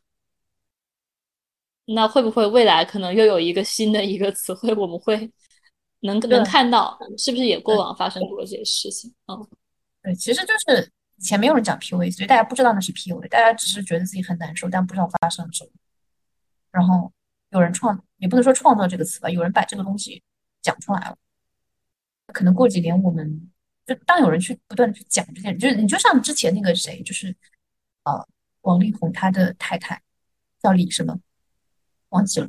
[1.85, 5.31] 那会不会未来可能又有一个新的一个词汇，我们会？
[6.01, 9.13] 能能看到是不是也过往发生过这些事情？
[9.27, 9.47] 嗯，
[10.03, 15.71] 对，其实就是以前没有人讲 PUA，所以大家不知道那是 PUA，大家只是觉得自己很难受，但不知道发生了什么。
[16.71, 17.13] 然后
[17.51, 20.23] 有人创，也不能说创造这个词吧，有人把这个东西
[20.63, 21.17] 讲出来了。
[22.29, 23.51] 可能过几年，我们
[23.85, 27.37] 就当有人去不断的去讲这件，就是你就像之前那个谁，就是
[28.05, 28.27] 呃，
[28.63, 30.01] 王力宏他的太太
[30.63, 31.21] 叫李什么，
[32.09, 32.49] 忘记了，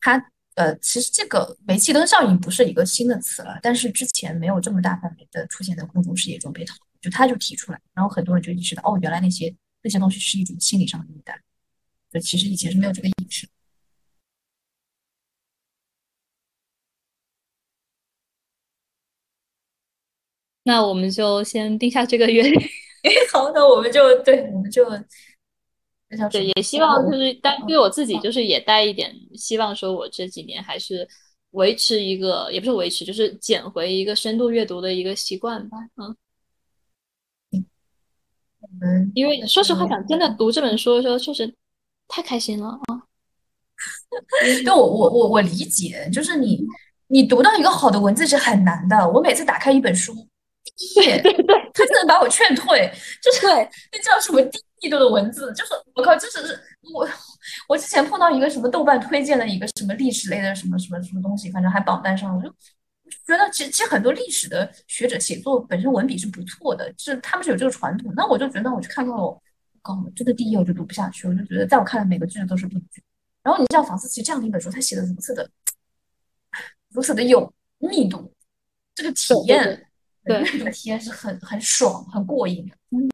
[0.00, 0.31] 他。
[0.54, 11.40] 呃，其实这个煤气灯效应不是一个新的词了，但是之前没有这么大范围的出现在公众视野中被讨论，就他就提出来，然后很多人就意识到，哦，原来那些那些东西是一种心理上的虐待，
[12.12, 13.48] 就其实以前是没有这个意识。
[20.64, 22.42] 那我们就先定下这个约，
[23.32, 24.84] 好，那我们就对，我们就。
[26.30, 31.08] 对，也希望就是带对我自己，就是也带一点希望，说我这几年还是
[31.52, 35.78] 维持一个，也不是维持，就是捡回一个深度阅读的一个习惯吧。
[35.96, 37.64] 嗯，
[38.82, 41.54] 嗯，因为说实话讲，真的读这本书的时候，确实
[42.08, 43.02] 太开心了啊。
[44.64, 46.62] 对，我我我我理解，就是你
[47.06, 49.08] 你读到一个好的文字是很难的。
[49.10, 50.12] 我每次打开一本书，
[50.64, 54.40] 第一页，他就能把我劝退，就是那叫什么？
[54.82, 56.60] 地度的文字就是我靠，就是
[56.92, 57.08] 我
[57.68, 62.50] 我之前碰到一个什么豆瓣推荐的一个什么历史类的什么什么什么东西，反正还榜单上，我就
[63.24, 68.12] 觉得其实其实很多历史的学者写作本身文笔是不错的，就是他们是有这个传统。
[68.16, 69.40] 那我就觉得我去看到了，
[69.82, 73.00] 靠，真的第一页我就读不下去，我就觉得在我看来每个句子都是病句。
[73.44, 75.48] 然后你像房思琪这样的一本书，他写的如此的
[76.90, 78.32] 如此的有密度，
[78.96, 79.86] 这个体验
[80.24, 82.68] 对 这种体验是很很爽很过瘾。
[82.90, 83.11] 嗯。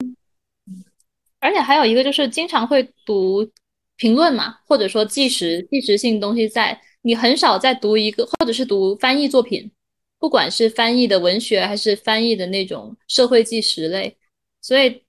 [1.41, 3.49] 而且还有一个就是经常会读
[3.97, 9.71] 评论嘛，或者说纪实纪实性东西，在你很少在读一个，或者是读翻译作品，
[10.19, 14.17] 不管是翻译的文学还是翻译的那种社会纪实类，
[14.61, 15.03] 所以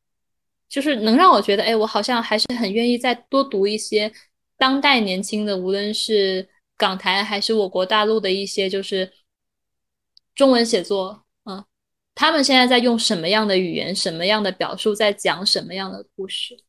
[0.68, 4.12] 就是能让我觉得，哎，我好像还是很愿意再多读一些
[4.58, 6.48] 当代年轻的，无论是
[6.78, 9.12] 港台还是我国大陆的一些就是
[10.36, 11.26] 中文写作。
[12.20, 16.62] 他们现在在用什么样的语言、什么样的表述，在讲什么样的故事？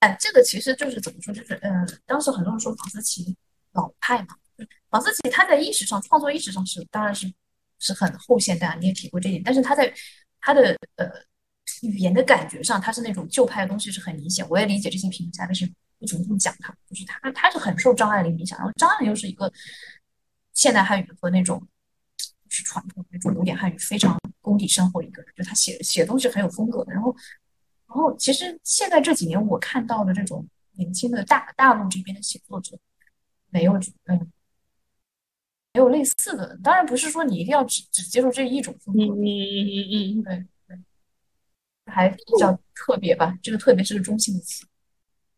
[0.00, 1.32] 哎，这个其实就是怎么说？
[1.32, 3.36] 就是，嗯，当时很多人说房思琪
[3.70, 4.34] 老派嘛。
[4.90, 7.32] 房思琪他在意识上、创作意识上是，当然是
[7.78, 9.40] 是很后现代，你也提过这点。
[9.44, 9.94] 但是他在
[10.40, 11.08] 他的呃
[11.82, 14.44] 语言的感觉上，他是那种旧派的东西是很明显。
[14.48, 15.70] 我也理解这些评论家为什么
[16.00, 19.52] 为什么这么讲他，就是他他是很受张爱玲影响，然后张爱玲又是一个
[20.52, 21.64] 现代汉语和那种。
[22.48, 26.92] 是传统那种古典汉语非常功底深厚一个人，就他写写东西很有风格的。
[26.92, 27.14] 然后，
[27.88, 32.78] 然后其实现在这几年我看到的这种年轻的大大陆这边的写作者，
[33.50, 33.72] 没有
[34.06, 34.32] 嗯，
[35.72, 36.58] 没有类似的。
[36.62, 40.78] 当然不是说你一定要只只接受这一种风格，嗯嗯嗯嗯，对对，
[41.92, 43.36] 还比较特别吧。
[43.42, 44.66] 这个特别是个中性的词。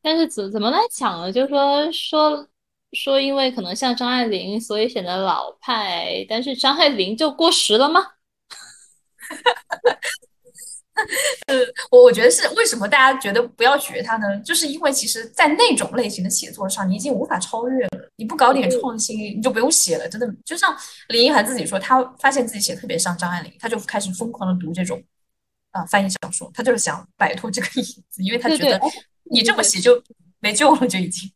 [0.00, 1.32] 但是怎怎么来讲呢？
[1.32, 2.48] 就是说说
[2.92, 6.24] 说，因为可能像张爱玲，所以显得老派。
[6.28, 8.00] 但是张爱玲就过时了吗？
[11.46, 11.56] 呃
[11.92, 14.36] 我我觉得是为什么大家觉得不要学他呢？
[14.40, 18.10] 就是因为其实，在那种类型的写作上，你已经无法超越了。
[18.16, 20.08] 你不搞点创新，你就不用写了。
[20.08, 20.76] 真的，就像
[21.08, 25.00] 林一涵自己说，他发现自己写特别像张爱玲，他就开始疯狂的读这种
[25.70, 26.50] 啊翻译小说。
[26.52, 28.80] 他就是想摆脱这个影子，因为他觉得
[29.30, 30.02] 你这么写就
[30.40, 31.30] 没救了，就已经。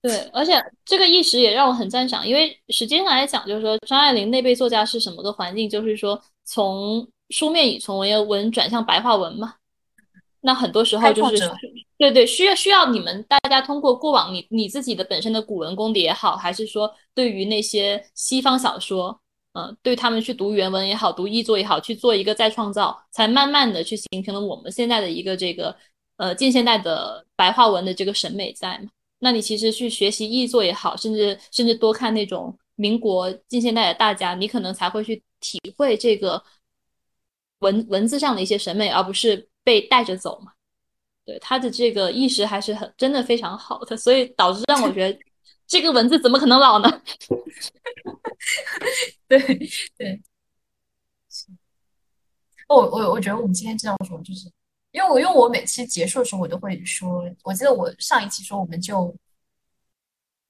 [0.00, 0.52] 对，而且
[0.84, 5.68] 这个意识也让我很赞赏，因为实际上来讲，就是说张爱玲那辈作家是什么个环境？
[5.68, 9.54] 就是说从书面语从文言文转向白话文嘛。
[10.40, 11.50] 那很多时候就是
[11.98, 19.20] 对对，需要需要你们大家通过过往你你自己的本身的古文功底也好，还是说对于那些西方小说，
[19.54, 25.74] 嗯，对他们去读原文也好，读译作也好，去做一个再创造，才慢慢的去形成了我们现在的一个这个
[26.18, 28.88] 呃近现代的白话文的这个审美在嘛。
[29.20, 36.42] 那你其实去学习译作也好，甚至甚至多看那种民国近现代的大家，你可能才会去体会这个
[37.58, 40.52] 文文字上的一些审美，而不是被带着走嘛。
[41.24, 45.18] 对他的这个意识还是很真的非常好的，所以导致让我觉得
[45.66, 47.02] 这个文字怎么可能老呢？
[49.28, 49.38] 对
[49.98, 50.22] 对，
[52.68, 54.50] 我我我觉得我们今天这样说就是。
[54.90, 59.14] 因为我因为我每期结束的时候，我都会说，我记得我上一期说我们就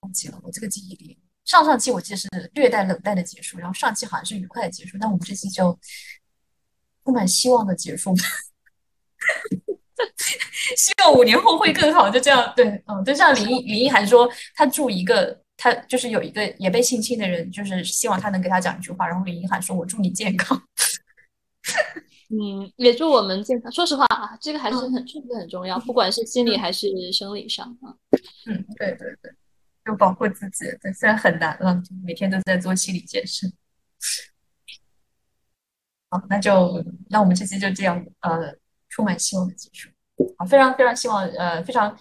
[0.01, 5.77] 忘记了，我这个记忆里，上上期我记得是略带冷淡的结束，然后上期好像是愉快的结束，但我们这期就
[7.05, 8.15] 充满希望的结束，
[10.77, 20.63] 希望五年后会更好，就这样，对，嗯，就像林林一涵说，他祝一个他就是有一个也被性侵的人，就是希望他能给他讲一句话，然后林一涵说，我祝你健康。
[22.31, 23.73] 嗯，也祝我们健康。
[23.73, 27.95] 说实话啊，这个还是很这个很重要，不管是心理还是生理上啊。
[28.47, 29.33] 嗯，对对对，
[29.87, 30.65] 要保护自己。
[30.81, 33.47] 对，虽然很难了，每天都在做心理建设。
[36.11, 38.55] 好，那就那我们这期就这样，呃，
[38.89, 39.89] 充满希望的结束。
[40.37, 41.97] 好，非常非常希望，呃，非常。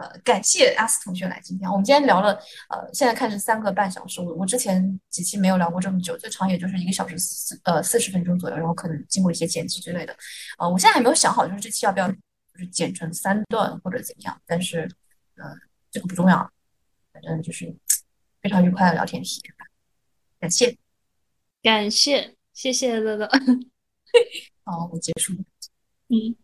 [0.00, 1.70] 呃，感谢阿斯同学来今天。
[1.70, 2.34] 我们今天聊了，
[2.68, 4.20] 呃，现在看是三个半小时。
[4.20, 10.16] 我我之前几期没有聊过这么久，最长也就是一个小时四呃四十分钟左右，然后可能经过一些剪辑之类的。
[10.58, 12.16] 呃，我现在还没有想好，就是这期要不要就
[12.58, 14.40] 是剪成三段或者怎样。
[14.46, 14.88] 但是，
[15.36, 15.44] 呃，
[15.90, 16.50] 这个不重要，
[17.12, 17.74] 反正就是
[18.42, 19.66] 非常愉快的聊天体验吧。
[20.38, 20.76] 感谢，
[21.62, 23.28] 感谢，谢谢乐乐。
[24.64, 25.32] 好，我结束。
[26.08, 26.36] 嗯。